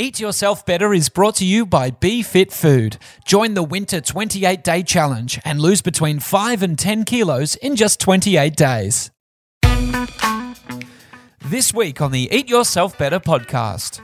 Eat 0.00 0.20
Yourself 0.20 0.64
Better 0.64 0.94
is 0.94 1.08
brought 1.08 1.34
to 1.34 1.44
you 1.44 1.66
by 1.66 1.90
Be 1.90 2.22
Fit 2.22 2.52
Food. 2.52 2.98
Join 3.24 3.54
the 3.54 3.64
Winter 3.64 4.00
28 4.00 4.62
Day 4.62 4.84
Challenge 4.84 5.40
and 5.44 5.60
lose 5.60 5.82
between 5.82 6.20
5 6.20 6.62
and 6.62 6.78
10 6.78 7.02
kilos 7.02 7.56
in 7.56 7.74
just 7.74 7.98
28 7.98 8.54
days. 8.54 9.10
This 11.44 11.74
week 11.74 12.00
on 12.00 12.12
the 12.12 12.28
Eat 12.30 12.48
Yourself 12.48 12.96
Better 12.96 13.18
podcast. 13.18 14.00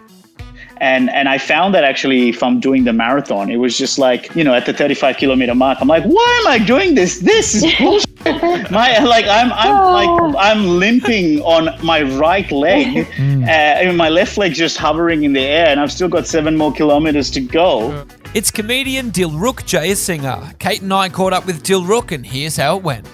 And 0.78 1.10
and 1.10 1.28
I 1.28 1.38
found 1.38 1.74
that 1.74 1.84
actually 1.84 2.32
from 2.32 2.60
doing 2.60 2.84
the 2.84 2.92
marathon, 2.92 3.50
it 3.50 3.56
was 3.56 3.78
just 3.78 3.98
like 3.98 4.34
you 4.34 4.44
know 4.44 4.54
at 4.54 4.66
the 4.66 4.72
35 4.72 5.16
kilometer 5.16 5.54
mark, 5.54 5.78
I'm 5.80 5.88
like, 5.88 6.04
why 6.04 6.40
am 6.42 6.50
I 6.50 6.58
doing 6.64 6.94
this? 6.94 7.20
This 7.20 7.54
is 7.54 7.64
bullshit. 7.78 8.70
my 8.70 8.98
like 9.04 9.26
I'm 9.26 9.52
I'm 9.52 9.74
like 9.92 10.36
I'm 10.38 10.66
limping 10.78 11.40
on 11.42 11.70
my 11.84 12.02
right 12.02 12.50
leg, 12.50 13.06
uh, 13.18 13.50
and 13.50 13.96
my 13.96 14.08
left 14.08 14.36
leg 14.36 14.54
just 14.54 14.76
hovering 14.76 15.24
in 15.24 15.32
the 15.32 15.42
air, 15.42 15.68
and 15.68 15.78
I've 15.80 15.92
still 15.92 16.08
got 16.08 16.26
seven 16.26 16.56
more 16.56 16.72
kilometers 16.72 17.30
to 17.32 17.40
go. 17.40 18.04
It's 18.34 18.50
comedian 18.50 19.12
Dilruk 19.12 19.62
Jayasinghe. 19.62 20.58
Kate 20.58 20.82
and 20.82 20.92
I 20.92 21.08
caught 21.08 21.32
up 21.32 21.46
with 21.46 21.62
Dilruk, 21.62 22.10
and 22.10 22.26
here's 22.26 22.56
how 22.56 22.78
it 22.78 22.82
went. 22.82 23.06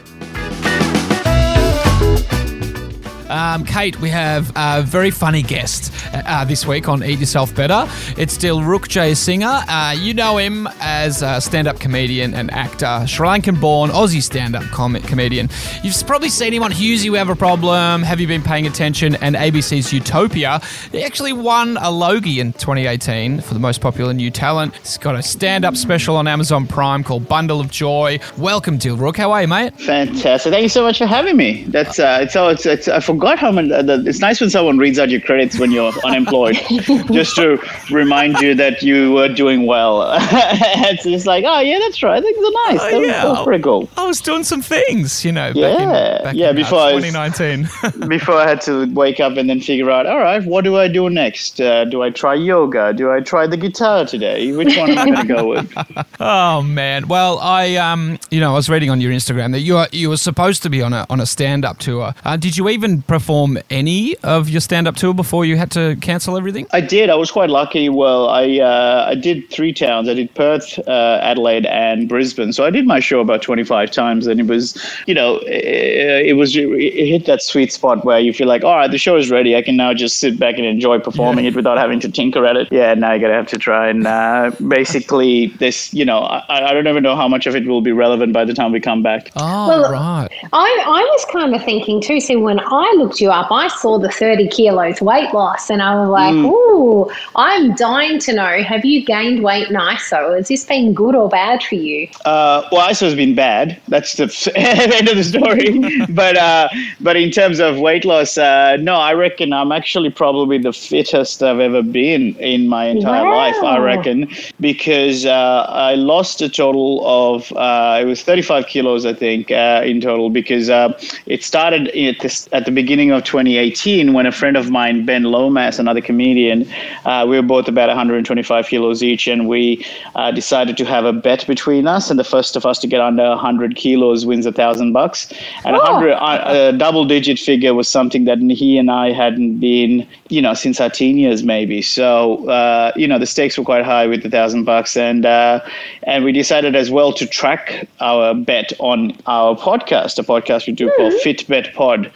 Um, 3.31 3.65
Kate, 3.65 3.99
we 4.01 4.11
have 4.11 4.53
a 4.57 4.83
very 4.83 5.11
funny 5.11 5.43
guest 5.43 5.93
uh, 6.13 6.45
this 6.45 6.67
week 6.67 6.89
on 6.89 7.03
Eat 7.03 7.21
Yourself 7.21 7.55
Better. 7.55 7.89
It's 8.19 8.35
still 8.35 8.61
Dilruk 8.61 8.89
Jayasinghe. 8.89 9.65
Uh, 9.69 9.93
you 9.93 10.13
know 10.13 10.37
him 10.37 10.69
as 10.81 11.23
a 11.23 11.41
stand-up 11.41 11.79
comedian 11.79 12.35
and 12.35 12.51
actor, 12.51 13.05
Sri 13.07 13.29
Lankan-born 13.29 13.91
Aussie 13.91 14.21
stand-up 14.23 14.65
com- 14.65 15.01
comedian. 15.03 15.49
You've 15.85 15.95
probably 16.07 16.29
seen 16.31 16.53
him 16.53 16.65
on 16.65 16.73
Hughesy, 16.73 17.11
We 17.11 17.19
Have 17.19 17.29
a 17.29 17.37
Problem, 17.37 18.03
Have 18.03 18.19
You 18.19 18.27
Been 18.27 18.43
Paying 18.43 18.67
Attention, 18.67 19.15
and 19.17 19.37
ABC's 19.37 19.93
Utopia. 19.93 20.61
He 20.91 21.05
actually 21.05 21.33
won 21.33 21.77
a 21.77 21.91
Logie 21.91 22.41
in 22.41 22.53
2018 22.55 23.41
for 23.41 23.55
the 23.55 23.61
most 23.61 23.81
popular 23.81 24.13
new 24.13 24.33
talent. 24.33 24.75
He's 24.79 24.99
got 24.99 25.15
a 25.15 25.23
stand-up 25.23 25.77
special 25.77 26.17
on 26.17 26.27
Amazon 26.27 26.67
Prime 26.67 27.05
called 27.05 27.29
Bundle 27.29 27.61
of 27.61 27.71
Joy. 27.71 28.19
Welcome, 28.37 28.79
Dilruk. 28.79 29.17
How 29.17 29.31
are 29.31 29.43
you, 29.43 29.49
mate? 29.49 29.79
Fantastic! 29.81 30.53
Thank 30.53 30.65
you 30.65 30.69
so 30.69 30.83
much 30.83 30.99
for 30.99 31.07
having 31.07 31.37
me. 31.37 31.65
That's 31.69 32.01
uh, 32.01 32.19
it's, 32.23 32.35
oh, 32.35 32.49
it's, 32.49 32.67
it's 32.67 32.89
I 32.89 32.99
forgot 32.99 33.20
how 33.39 33.53
many. 33.53 33.73
Uh, 33.73 33.83
the, 33.83 34.05
it's 34.07 34.21
nice 34.21 34.41
when 34.41 34.51
someone 34.51 34.79
reads 34.79 34.99
out 34.99 35.11
your 35.11 35.21
credits 35.21 35.59
when 35.59 35.71
you're 35.71 35.93
unemployed, 36.05 36.55
just 37.13 37.37
to 37.37 37.59
remind 37.91 38.39
you 38.41 38.55
that 38.55 38.83
you 38.83 39.13
were 39.13 39.29
doing 39.29 39.67
well. 39.67 40.11
it's 40.21 41.05
just 41.05 41.27
like, 41.27 41.45
oh 41.47 41.61
yeah, 41.61 41.79
that's 41.79 42.03
right. 42.03 42.23
Things 42.23 42.39
are 42.39 42.73
nice. 42.73 42.81
That, 42.93 43.01
yeah. 43.03 43.25
was 43.27 43.45
pretty 43.45 43.63
cool. 43.63 43.89
I 43.97 44.07
was 44.07 44.21
doing 44.21 44.45
some 44.45 44.63
things, 44.63 45.25
you 45.25 45.33
know, 45.33 45.49
back 45.49 45.57
Yeah. 45.57 45.83
in, 46.19 46.25
back 46.25 46.35
Yeah, 46.35 46.51
in, 46.51 46.57
uh, 46.57 46.61
before 46.63 46.81
I 46.81 46.95
was- 46.95 47.05
2019. 47.05 47.69
Before 48.09 48.35
I 48.35 48.49
had 48.49 48.61
to 48.63 48.93
wake 48.93 49.21
up 49.21 49.37
and 49.37 49.49
then 49.49 49.61
figure 49.61 49.91
out, 49.91 50.07
all 50.07 50.19
right, 50.19 50.45
what 50.45 50.65
do 50.65 50.77
I 50.77 50.89
do 50.89 51.09
next? 51.11 51.61
Uh, 51.61 51.85
do 51.85 52.03
I 52.03 52.11
try 52.11 52.35
yoga? 52.35 52.93
Do 52.93 53.11
I 53.11 53.21
try 53.21 53.47
the 53.47 53.57
guitar 53.57 54.05
today? 54.05 54.53
Which 54.53 54.77
one 54.77 54.91
am 54.91 54.99
I 54.99 55.05
going 55.05 55.27
to 55.27 55.35
go 55.35 55.49
with? 55.49 55.73
oh 56.21 56.63
man. 56.63 57.09
Well, 57.09 57.39
I 57.39 57.77
um, 57.77 58.19
you 58.31 58.41
know, 58.41 58.53
I 58.53 58.55
was 58.55 58.69
reading 58.69 58.91
on 58.91 59.01
your 59.01 59.13
Instagram 59.13 59.53
that 59.53 59.61
you 59.61 59.77
are 59.77 59.89
you 59.93 60.09
were 60.09 60.17
supposed 60.17 60.63
to 60.65 60.71
be 60.71 60.83
on 60.83 60.93
a 60.93 61.07
on 61.11 61.21
a 61.21 61.27
stand 61.27 61.65
up 61.65 61.79
tour. 61.79 62.15
Uh, 62.25 62.37
did 62.37 62.57
you 62.57 62.69
even 62.69 63.03
perform 63.11 63.59
any 63.71 64.17
of 64.19 64.49
your 64.49 64.61
stand 64.61 64.87
up 64.87 64.95
tour 64.95 65.13
before 65.13 65.45
you 65.45 65.57
had 65.57 65.69
to 65.69 65.97
cancel 66.01 66.37
everything? 66.37 66.65
I 66.73 66.81
did. 66.81 67.11
I 67.11 67.17
was 67.17 67.33
quite 67.33 67.51
lucky. 67.51 67.89
Well, 67.89 68.29
I 68.29 68.61
uh, 68.61 69.07
I 69.09 69.17
did 69.17 69.51
three 69.51 69.73
towns. 69.73 70.09
I 70.09 70.15
did 70.15 70.33
Perth, 70.37 70.79
uh, 70.87 71.19
Adelaide, 71.21 71.67
and 71.67 72.09
Brisbane. 72.09 72.53
So 72.53 72.65
I 72.65 72.71
did 72.71 72.87
my 72.87 73.01
show 73.01 73.19
about 73.19 73.43
25 73.43 73.91
times, 73.91 74.29
and 74.29 74.39
it 74.39 74.47
was, 74.47 74.81
you 75.09 75.15
know, 75.15 75.39
it, 75.39 76.29
it 76.29 76.33
was 76.35 76.55
it 76.55 77.07
hit 77.13 77.27
that 77.27 77.43
sweet 77.43 77.73
spot 77.73 78.05
where 78.05 78.21
you 78.21 78.33
feel 78.33 78.47
like, 78.47 78.63
all 78.63 78.77
right, 78.77 78.93
the 78.93 78.97
show 78.97 79.17
is 79.17 79.29
ready. 79.29 79.57
I 79.57 79.63
can 79.63 79.77
now 79.77 79.93
just 79.93 80.21
sit 80.21 80.39
back 80.39 80.55
and 80.57 80.65
enjoy 80.65 81.01
performing 81.01 81.47
it 81.47 81.57
without 81.57 81.79
having 81.79 81.99
to 82.01 82.09
tinker 82.09 82.47
at 82.47 82.57
it. 82.57 82.69
Yeah, 82.71 82.95
now 82.95 83.11
you're 83.11 83.23
gonna 83.23 83.35
have 83.35 83.49
to 83.49 83.59
try 83.59 83.89
and 83.89 84.07
uh, 84.07 84.53
basically 84.69 85.49
this. 85.59 85.93
You 85.93 86.05
know, 86.05 86.21
I, 86.21 86.69
I 86.69 86.73
don't 86.73 86.87
even 86.87 87.03
know 87.03 87.17
how 87.17 87.27
much 87.27 87.49
of 87.49 87.57
it 87.57 87.67
will 87.67 87.83
be 87.83 87.91
relevant 87.91 88.33
by 88.33 88.45
the 88.45 88.55
time 88.55 88.71
we 88.71 88.79
come 88.79 89.03
back. 89.03 89.33
Oh 89.35 89.67
Well, 89.67 89.91
right. 89.91 90.29
I, 90.53 90.85
I 90.87 91.03
was 91.13 91.27
kind 91.33 91.57
of 91.57 91.65
thinking 91.65 92.01
too. 92.01 92.21
See, 92.21 92.37
when 92.37 92.61
I 92.61 92.95
looked 93.01 93.21
you 93.21 93.31
up, 93.31 93.51
I 93.51 93.69
saw 93.69 93.99
the 93.99 94.11
30 94.11 94.49
kilos 94.49 95.01
weight 95.01 95.33
loss, 95.35 95.71
and 95.71 95.83
I 95.83 95.95
was 96.01 96.09
like, 96.09 96.35
Mm. 96.35 96.45
ooh, 96.45 97.11
I'm 97.37 97.75
dying 97.75 98.19
to 98.21 98.33
know 98.35 98.63
have 98.63 98.85
you 98.85 99.05
gained 99.05 99.43
weight 99.43 99.71
nicer? 99.71 100.37
Has 100.37 100.49
this 100.49 100.65
been 100.65 100.95
good 100.95 101.15
or 101.15 101.29
bad 101.29 101.63
for 101.63 101.75
you? 101.77 102.09
Uh, 102.25 102.63
well, 102.73 102.89
ISO 102.89 103.07
has 103.07 103.15
been 103.15 103.35
bad. 103.35 103.81
That's 103.89 104.15
the 104.15 104.25
end 104.57 105.09
of 105.09 105.17
the 105.17 105.25
story. 105.25 105.81
but 106.09 106.37
uh, 106.37 106.69
but 107.01 107.17
in 107.17 107.31
terms 107.31 107.59
of 107.61 107.79
weight 107.79 108.05
loss, 108.05 108.37
uh, 108.39 108.77
no, 108.81 108.95
I 108.97 109.13
reckon 109.15 109.53
I'm 109.53 109.73
actually 109.73 110.11
probably 110.11 110.59
the 110.59 110.73
fittest 110.73 111.43
I've 111.43 111.59
ever 111.61 111.83
been 111.83 112.35
in 112.39 112.69
my 112.69 112.87
entire 112.87 113.25
Wow. 113.25 113.31
life. 113.31 113.63
I 113.63 113.79
reckon 113.79 114.29
because 114.61 115.25
uh, 115.27 115.65
I 115.69 115.95
lost 115.95 116.41
a 116.43 116.49
total 116.49 117.03
of 117.05 117.51
uh, 117.53 117.99
it 118.01 118.05
was 118.05 118.23
35 118.23 118.67
kilos, 118.67 119.05
I 119.07 119.13
think, 119.15 119.51
uh, 119.51 119.83
in 119.85 120.01
total. 120.01 120.29
Because 120.31 120.69
uh, 120.71 120.93
it 121.27 121.43
started 121.43 121.89
at, 121.89 122.17
this, 122.21 122.47
at 122.53 122.65
the 122.65 122.71
beginning 122.71 122.90
of 122.91 123.23
2018 123.23 124.15
when 124.15 124.27
a 124.27 124.33
friend 124.33 124.57
of 124.57 124.69
mine, 124.69 125.05
Ben 125.05 125.23
Lomas, 125.23 125.79
another 125.79 126.01
comedian, 126.01 126.69
uh, 127.05 127.25
we 127.29 127.37
were 127.37 127.43
both 127.47 127.69
about 127.69 127.87
125 127.87 128.67
kilos 128.67 129.01
each, 129.01 129.29
and 129.29 129.49
we 129.49 129.85
uh, 130.17 130.33
decided 130.33 130.77
to 130.77 130.85
have 130.85 131.05
a 131.05 131.13
bet 131.13 131.47
between 131.47 131.87
us, 131.87 132.11
and 132.11 132.19
the 132.19 132.25
first 132.25 132.57
of 132.57 132.67
us 132.67 132.81
to 132.81 132.89
get 132.89 133.01
under 133.01 133.23
100 133.29 133.77
kilos 133.77 134.27
wins 134.27 134.45
a 134.45 134.51
thousand 134.51 134.93
bucks. 134.93 135.33
And 135.65 135.77
a 135.77 135.81
Oh. 135.81 135.85
hundred, 135.85 136.15
uh, 136.15 136.71
a 136.75 136.77
double-digit 136.77 137.39
figure 137.39 137.75
was 137.75 137.89
something 137.89 138.25
that 138.25 138.39
he 138.41 138.77
and 138.77 138.91
I 138.91 139.13
hadn't 139.13 139.59
been, 139.61 140.05
you 140.29 140.43
know, 140.43 140.55
since 140.55 140.81
our 140.81 140.91
teen 140.91 141.17
years, 141.17 141.45
maybe. 141.45 141.83
So, 141.83 142.49
uh, 142.49 142.91
you 142.97 143.07
know, 143.07 143.21
the 143.21 143.27
stakes 143.27 143.57
were 143.57 143.65
quite 143.65 143.85
high 143.85 144.09
with 144.09 144.25
the 144.25 144.31
thousand 144.31 144.65
bucks, 144.65 144.97
and 144.97 145.25
uh, 145.25 145.61
and 146.03 146.25
we 146.25 146.33
decided 146.33 146.75
as 146.75 146.91
well 146.91 147.13
to 147.13 147.25
track 147.25 147.87
our 148.01 148.35
bet 148.35 148.73
on 148.81 149.17
our 149.27 149.55
podcast, 149.55 150.19
a 150.19 150.25
podcast 150.25 150.67
we 150.67 150.73
do 150.73 150.91
called 150.97 151.13
Fit 151.23 151.47
Bet 151.47 151.73
Pod. 151.75 152.11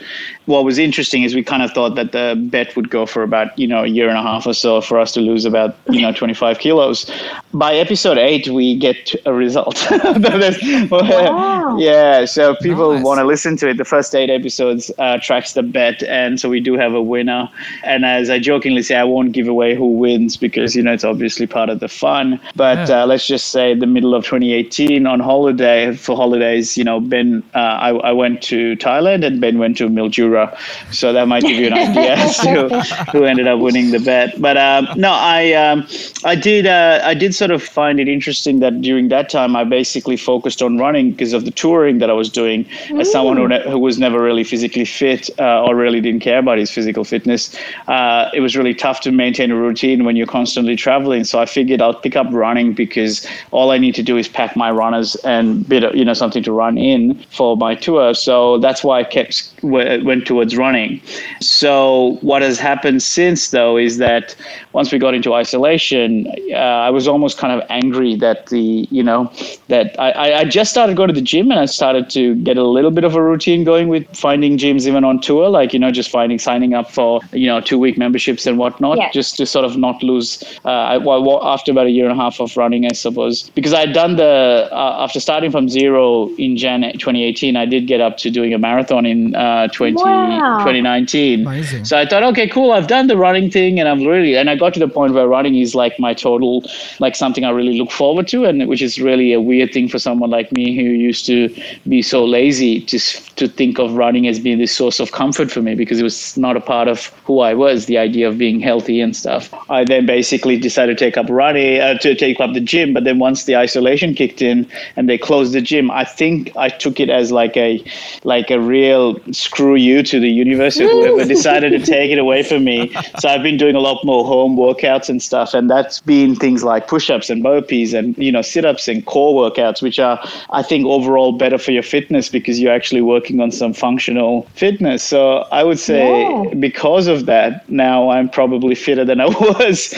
What 0.47 0.64
was 0.65 0.79
interesting 0.79 1.23
is 1.23 1.35
we 1.35 1.43
kind 1.45 1.63
of 1.63 1.71
thought 1.73 1.95
that 1.97 2.13
the 2.13 2.35
bet 2.51 2.75
would 2.77 2.91
go 2.91 3.07
for 3.07 3.23
about 3.23 3.57
you 3.59 3.67
know 3.69 3.85
a 3.85 3.87
year 3.87 4.09
and 4.09 4.19
a 4.19 4.23
half 4.23 4.47
or 4.47 4.55
so 4.55 4.81
for 4.81 4.99
us 4.99 5.13
to 5.13 5.21
lose 5.21 5.45
about 5.45 5.77
you 5.91 6.01
know 6.03 6.13
25 6.13 6.59
kilos. 6.59 7.11
By 7.53 7.75
episode 7.75 8.19
eight, 8.19 8.49
we 8.49 8.77
get 8.77 9.15
a 9.27 9.33
result. 9.33 9.77
Wow. 10.91 11.77
Yeah, 11.79 12.25
so 12.25 12.55
people 12.57 12.95
Nice. 12.95 13.05
want 13.05 13.19
to 13.21 13.25
listen 13.25 13.57
to 13.59 13.69
it. 13.69 13.77
The 13.79 13.85
first 13.85 14.15
eight 14.15 14.31
episodes 14.31 14.91
uh, 14.99 15.19
tracks 15.19 15.53
the 15.55 15.63
bet, 15.63 16.03
and 16.05 16.39
so 16.41 16.49
we 16.49 16.61
do 16.61 16.75
have 16.75 16.95
a 16.95 17.03
winner. 17.03 17.49
And 17.83 18.05
as 18.05 18.31
I 18.31 18.39
jokingly 18.39 18.83
say, 18.83 18.95
I 18.97 19.05
won't 19.05 19.33
give 19.33 19.49
away 19.49 19.75
who 19.75 19.89
wins 20.05 20.37
because 20.37 20.77
you 20.77 20.83
know 20.83 20.93
it's 20.93 21.05
obviously 21.05 21.47
part 21.47 21.69
of 21.69 21.81
the 21.81 21.89
fun. 21.89 22.41
But 22.57 22.89
Yeah. 22.89 23.03
uh, 23.03 23.07
let's 23.07 23.27
just 23.27 23.49
say 23.51 23.75
the 23.75 23.87
middle 23.87 24.15
of 24.15 24.25
2018 24.25 25.07
on 25.07 25.21
holiday 25.21 25.95
for 25.97 26.17
holidays, 26.17 26.77
you 26.77 26.85
know, 26.85 27.01
Ben, 27.01 27.43
uh, 27.55 27.59
I, 27.59 27.91
I 28.11 28.13
went 28.13 28.43
to 28.45 28.77
Thailand 28.77 29.25
and 29.25 29.41
Ben 29.41 29.59
went 29.59 29.77
to 29.79 29.89
Mildura, 29.89 30.44
so 30.91 31.13
that 31.13 31.29
might 31.29 31.43
give 31.43 31.59
you 31.59 31.67
an 31.67 31.75
idea 31.75 32.15
as 32.17 32.37
to 32.39 32.69
who 33.13 33.25
ended 33.25 33.47
up 33.47 33.61
winning 33.61 33.91
the 33.91 34.01
bet. 34.01 34.41
But 34.41 34.57
um, 34.57 34.89
no, 34.97 35.11
I 35.13 35.53
um, 35.53 35.87
I 36.25 36.35
did 36.35 36.67
uh, 36.67 37.01
I 37.05 37.15
did 37.15 37.35
sort 37.35 37.51
of 37.51 37.63
find 37.63 38.01
it 38.01 38.09
interesting 38.09 38.61
that 38.61 38.81
during 38.81 39.09
that 39.09 39.29
time 39.29 39.57
I 39.57 39.65
basically 39.65 40.17
focused 40.17 40.63
on 40.63 40.79
running 40.79 41.11
because 41.11 41.33
of 41.33 41.45
the 41.45 41.51
touring 41.51 41.99
that 41.99 42.11
I 42.11 42.13
was 42.13 42.31
doing. 42.31 42.67
As 42.99 43.11
someone 43.11 43.37
who, 43.37 43.49
ne- 43.49 43.69
who 43.71 43.79
was 43.79 43.99
never 43.99 44.21
really 44.21 44.45
physically 44.45 44.85
fit 44.85 45.31
uh, 45.39 45.65
or 45.65 45.75
really 45.75 46.01
didn't 46.01 46.21
care 46.21 46.39
about 46.39 46.59
his 46.59 46.71
physical 46.71 47.05
fitness, 47.05 47.57
uh, 47.89 48.31
it 48.33 48.41
was 48.41 48.57
really 48.57 48.75
tough 48.75 49.01
to 49.03 49.13
maintain 49.13 49.51
a 49.51 49.57
routine 49.57 50.05
when 50.05 50.17
you're 50.17 50.27
constantly 50.27 50.77
traveling. 50.77 51.25
So 51.25 51.41
I 51.41 51.47
figured 51.47 51.81
I'll 51.81 51.95
pick 51.95 52.17
up 52.17 52.27
running 52.31 52.73
because 52.75 53.27
all 53.51 53.71
I 53.71 53.79
need 53.79 53.95
to 53.97 54.03
do 54.03 54.17
is 54.17 54.29
pack 54.29 54.57
my 54.57 54.71
runners 54.71 55.17
and 55.17 55.67
bit 55.69 55.85
of, 55.85 55.95
you 55.95 56.05
know 56.05 56.15
something 56.15 56.43
to 56.43 56.53
run 56.53 56.79
in 56.79 57.19
for 57.31 57.57
my 57.57 57.75
tour. 57.75 58.15
So 58.15 58.59
that's 58.59 58.83
why 58.85 59.01
I 59.01 59.05
kept 59.05 59.53
went 59.63 60.27
towards 60.35 60.57
running. 60.57 61.01
So 61.41 62.19
what 62.23 62.43
has 62.43 62.59
happened 62.59 63.03
since 63.03 63.51
though 63.51 63.77
is 63.77 63.99
that 63.99 64.35
once 64.73 64.91
we 64.93 64.99
got 64.99 65.15
into 65.15 65.33
isolation, 65.35 66.27
uh, 66.51 66.57
I 66.89 66.91
was 66.91 67.07
almost 67.07 67.39
kind 67.39 67.53
of 67.57 67.65
angry 67.71 68.17
that 68.17 68.47
the 68.47 68.89
you 68.91 69.03
know 69.03 69.31
that 69.69 69.95
I, 69.99 70.41
I 70.41 70.45
just 70.45 70.71
started 70.71 70.97
going 70.97 71.09
to 71.09 71.15
the 71.15 71.21
gym 71.33 71.51
and 71.51 71.61
I 71.61 71.67
started 71.67 72.11
to 72.11 72.35
get 72.49 72.57
a 72.57 72.65
little 72.65 72.91
bit 72.91 73.05
of 73.05 73.15
a 73.15 73.23
routine 73.23 73.63
going 73.65 73.89
with 73.89 74.05
finding 74.17 74.59
gyms 74.59 74.87
even 74.87 75.05
on 75.05 75.21
tour, 75.21 75.49
like 75.49 75.73
you 75.73 75.79
know 75.79 75.91
just 75.93 76.11
finding 76.11 76.39
signing 76.39 76.75
up 76.75 76.91
for 76.91 77.21
you 77.33 77.47
know 77.47 77.61
two 77.61 77.79
week 77.79 77.97
memberships 77.97 78.47
and 78.47 78.59
whatnot, 78.59 78.99
Yeah. 78.99 79.11
just 79.13 79.37
to 79.37 79.47
sort 79.47 79.65
of 79.65 79.77
not 79.77 80.03
lose. 80.03 80.43
Uh, 80.65 80.71
I, 80.95 80.97
well, 80.99 81.23
well, 81.23 81.41
after 81.45 81.71
about 81.71 81.87
a 81.87 81.91
year 81.91 82.09
and 82.09 82.19
a 82.19 82.23
half 82.23 82.41
of 82.41 82.57
running, 82.57 82.87
I 82.87 82.95
suppose, 82.95 83.49
because 83.51 83.73
I 83.73 83.81
had 83.81 83.93
done 83.93 84.17
the 84.17 84.69
uh, 84.73 85.05
after 85.05 85.21
starting 85.21 85.51
from 85.53 85.69
zero 85.69 86.29
in 86.37 86.57
Jan 86.57 86.83
2018, 86.99 87.57
I 87.57 87.67
did 87.67 87.87
get 87.87 88.01
up 88.01 88.17
to 88.19 88.31
doing 88.31 88.53
a 88.55 88.59
marathon 88.59 89.07
in 89.07 89.35
uh, 89.35 89.69
20, 89.69 89.95
Wow. 89.95 90.24
2019. 90.31 91.47
Amazing. 91.47 91.85
So 91.85 91.99
I 91.99 92.07
thought, 92.07 92.23
okay, 92.23 92.49
cool, 92.49 92.73
I've 92.73 92.87
done 92.87 93.07
the 93.07 93.17
running 93.17 93.51
thing, 93.51 93.79
and 93.79 93.89
I'm 93.89 94.05
really, 94.05 94.37
and 94.37 94.51
I 94.51 94.57
got 94.57 94.75
to 94.75 94.81
the 94.81 94.89
point 94.89 95.15
where 95.15 95.29
running 95.29 95.57
is 95.57 95.75
like 95.75 95.99
my 95.99 96.15
total, 96.15 96.65
like 97.01 97.17
something 97.17 97.45
I 97.45 97.51
really 97.51 97.79
look 97.79 97.91
forward 97.91 98.29
to, 98.29 98.45
and 98.45 98.67
which 98.69 98.83
is 98.83 99.01
really 99.01 99.33
a 99.33 99.41
weird 99.41 99.73
thing 99.73 99.89
for 99.89 99.99
someone 99.99 100.31
like 100.31 100.53
me 100.53 100.75
who 100.75 100.83
used 100.83 101.27
to 101.27 101.55
be 101.89 102.03
so 102.03 102.25
lazy 102.25 102.81
to 102.83 102.99
to 103.37 103.49
think 103.49 103.79
of 103.79 103.95
running 103.95 104.27
as 104.27 104.39
being 104.39 104.59
this 104.59 104.75
source 104.75 105.01
of 105.01 105.13
comfort 105.13 105.51
for 105.51 105.61
me 105.61 105.75
because 105.75 105.99
it 105.99 106.05
was 106.05 106.37
not 106.37 106.57
a 106.57 106.61
part 106.61 106.89
of 106.89 107.07
who 107.25 107.41
I 107.41 107.55
was. 107.55 107.87
The 107.87 107.99
idea 107.99 108.29
of 108.29 108.39
being 108.39 108.61
healthy 108.61 109.01
and 109.01 109.17
stuff. 109.17 109.53
I 109.69 109.85
then 109.85 110.07
basically 110.07 110.57
decided 110.59 110.99
to 110.99 111.05
take 111.05 111.17
up 111.17 111.27
running, 111.29 111.81
uh, 111.81 111.99
to 111.99 112.15
take 112.15 112.41
up 112.41 112.53
the 112.55 112.61
gym. 112.61 112.93
But 112.95 113.05
then 113.05 113.19
once 113.19 113.45
the 113.45 113.57
isolation 113.57 114.15
kicked 114.15 114.41
in 114.41 114.69
and 114.97 115.09
they 115.09 115.19
closed 115.19 115.53
the 115.53 115.61
gym, 115.61 115.91
I 115.91 116.05
think 116.05 116.57
I 116.57 116.69
took 116.69 117.01
it 117.01 117.11
as 117.11 117.33
like 117.33 117.57
a 117.57 117.83
like 118.23 118.51
a 118.51 118.61
real 118.61 119.19
screw 119.33 119.75
you 119.75 120.03
to 120.05 120.14
the 120.21 120.31
universe 120.31 120.81
or 120.81 120.89
whoever 120.89 121.25
decided 121.25 121.71
to 121.73 121.79
take 121.85 122.11
it 122.11 122.19
away 122.19 122.43
from 122.43 122.65
me. 122.65 122.93
So 123.19 123.29
I've 123.29 123.43
been 123.43 123.57
doing 123.57 123.75
a 123.75 123.81
lot 123.81 124.05
more 124.05 124.25
home 124.25 124.57
workouts 124.57 125.09
and 125.09 125.23
stuff, 125.23 125.55
and 125.55 125.71
that's 125.71 126.01
been 126.01 126.35
things 126.37 126.63
like 126.65 126.89
push-ups 126.89 127.31
and 127.31 127.43
burpees 127.45 127.95
and 127.99 128.17
you 128.19 128.33
know 128.33 128.43
sit-ups 128.43 128.89
and 128.89 129.05
core 129.07 129.35
workouts, 129.51 129.83
which 129.83 129.99
are 129.99 130.19
I 130.51 130.63
think 130.63 130.87
overall 130.87 131.33
better 131.33 131.59
for 131.59 131.73
your 131.73 131.83
fitness 131.83 132.29
because 132.29 132.61
you're 132.61 132.73
actually 132.75 133.03
working 133.03 133.41
on 133.41 133.51
some 133.53 133.73
functional 133.73 134.43
fitness. 134.55 135.03
So 135.03 135.47
I 135.53 135.63
would 135.65 135.79
say 135.79 136.23
Yeah. 136.23 136.55
because 136.55 137.07
of 137.07 137.27
that, 137.27 137.69
now 137.69 138.11
I'm 138.11 138.29
probably 138.29 138.75
fitter 138.75 139.05
than 139.05 139.21
I 139.21 139.27
was 139.41 139.89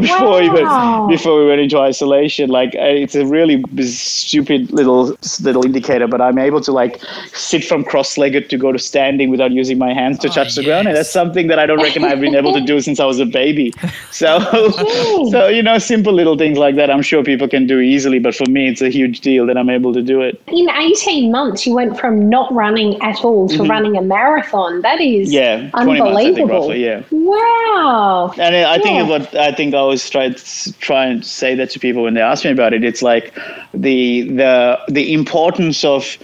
before 0.00 0.40
Wow. 0.40 0.40
even 0.40 0.66
before 1.08 1.38
we 1.40 1.46
went 1.46 1.60
into 1.60 1.78
isolation. 1.78 2.50
Like 2.50 2.74
uh, 2.74 3.02
it's 3.04 3.14
a 3.14 3.26
really 3.26 3.62
stupid 3.82 4.72
little 4.72 5.16
little 5.40 5.64
indicator, 5.64 6.06
but 6.08 6.20
I'm 6.20 6.38
able 6.38 6.60
to 6.62 6.72
like 6.72 7.00
sit 7.34 7.64
from 7.64 7.84
cross-legged 7.84 8.50
to 8.50 8.56
go 8.58 8.72
to 8.72 8.78
standing 8.78 9.30
without 9.30 9.51
using 9.54 9.78
my 9.78 9.92
hands 9.92 10.18
to 10.20 10.28
Oh, 10.28 10.32
touch 10.32 10.54
the 10.54 10.62
ground, 10.64 10.88
and 10.88 10.96
that's 10.96 11.10
something 11.10 11.46
that 11.48 11.58
I 11.58 11.66
don't 11.66 11.80
reckon 11.82 12.04
I've 12.04 12.20
been 12.20 12.34
able 12.34 12.52
to 12.54 12.60
do 12.60 12.80
since 12.80 12.98
I 13.00 13.04
was 13.04 13.18
a 13.20 13.26
baby. 13.26 13.72
So, 14.10 14.38
so 15.30 15.48
you 15.48 15.62
know, 15.62 15.78
simple 15.78 16.12
little 16.12 16.36
things 16.36 16.58
like 16.58 16.76
that. 16.76 16.90
I'm 16.90 17.02
sure 17.02 17.22
people 17.24 17.48
can 17.48 17.66
do 17.66 17.80
easily, 17.80 18.18
but 18.18 18.34
for 18.34 18.46
me, 18.48 18.68
it's 18.68 18.82
a 18.82 18.88
huge 18.90 19.20
deal 19.20 19.46
that 19.46 19.56
I'm 19.56 19.70
able 19.70 19.92
to 19.94 20.02
do 20.02 20.20
it. 20.20 20.40
In 20.48 20.68
18 20.70 21.30
months, 21.30 21.66
you 21.66 21.74
went 21.74 21.98
from 21.98 22.28
not 22.28 22.52
running 22.52 23.00
at 23.02 23.24
all 23.24 23.48
to 23.48 23.62
running 23.64 23.96
a 23.96 24.02
marathon. 24.02 24.80
That 24.82 25.00
is 25.00 25.30
Mm-hmm. 25.32 25.32
Yeah, 25.32 25.70
20 25.70 26.00
months, 26.00 26.22
think, 26.22 26.38
unbelievable. 26.38 26.48
roughly, 26.68 26.84
yeah. 26.84 27.02
Wow. 27.10 28.32
And 28.38 28.54
I 28.56 28.74
I 28.74 28.78
think 28.78 28.96
Yeah. 28.96 29.08
what 29.08 29.34
I 29.34 29.52
think 29.52 29.74
I 29.74 29.78
always 29.78 30.08
try 30.08 30.28
to 30.30 30.72
try 30.78 31.06
and 31.06 31.24
say 31.24 31.54
that 31.54 31.70
to 31.70 31.78
people 31.78 32.02
when 32.02 32.14
they 32.14 32.20
ask 32.20 32.44
me 32.44 32.50
about 32.50 32.72
it. 32.72 32.82
It's 32.84 33.02
like 33.02 33.34
the 33.74 34.22
the 34.42 34.78
the 34.88 35.12
importance 35.12 35.84
of 35.84 36.16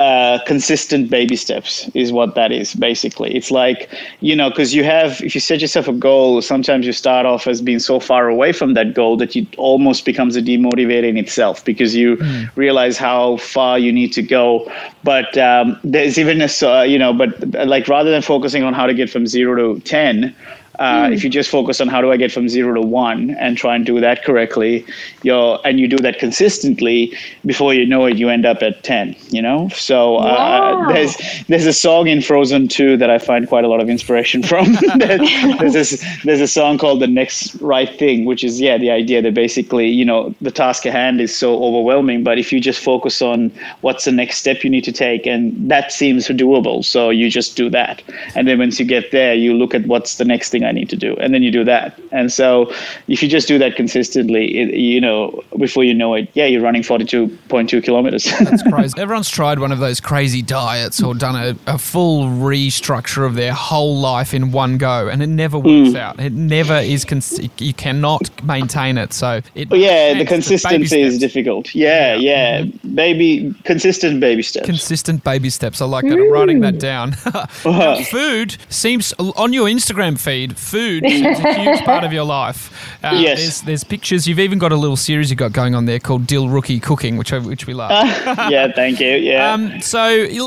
uh, 0.00 0.38
consistent 0.46 1.10
baby 1.10 1.36
steps 1.36 1.88
is 1.94 2.10
what 2.10 2.34
that 2.34 2.50
is 2.52 2.74
basically. 2.74 3.36
It's 3.36 3.50
like 3.50 3.90
you 4.20 4.34
know 4.34 4.48
because 4.48 4.74
you 4.74 4.82
have 4.82 5.20
if 5.20 5.34
you 5.34 5.40
set 5.40 5.60
yourself 5.60 5.88
a 5.88 5.92
goal, 5.92 6.40
sometimes 6.40 6.86
you 6.86 6.92
start 6.92 7.26
off 7.26 7.46
as 7.46 7.60
being 7.60 7.78
so 7.78 8.00
far 8.00 8.28
away 8.28 8.52
from 8.52 8.74
that 8.74 8.94
goal 8.94 9.16
that 9.18 9.36
it 9.36 9.46
almost 9.58 10.06
becomes 10.06 10.36
a 10.36 10.42
demotivator 10.42 11.04
in 11.08 11.18
itself 11.18 11.64
because 11.64 11.94
you 11.94 12.16
realize 12.56 12.96
how 12.96 13.36
far 13.36 13.78
you 13.78 13.92
need 13.92 14.12
to 14.14 14.22
go. 14.22 14.70
But 15.04 15.36
um, 15.36 15.78
there's 15.84 16.18
even 16.18 16.40
a 16.40 16.48
so- 16.48 16.82
you 16.82 16.98
know, 16.98 17.12
but 17.12 17.54
uh, 17.54 17.66
like 17.66 17.86
rather 17.86 18.10
than 18.10 18.22
focusing 18.22 18.62
on 18.62 18.72
how 18.72 18.86
to 18.86 18.94
get 18.94 19.10
from 19.10 19.26
zero 19.26 19.54
to 19.74 19.80
ten 19.82 20.34
uh, 20.78 21.10
if 21.12 21.22
you 21.24 21.30
just 21.30 21.50
focus 21.50 21.80
on 21.80 21.88
how 21.88 22.00
do 22.00 22.10
I 22.10 22.16
get 22.16 22.32
from 22.32 22.48
zero 22.48 22.74
to 22.74 22.80
one 22.80 23.30
and 23.38 23.56
try 23.56 23.74
and 23.74 23.84
do 23.84 24.00
that 24.00 24.24
correctly, 24.24 24.86
you're, 25.22 25.58
and 25.64 25.78
you 25.78 25.88
do 25.88 25.96
that 25.98 26.18
consistently, 26.18 27.14
before 27.44 27.74
you 27.74 27.84
know 27.84 28.06
it, 28.06 28.16
you 28.16 28.28
end 28.28 28.46
up 28.46 28.62
at 28.62 28.82
10, 28.84 29.14
you 29.30 29.42
know? 29.42 29.68
So 29.70 30.16
uh, 30.16 30.20
Wow. 30.20 30.88
there's, 30.88 31.16
there's 31.48 31.66
a 31.66 31.72
song 31.72 32.06
in 32.06 32.22
Frozen 32.22 32.68
2 32.68 32.96
that 32.98 33.10
I 33.10 33.18
find 33.18 33.46
quite 33.48 33.64
a 33.64 33.68
lot 33.68 33.80
of 33.80 33.90
inspiration 33.90 34.42
from. 34.50 34.76
there's, 34.96 35.72
this, 35.72 36.04
there's 36.24 36.40
a 36.40 36.48
song 36.48 36.78
called 36.78 37.00
The 37.00 37.06
Next 37.08 37.54
Right 37.56 37.90
Thing, 37.98 38.24
which 38.24 38.42
is, 38.44 38.60
yeah, 38.60 38.78
the 38.78 38.90
idea 38.90 39.20
that 39.22 39.34
basically, 39.34 39.88
you 39.88 40.04
know, 40.04 40.34
the 40.40 40.50
task 40.50 40.86
at 40.86 40.92
hand 40.92 41.20
is 41.20 41.36
so 41.36 41.62
overwhelming, 41.62 42.22
but 42.24 42.38
if 42.38 42.52
you 42.52 42.60
just 42.60 42.80
focus 42.82 43.20
on 43.20 43.52
what's 43.82 44.04
the 44.04 44.12
next 44.12 44.38
step 44.38 44.62
you 44.64 44.70
need 44.70 44.84
to 44.84 44.92
take, 44.92 45.26
and 45.26 45.70
that 45.70 45.92
seems 45.92 46.28
doable, 46.28 46.84
so 46.84 47.10
you 47.10 47.28
just 47.30 47.56
do 47.56 47.68
that. 47.70 48.02
And 48.34 48.46
then 48.48 48.58
once 48.58 48.78
you 48.78 48.86
get 48.86 49.10
there, 49.10 49.34
you 49.34 49.52
look 49.54 49.74
at 49.74 49.86
what's 49.86 50.16
the 50.16 50.24
next 50.24 50.50
thing 50.50 50.59
I 50.64 50.72
need 50.72 50.88
to 50.90 50.96
do, 50.96 51.14
and 51.16 51.32
then 51.34 51.42
you 51.42 51.50
do 51.50 51.64
that. 51.64 51.98
And 52.12 52.32
so 52.32 52.72
if 53.08 53.22
you 53.22 53.28
just 53.28 53.48
do 53.48 53.58
that 53.58 53.76
consistently, 53.76 54.58
it, 54.58 54.74
you 54.74 55.00
know, 55.00 55.42
before 55.58 55.84
you 55.84 55.94
know 55.94 56.14
it, 56.14 56.28
yeah, 56.34 56.46
you're 56.46 56.62
running 56.62 56.82
42.2 56.82 57.82
kilometers. 57.82 58.24
That's 58.40 58.62
crazy. 58.70 59.00
Everyone's 59.00 59.28
tried 59.30 59.58
one 59.58 59.72
of 59.72 59.78
those 59.78 60.00
crazy 60.00 60.42
diets 60.42 61.02
or 61.02 61.14
done 61.14 61.36
a, 61.36 61.72
a 61.72 61.78
full 61.78 62.24
restructure 62.24 63.26
of 63.26 63.34
their 63.34 63.52
whole 63.52 63.96
life 63.98 64.34
in 64.34 64.52
one 64.52 64.78
go, 64.78 65.08
and 65.08 65.22
it 65.22 65.28
never 65.28 65.58
works 65.58 65.94
out. 65.94 66.18
It 66.20 66.32
never 66.32 66.78
is. 66.78 67.04
Cons- 67.04 67.40
you 67.58 67.74
cannot 67.74 68.44
maintain 68.44 68.98
it. 68.98 69.12
So 69.12 69.40
it. 69.54 69.68
But 69.68 69.78
yeah, 69.78 70.14
the 70.14 70.26
consistency 70.26 71.00
is 71.00 71.18
difficult. 71.18 71.74
Yeah, 71.74 72.14
yeah, 72.14 72.64
baby, 72.94 73.54
consistent 73.64 74.20
baby 74.20 74.42
steps. 74.42 74.66
Consistent 74.66 75.24
baby 75.24 75.50
steps. 75.50 75.80
I 75.80 75.86
like 75.86 76.04
that. 76.04 76.12
I'm 76.12 76.32
writing 76.32 76.60
that 76.60 76.78
down. 76.78 77.16
Uh-huh. 77.70 78.02
Food 78.04 78.56
seems 78.68 79.12
on 79.18 79.52
your 79.52 79.66
Instagram 79.68 80.18
feed. 80.18 80.49
Food 80.58 81.04
is 81.04 81.22
a 81.22 81.54
huge 81.54 81.80
part 81.84 82.04
of 82.04 82.12
your 82.12 82.24
life. 82.24 82.70
Uh, 83.04 83.10
Yes. 83.20 83.38
There's, 83.38 83.60
there's 83.62 83.84
pictures. 83.84 84.26
You've 84.26 84.38
even 84.38 84.58
got 84.58 84.72
a 84.72 84.76
little 84.76 84.96
series 84.96 85.30
you've 85.30 85.38
got 85.38 85.52
going 85.52 85.74
on 85.74 85.84
there 85.84 85.98
called 85.98 86.26
Dill 86.26 86.48
Rookie 86.48 86.80
Cooking, 86.80 87.18
which 87.18 87.32
I, 87.34 87.38
which 87.38 87.66
we 87.66 87.74
love. 87.74 87.90
yeah, 88.50 88.72
thank 88.72 88.98
you. 88.98 89.10
Yeah. 89.10 89.52
Um, 89.52 89.80
so 89.80 90.00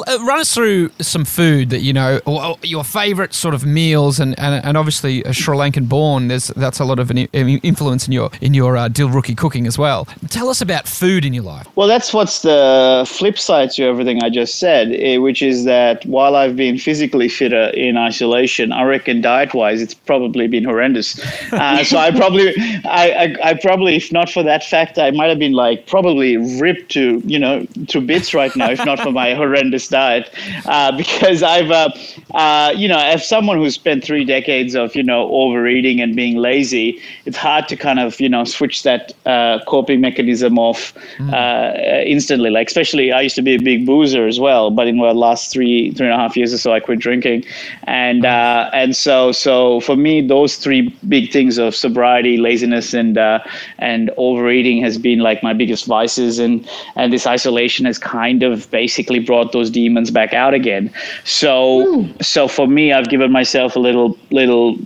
uh, 0.08 0.26
run 0.26 0.40
us 0.40 0.54
through 0.54 0.90
some 1.00 1.24
food 1.24 1.70
that 1.70 1.82
you 1.82 1.94
know, 1.94 2.20
or, 2.26 2.58
your 2.64 2.84
favourite 2.84 3.34
sort 3.34 3.54
of 3.54 3.66
meals, 3.66 4.20
and, 4.20 4.38
and, 4.40 4.64
and 4.66 4.76
obviously 4.76 5.24
a 5.24 5.34
Sri 5.34 5.56
Lankan 5.56 5.88
born. 5.88 6.30
There's 6.30 6.48
that's 6.48 6.80
a 6.80 6.86
lot 6.86 7.00
of 7.00 7.12
an 7.12 7.18
influence 7.18 8.08
in 8.08 8.14
your 8.14 8.32
in 8.42 8.54
your 8.54 8.76
uh, 8.76 8.88
Dill 8.88 9.10
Rookie 9.10 9.36
cooking 9.36 9.68
as 9.68 9.78
well. 9.78 10.06
Tell 10.30 10.50
us 10.50 10.62
about 10.62 10.88
food 10.88 11.26
in 11.26 11.34
your 11.34 11.44
life. 11.44 11.68
Well, 11.76 11.88
that's 11.88 12.14
what's 12.14 12.42
the 12.42 13.06
flip 13.08 13.38
side 13.38 13.72
to 13.72 13.84
everything 13.84 14.24
I 14.24 14.30
just 14.30 14.60
said, 14.60 14.92
eh, 14.94 15.18
which 15.18 15.42
is 15.42 15.66
that 15.66 16.06
while 16.06 16.36
I've 16.36 16.56
been 16.56 16.78
physically 16.78 17.30
fitter 17.30 17.70
in 17.70 17.98
isolation, 17.98 18.72
I 18.72 18.84
reckon 18.84 19.22
diet-wise 19.22 19.82
it's 19.82 19.93
probably 19.94 20.48
been 20.48 20.64
horrendous. 20.64 21.20
Uh, 21.54 21.84
so 21.84 21.98
I 21.98 22.12
probably, 22.12 22.54
I, 22.86 23.12
I, 23.12 23.50
I 23.50 23.54
probably, 23.56 23.96
if 23.96 24.12
not 24.12 24.30
for 24.30 24.44
that 24.44 24.64
fact, 24.64 24.98
I 24.98 25.12
might 25.12 25.28
have 25.28 25.40
been 25.40 25.54
like 25.54 25.88
probably 25.88 26.38
ripped 26.60 26.92
to 26.92 27.22
you 27.26 27.40
know 27.40 27.66
to 27.88 28.02
bits 28.02 28.34
right 28.34 28.56
now, 28.56 28.72
if 28.72 28.84
not 28.86 29.00
for 29.00 29.12
my 29.12 29.34
horrendous 29.42 29.88
diet, 29.88 30.34
uh, 30.66 30.96
because 30.96 31.44
I've, 31.44 31.72
uh, 31.72 31.90
uh, 32.34 32.74
you 32.76 32.88
know, 32.88 33.00
as 33.00 33.28
someone 33.28 33.58
who 33.58 33.70
spent 33.70 34.04
three 34.04 34.26
decades 34.26 34.76
of 34.76 34.96
you 34.96 35.04
know 35.04 35.30
overeating 35.32 36.02
and 36.02 36.16
being 36.16 36.38
lazy, 36.38 37.02
it's 37.26 37.38
hard 37.38 37.68
to 37.70 37.76
kind 37.76 38.00
of 38.00 38.20
you 38.20 38.30
know 38.30 38.44
switch 38.44 38.84
that 38.84 39.14
uh, 39.26 39.60
coping 39.68 40.02
mechanism 40.02 40.58
off 40.60 40.94
uh, 41.32 41.74
instantly. 42.06 42.50
Like 42.50 42.68
especially, 42.68 43.12
I 43.12 43.22
used 43.22 43.36
to 43.36 43.42
be 43.42 43.56
a 43.56 43.62
big 43.62 43.86
boozer 43.86 44.28
as 44.28 44.40
well, 44.40 44.72
but 44.72 44.88
in 44.88 44.98
the 44.98 45.14
last 45.14 45.52
three 45.52 45.92
three 45.92 46.08
and 46.08 46.16
a 46.16 46.18
half 46.18 46.36
years 46.36 46.54
or 46.54 46.58
so, 46.58 46.74
I 46.74 46.80
quit 46.80 47.00
drinking, 47.00 47.46
and 47.84 48.26
uh, 48.26 48.70
and 48.74 48.96
so 48.96 49.32
so 49.32 49.80
for 49.84 49.96
me, 49.96 50.26
those 50.26 50.58
three 50.58 50.90
big 51.08 51.32
things 51.32 51.58
of 51.58 51.76
sobriety, 51.76 52.38
laziness, 52.38 52.94
and 52.94 53.18
uh, 53.18 53.40
and 53.80 54.12
overeating 54.18 54.82
has 54.84 54.98
been 54.98 55.20
like 55.20 55.44
my 55.44 55.54
biggest 55.54 55.86
vices, 55.86 56.40
and 56.40 56.68
and 56.96 57.12
this 57.12 57.28
isolation 57.28 57.86
has 57.86 57.98
kind 57.98 58.44
of 58.44 58.70
basically 58.72 59.20
brought 59.20 59.52
those 59.52 59.70
demons 59.70 60.12
back 60.12 60.34
out 60.34 60.54
again. 60.54 60.92
So 61.24 62.08
so 62.22 62.48
for 62.48 62.68
me, 62.68 62.94
I've 62.94 63.10
given 63.10 63.32
myself 63.32 63.76
a 63.76 63.80
little 63.80 64.18
little 64.32 64.78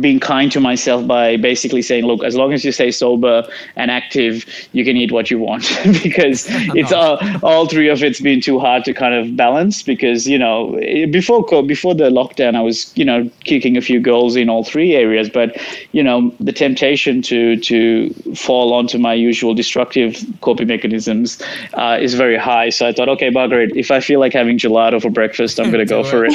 being 0.00 0.20
kind 0.20 0.50
to 0.52 0.60
myself 0.60 1.06
by 1.06 1.36
basically 1.36 1.82
saying, 1.82 2.04
look, 2.04 2.22
as 2.24 2.36
long 2.36 2.52
as 2.52 2.64
you 2.64 2.72
stay 2.72 2.90
sober 2.90 3.46
and 3.76 3.90
active, 3.90 4.44
you 4.72 4.84
can 4.84 4.96
eat 4.96 5.12
what 5.12 5.30
you 5.30 5.38
want 5.38 5.64
because 6.02 6.46
it's 6.74 6.92
all, 6.92 7.18
all 7.42 7.66
three 7.66 7.88
of 7.88 8.02
it's 8.02 8.20
been 8.20 8.40
too 8.40 8.58
hard 8.58 8.84
to 8.84 8.94
kind 8.94 9.14
of 9.14 9.36
balance 9.36 9.82
because, 9.82 10.26
you 10.26 10.38
know, 10.38 10.72
before, 11.10 11.42
before 11.62 11.94
the 11.94 12.10
lockdown, 12.10 12.54
I 12.54 12.60
was, 12.60 12.92
you 12.96 13.04
know, 13.04 13.30
kicking 13.44 13.76
a 13.76 13.80
few 13.80 14.00
goals 14.00 14.36
in 14.36 14.48
all 14.48 14.64
three 14.64 14.94
areas, 14.94 15.28
but, 15.28 15.56
you 15.92 16.02
know, 16.02 16.34
the 16.40 16.52
temptation 16.52 17.22
to, 17.22 17.56
to 17.56 18.10
fall 18.34 18.72
onto 18.72 18.98
my 18.98 19.14
usual 19.14 19.54
destructive 19.54 20.24
coping 20.40 20.68
mechanisms 20.68 21.40
uh, 21.74 21.98
is 22.00 22.14
very 22.14 22.36
high. 22.36 22.70
So 22.70 22.86
I 22.86 22.92
thought, 22.92 23.08
okay, 23.08 23.30
Margaret, 23.30 23.72
if 23.76 23.90
I 23.90 24.00
feel 24.00 24.20
like 24.20 24.32
having 24.32 24.58
gelato 24.58 25.00
for 25.00 25.10
breakfast, 25.10 25.58
I'm 25.58 25.70
going 25.72 25.86
to 25.86 25.90
go 25.90 26.02
Do 26.02 26.08
for 26.10 26.24
it. 26.28 26.32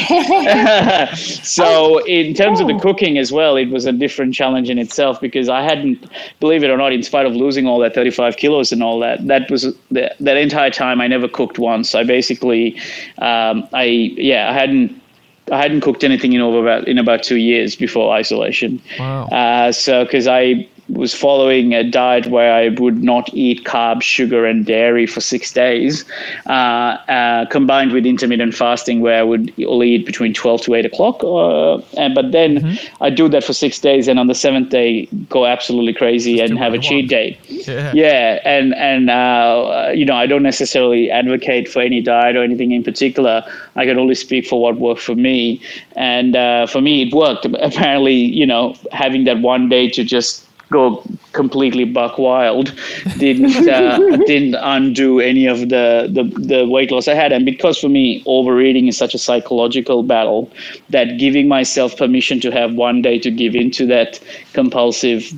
so 1.18 2.04
in 2.06 2.34
terms 2.34 2.60
of 2.60 2.68
the 2.68 2.78
cooking 2.80 3.18
as 3.18 3.32
well, 3.32 3.37
it 3.40 3.70
was 3.70 3.86
a 3.86 3.92
different 3.92 4.34
challenge 4.34 4.70
in 4.70 4.78
itself 4.78 5.20
because 5.22 5.50
I 5.50 5.62
hadn't, 5.62 6.06
believe 6.40 6.64
it 6.64 6.70
or 6.70 6.78
not, 6.78 6.92
in 6.92 7.04
spite 7.04 7.26
of 7.26 7.36
losing 7.36 7.68
all 7.68 7.80
that 7.80 7.94
35 7.94 8.38
kilos 8.38 8.72
and 8.72 8.82
all 8.82 9.00
that, 9.00 9.26
that 9.28 9.50
was 9.52 9.64
the, 9.92 10.14
that 10.20 10.38
entire 10.38 10.70
time 10.70 11.02
I 11.02 11.08
never 11.08 11.28
cooked 11.28 11.60
once. 11.60 11.96
I 11.96 12.04
basically, 12.04 12.80
um, 13.20 13.68
I 13.74 13.84
yeah, 13.84 14.50
I 14.50 14.54
hadn't. 14.54 15.02
I 15.50 15.62
hadn't 15.62 15.80
cooked 15.80 16.04
anything 16.04 16.34
in 16.34 16.42
over 16.42 16.60
about 16.60 16.90
in 16.90 16.98
about 16.98 17.24
two 17.24 17.38
years 17.38 17.74
before 17.74 18.12
isolation. 18.12 18.82
Wow. 19.00 19.28
Uh, 19.28 19.72
so 19.72 20.04
because 20.04 20.28
I 20.28 20.68
was 20.90 21.14
following 21.14 21.74
a 21.74 21.84
diet 21.84 22.28
where 22.28 22.54
I 22.54 22.70
would 22.70 23.04
not 23.04 23.30
eat 23.34 23.64
carbs, 23.66 24.04
sugar, 24.04 24.46
and 24.46 24.66
dairy 24.66 25.06
for 25.06 25.22
six 25.22 25.52
days, 25.52 26.06
uh, 26.46 26.98
uh, 27.10 27.46
combined 27.48 27.92
with 27.92 28.06
intermittent 28.06 28.56
fasting 28.56 29.02
where 29.02 29.20
I 29.20 29.24
would 29.24 29.54
only 29.66 29.92
eat 29.92 30.06
between 30.06 30.34
12 30.34 30.62
to 30.64 30.76
8 30.76 30.86
o'clock. 30.86 31.24
Uh, 31.24 31.78
and, 31.98 32.16
but 32.16 32.32
then 32.32 32.58
mm-hmm. 32.58 33.04
I 33.04 33.10
do 33.10 33.28
that 33.30 33.44
for 33.44 33.54
six 33.54 33.80
days, 33.80 34.08
and 34.08 34.20
on 34.20 34.28
the 34.28 34.36
seventh 34.36 34.70
day, 34.70 35.08
go 35.30 35.46
absolutely 35.46 35.94
crazy 35.94 36.38
Just 36.38 36.52
and 36.52 36.60
have 36.60 36.74
a 36.74 36.80
cheat 36.80 37.10
day. 37.10 37.38
Yeah. 37.48 37.92
yeah, 37.94 38.40
and 38.46 38.74
and 38.76 39.10
uh, 39.10 39.92
you 39.94 40.06
know 40.06 40.16
I 40.16 40.26
don't 40.26 40.44
necessarily 40.44 41.12
advocate 41.12 41.68
for 41.68 41.82
any 41.82 42.02
diet 42.02 42.36
or 42.36 42.44
anything 42.44 42.72
in 42.72 42.84
particular. 42.84 43.44
I 43.76 43.86
can 43.86 44.00
only 44.00 44.16
speak 44.16 44.48
for 44.48 44.62
what 44.62 44.78
worked 44.78 45.02
for 45.02 45.16
me, 45.16 45.62
and 45.96 46.36
uh, 46.36 46.68
for 46.68 46.82
me 46.82 47.04
it 47.04 47.14
worked. 47.14 47.46
Apparently, 47.60 48.14
you 48.14 48.46
know, 48.46 48.76
having 48.92 49.26
that 49.26 49.40
one 49.42 49.70
day 49.70 49.90
to 49.90 50.04
just 50.04 50.47
go 50.70 51.04
completely 51.34 51.86
buck 51.86 52.18
wild 52.18 52.74
didn't 53.18 53.68
uh, 53.70 53.98
didn't 54.26 54.56
undo 54.56 55.20
any 55.20 55.46
of 55.46 55.70
the, 55.70 56.10
the 56.12 56.24
the 56.40 56.68
weight 56.68 56.92
loss 56.92 57.08
I 57.08 57.14
had 57.14 57.32
and 57.32 57.46
because 57.46 57.78
for 57.80 57.90
me 57.90 58.24
overeating 58.26 58.88
is 58.88 58.98
such 58.98 59.14
a 59.14 59.18
psychological 59.18 60.04
battle 60.04 60.52
that 60.90 61.18
giving 61.18 61.48
myself 61.48 61.96
permission 61.98 62.40
to 62.42 62.52
have 62.52 62.74
one 62.74 63.02
day 63.02 63.20
to 63.20 63.32
give 63.32 63.56
into 63.56 63.86
that 63.88 64.20
compulsive 64.54 65.32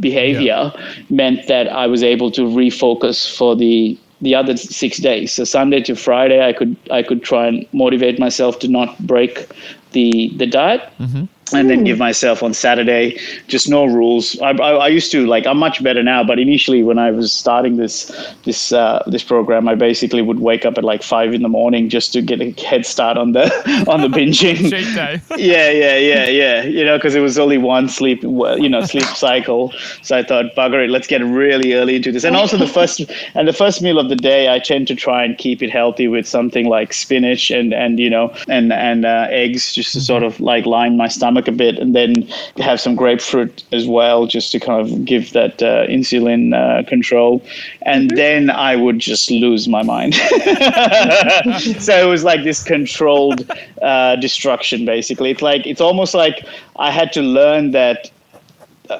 behavior 0.00 0.72
yeah. 0.74 0.94
meant 1.08 1.46
that 1.46 1.68
I 1.68 1.86
was 1.86 2.02
able 2.02 2.30
to 2.32 2.42
refocus 2.42 3.36
for 3.36 3.56
the 3.56 3.98
the 4.20 4.34
other 4.34 4.56
six 4.56 4.98
days. 4.98 5.32
So 5.32 5.44
Sunday 5.44 5.82
to 5.82 5.94
Friday, 5.94 6.46
I 6.46 6.52
could 6.52 6.76
I 6.90 7.02
could 7.02 7.22
try 7.22 7.46
and 7.46 7.66
motivate 7.72 8.18
myself 8.18 8.58
to 8.60 8.68
not 8.68 8.98
break 9.06 9.46
the 9.92 10.32
the 10.36 10.46
diet. 10.46 10.82
Mm-hmm 10.98 11.24
and 11.54 11.70
then 11.70 11.84
give 11.84 11.98
myself 11.98 12.42
on 12.42 12.54
Saturday 12.54 13.18
just 13.46 13.68
no 13.68 13.84
rules. 13.84 14.40
I, 14.40 14.50
I, 14.50 14.70
I, 14.72 14.88
used 14.88 15.10
to 15.12 15.26
like 15.26 15.46
I'm 15.46 15.58
much 15.58 15.82
better 15.82 16.02
now, 16.02 16.24
but 16.24 16.38
initially 16.38 16.82
when 16.82 16.98
I 16.98 17.10
was 17.10 17.32
starting 17.32 17.76
this 17.76 18.10
this 18.44 18.72
uh, 18.72 19.02
this 19.06 19.22
program, 19.22 19.68
I 19.68 19.74
basically 19.74 20.22
would 20.22 20.40
wake 20.40 20.64
up 20.64 20.78
at 20.78 20.84
like 20.84 21.02
five 21.02 21.34
in 21.34 21.42
the 21.42 21.48
morning 21.48 21.88
just 21.88 22.12
to 22.14 22.22
get 22.22 22.40
a 22.40 22.50
head 22.62 22.86
start 22.86 23.16
on 23.16 23.32
the 23.32 23.44
on 23.88 24.00
the 24.00 24.08
binging. 24.18 24.70
yeah, 25.36 25.70
yeah, 25.70 25.96
yeah, 25.96 26.26
yeah. 26.26 26.62
You 26.62 26.84
know, 26.84 26.96
because 26.96 27.14
it 27.14 27.20
was 27.20 27.38
only 27.38 27.58
one 27.58 27.88
sleep 27.88 28.22
you 28.22 28.68
know 28.68 28.84
sleep 28.84 29.04
cycle, 29.04 29.72
so 30.02 30.16
I 30.16 30.22
thought 30.22 30.54
bugger 30.56 30.84
it, 30.84 30.90
let's 30.90 31.06
get 31.06 31.22
really 31.22 31.74
early 31.74 31.96
into 31.96 32.12
this. 32.12 32.24
And 32.24 32.36
also 32.36 32.56
the 32.56 32.66
first 32.66 33.00
and 33.34 33.48
the 33.48 33.52
first 33.52 33.82
meal 33.82 33.98
of 33.98 34.08
the 34.08 34.16
day, 34.16 34.52
I 34.52 34.58
tend 34.58 34.88
to 34.88 34.94
try 34.94 35.24
and 35.24 35.36
keep 35.36 35.62
it 35.62 35.70
healthy 35.70 36.08
with 36.08 36.26
something 36.26 36.68
like 36.68 36.92
spinach 36.92 37.50
and 37.50 37.72
and 37.72 37.98
you 37.98 38.10
know 38.10 38.34
and 38.48 38.72
and 38.72 39.04
uh, 39.04 39.26
eggs 39.30 39.74
just 39.74 39.92
to 39.92 40.00
sort 40.00 40.22
of 40.22 40.40
like 40.40 40.66
line 40.66 40.96
my 40.96 41.08
stomach 41.08 41.43
stomach 41.44 41.48
a 41.48 41.56
bit, 41.56 41.78
and 41.78 41.94
then 41.94 42.22
have 42.58 42.80
some 42.80 42.94
grapefruit 42.96 43.64
as 43.72 43.86
well, 43.86 44.26
just 44.26 44.52
to 44.52 44.60
kind 44.60 44.80
of 44.80 45.04
give 45.04 45.32
that 45.32 45.62
uh, 45.62 45.86
insulin 45.86 46.54
uh, 46.54 46.88
control. 46.88 47.42
And 47.82 48.08
mm-hmm. 48.08 48.16
then 48.16 48.50
I 48.50 48.76
would 48.76 48.98
just 48.98 49.30
lose 49.30 49.68
my 49.68 49.82
mind. 49.82 50.14
so 51.80 51.94
it 51.96 52.08
was 52.08 52.24
like 52.24 52.44
this 52.44 52.62
controlled 52.62 53.50
uh, 53.82 54.16
destruction, 54.16 54.84
basically. 54.84 55.30
It's 55.30 55.42
like 55.42 55.66
it's 55.66 55.80
almost 55.80 56.14
like 56.14 56.46
I 56.76 56.90
had 56.90 57.12
to 57.12 57.22
learn 57.22 57.72
that 57.72 58.10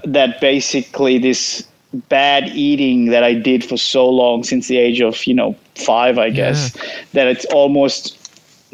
that 0.05 0.41
basically 0.41 1.19
this 1.19 1.67
bad 2.09 2.49
eating 2.49 3.11
that 3.11 3.23
I 3.23 3.35
did 3.35 3.63
for 3.65 3.77
so 3.77 4.09
long 4.09 4.43
since 4.43 4.67
the 4.67 4.79
age 4.79 5.01
of 5.01 5.27
you 5.27 5.35
know 5.35 5.55
five, 5.77 6.19
I 6.19 6.31
guess, 6.31 6.75
yeah. 6.75 6.83
that 7.13 7.27
it's 7.27 7.45
almost 7.47 8.24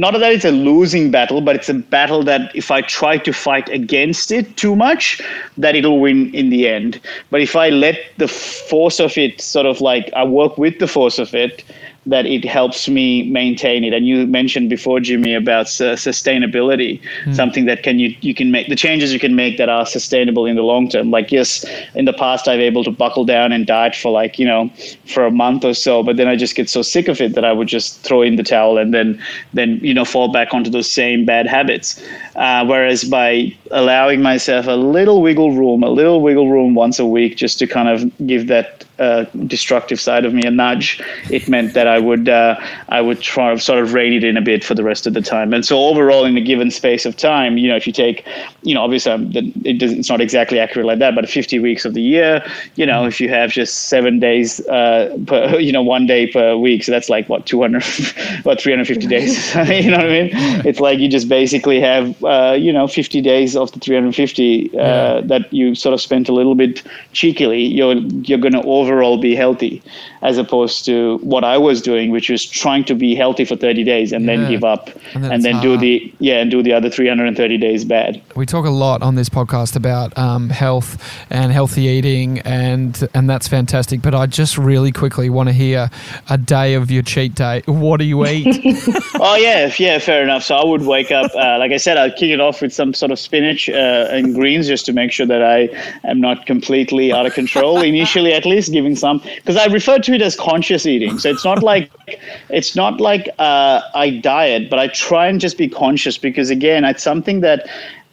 not 0.00 0.19
that 0.19 0.33
it's 0.33 0.47
a 0.47 0.50
losing 0.50 1.11
battle, 1.11 1.42
but 1.42 1.57
it's 1.57 1.69
a 1.69 1.75
battle 1.75 2.23
that 2.23 2.57
if 2.57 2.71
I 2.71 2.80
try 2.80 3.19
to 3.19 3.33
fight 3.35 3.69
against 3.69 4.33
it 4.33 4.57
too 4.57 4.75
much, 4.75 5.21
that 5.59 5.76
it'll 5.76 6.00
win 6.00 6.35
in 6.35 6.49
the 6.49 6.66
end. 6.66 6.99
But 7.28 7.42
if 7.42 7.54
I 7.54 7.69
let 7.69 8.00
the 8.16 8.26
force 8.26 8.99
of 8.99 9.19
it 9.19 9.42
sort 9.42 9.66
of 9.66 9.83
like 9.83 10.11
I 10.16 10.25
work 10.25 10.57
with 10.57 10.78
the 10.78 10.88
force 10.88 11.19
of 11.19 11.35
it, 11.35 11.62
that 12.07 12.25
it 12.25 12.45
helps 12.45 12.88
me 12.88 13.25
maintain 13.25 13.85
it. 13.85 13.92
And 13.92 14.07
you 14.07 14.26
mentioned 14.26 14.71
before, 14.71 15.00
Jimmy, 15.00 15.35
about 15.35 15.66
uh, 15.66 15.97
sustainability, 15.97 17.00
mm. 17.25 17.35
something 17.35 17.66
that 17.66 17.83
can 17.83 17.99
you 17.99 18.16
you 18.21 18.35
can 18.35 18.50
make 18.50 18.69
the 18.69 18.76
changes 18.76 19.12
you 19.12 19.21
can 19.21 19.37
make 19.37 19.59
that 19.59 19.69
are 19.69 19.85
sustainable 19.85 20.47
in 20.47 20.57
the 20.57 20.62
long 20.62 20.88
term. 20.88 21.11
Like 21.11 21.30
yes, 21.30 21.64
in 21.95 22.07
the 22.07 22.12
past 22.12 22.49
I've 22.49 22.61
able 22.61 22.85
to 22.85 22.90
buckle 22.90 23.25
down 23.25 23.52
and 23.52 23.66
diet 23.66 23.95
for 23.95 24.11
like 24.11 24.38
you 24.38 24.47
know 24.47 24.71
for 25.07 25.26
a 25.26 25.30
month 25.30 25.64
or 25.64 25.75
so, 25.75 26.02
but 26.02 26.16
then 26.16 26.26
I 26.26 26.37
just 26.37 26.54
get 26.54 26.71
so 26.71 26.80
sick 26.83 27.09
of 27.09 27.21
it 27.21 27.35
that 27.35 27.45
I 27.45 27.52
would 27.52 27.69
just 27.69 28.00
throw 28.00 28.23
in 28.23 28.37
the 28.37 28.42
towel 28.42 28.78
and 28.78 28.95
then 28.95 29.23
then 29.52 29.78
you 29.83 29.92
know 29.92 30.07
fall 30.07 30.33
back 30.33 30.54
onto 30.54 30.71
those 30.71 30.90
same 30.90 31.26
bad 31.26 31.47
habits. 31.47 32.02
Uh, 32.37 32.64
whereas 32.64 33.04
by 33.04 33.54
allowing 33.73 34.23
myself 34.23 34.66
a 34.66 34.73
little 34.73 35.21
wiggle 35.21 35.52
room, 35.52 35.83
a 35.83 35.90
little 35.90 36.23
wiggle 36.23 36.49
room 36.50 36.75
once 36.75 36.99
a 36.99 37.07
week, 37.07 37.37
just 37.37 37.59
to 37.59 37.66
kind 37.66 37.88
of 37.88 38.11
give 38.26 38.47
that 38.47 38.85
uh, 39.00 39.25
destructive 39.47 40.00
side 40.00 40.25
of 40.25 40.35
me 40.35 40.42
a 40.45 40.50
nudge, 40.50 41.02
it 41.30 41.49
meant 41.49 41.75
that 41.75 41.87
I 41.87 41.99
would 41.99 42.28
uh, 42.28 42.57
I 42.88 43.00
would 43.00 43.21
try 43.21 43.57
sort 43.57 43.78
of 43.78 43.95
rein 43.95 44.12
it 44.12 44.25
in 44.25 44.37
a 44.37 44.40
bit 44.40 44.62
for 44.62 44.75
the 44.75 44.85
rest 44.85 45.07
of 45.07 45.14
the 45.14 45.23
time. 45.23 45.52
And 45.52 45.64
so 45.64 45.78
overall, 45.78 46.25
in 46.25 46.37
a 46.37 46.40
given 46.40 46.71
space 46.71 47.07
of 47.07 47.16
time, 47.16 47.57
you 47.59 47.69
know, 47.69 47.76
if 47.76 47.87
you 47.87 47.92
take, 47.92 48.26
you 48.62 48.75
know, 48.75 48.83
obviously 48.83 49.12
um, 49.12 49.30
it 49.64 49.78
does, 49.78 49.92
it's 49.92 50.09
not 50.09 50.21
exactly 50.21 50.59
accurate 50.59 50.87
like 50.87 50.99
that, 50.99 51.14
but 51.14 51.28
50 51.28 51.59
weeks 51.59 51.85
of 51.85 51.95
the 51.95 52.02
year, 52.02 52.45
you 52.76 52.87
know, 52.87 53.07
if 53.07 53.21
you 53.21 53.28
have 53.28 53.50
just 53.50 53.88
seven 53.88 54.19
days, 54.19 54.61
uh, 54.69 55.16
per, 55.26 55.59
you 55.66 55.73
know, 55.73 55.83
one 55.83 56.07
day 56.07 56.26
per 56.26 56.57
week, 56.57 56.85
so 56.85 56.92
that's 56.92 57.09
like 57.09 57.28
what 57.28 57.47
200, 57.47 57.83
what 58.42 58.61
350 58.61 59.07
days. 59.07 59.54
you 59.54 59.90
know 59.90 59.99
what 59.99 60.07
I 60.07 60.23
mean? 60.23 60.30
It's 60.66 60.80
like 60.80 60.99
you 60.99 61.09
just 61.09 61.28
basically 61.28 61.80
have, 61.80 62.23
uh, 62.25 62.57
you 62.59 62.73
know, 62.73 62.87
50 62.87 63.21
days 63.21 63.57
of 63.57 63.73
the 63.73 63.80
350 63.80 64.71
uh, 64.71 64.80
yeah. 64.80 65.21
that 65.25 65.52
you 65.52 65.75
sort 65.75 65.95
of 65.95 66.00
spent 66.00 66.28
a 66.28 66.33
little 66.33 66.54
bit 66.54 66.83
cheekily. 67.12 67.62
You're 67.62 67.95
you're 67.95 68.38
going 68.38 68.52
to 68.52 68.62
over 68.62 68.89
overall 68.90 69.18
be 69.18 69.35
healthy 69.35 69.82
as 70.23 70.37
opposed 70.37 70.85
to 70.85 71.18
what 71.18 71.44
I 71.44 71.56
was 71.56 71.80
doing, 71.80 72.11
which 72.11 72.28
was 72.28 72.44
trying 72.44 72.85
to 72.85 72.94
be 72.94 73.14
healthy 73.14 73.44
for 73.44 73.56
30 73.56 73.85
days 73.85 74.12
and 74.12 74.25
yeah. 74.25 74.37
then 74.37 74.50
give 74.50 74.64
up 74.64 74.90
and 75.14 75.25
then, 75.25 75.32
and 75.32 75.44
then 75.44 75.61
do 75.62 75.76
the 75.76 76.12
yeah 76.18 76.40
and 76.40 76.50
do 76.50 76.62
the 76.62 76.73
other 76.73 76.90
330 76.90 77.56
days 77.56 77.85
bad. 77.85 78.20
We 78.37 78.47
talk 78.47 78.66
a 78.66 78.70
lot 78.70 79.02
on 79.02 79.14
this 79.14 79.28
podcast 79.28 79.76
about 79.76 80.16
um, 80.18 80.50
health 80.50 81.02
and 81.30 81.52
healthy 81.52 81.82
eating, 81.85 82.40
and 82.40 83.09
and 83.14 83.30
that's 83.30 83.49
fantastic. 83.49 84.02
But 84.02 84.14
I 84.14 84.26
just 84.26 84.59
really 84.59 84.92
quickly 84.92 85.30
want 85.30 85.49
to 85.49 85.52
hear 85.52 85.90
a 86.28 86.37
day 86.37 86.75
of 86.75 86.90
your 86.90 87.02
cheat 87.02 87.35
day. 87.35 87.62
What 87.66 87.99
do 87.99 88.04
you 88.04 88.26
eat? 88.26 88.47
oh 89.20 89.37
yeah, 89.37 89.73
yeah, 89.78 89.99
fair 89.99 90.23
enough. 90.23 90.42
So 90.42 90.56
I 90.56 90.64
would 90.64 90.82
wake 90.82 91.11
up, 91.11 91.30
uh, 91.35 91.59
like 91.59 91.73
I 91.73 91.76
said, 91.76 91.97
I'd 91.97 92.16
kick 92.16 92.30
it 92.30 92.40
off 92.40 92.61
with 92.61 92.73
some 92.73 92.92
sort 92.94 93.12
of 93.12 93.18
spinach 93.18 93.68
uh, 93.68 94.09
and 94.11 94.35
greens 94.35 94.66
just 94.66 94.85
to 94.87 94.92
make 94.92 95.12
sure 95.12 95.26
that 95.26 95.42
I 95.42 95.68
am 96.04 96.20
not 96.20 96.47
completely 96.47 97.12
out 97.12 97.26
of 97.26 97.35
control 97.35 97.80
initially, 97.82 98.32
at 98.32 98.44
least 98.44 98.73
giving 98.80 98.96
some 98.96 99.18
because 99.37 99.56
I 99.56 99.66
refer 99.66 99.99
to 99.99 100.12
it 100.14 100.22
as 100.22 100.37
conscious 100.37 100.87
eating. 100.87 101.18
So 101.18 101.28
it's 101.30 101.44
not 101.44 101.62
like 101.62 101.90
it's 102.49 102.75
not 102.75 103.00
like 103.00 103.28
uh, 103.38 103.80
I 103.94 104.10
diet, 104.10 104.70
but 104.70 104.78
I 104.78 104.88
try 104.88 105.26
and 105.26 105.40
just 105.40 105.58
be 105.58 105.68
conscious 105.68 106.16
because 106.18 106.50
again, 106.50 106.84
it's 106.84 107.02
something 107.02 107.40
that 107.40 107.68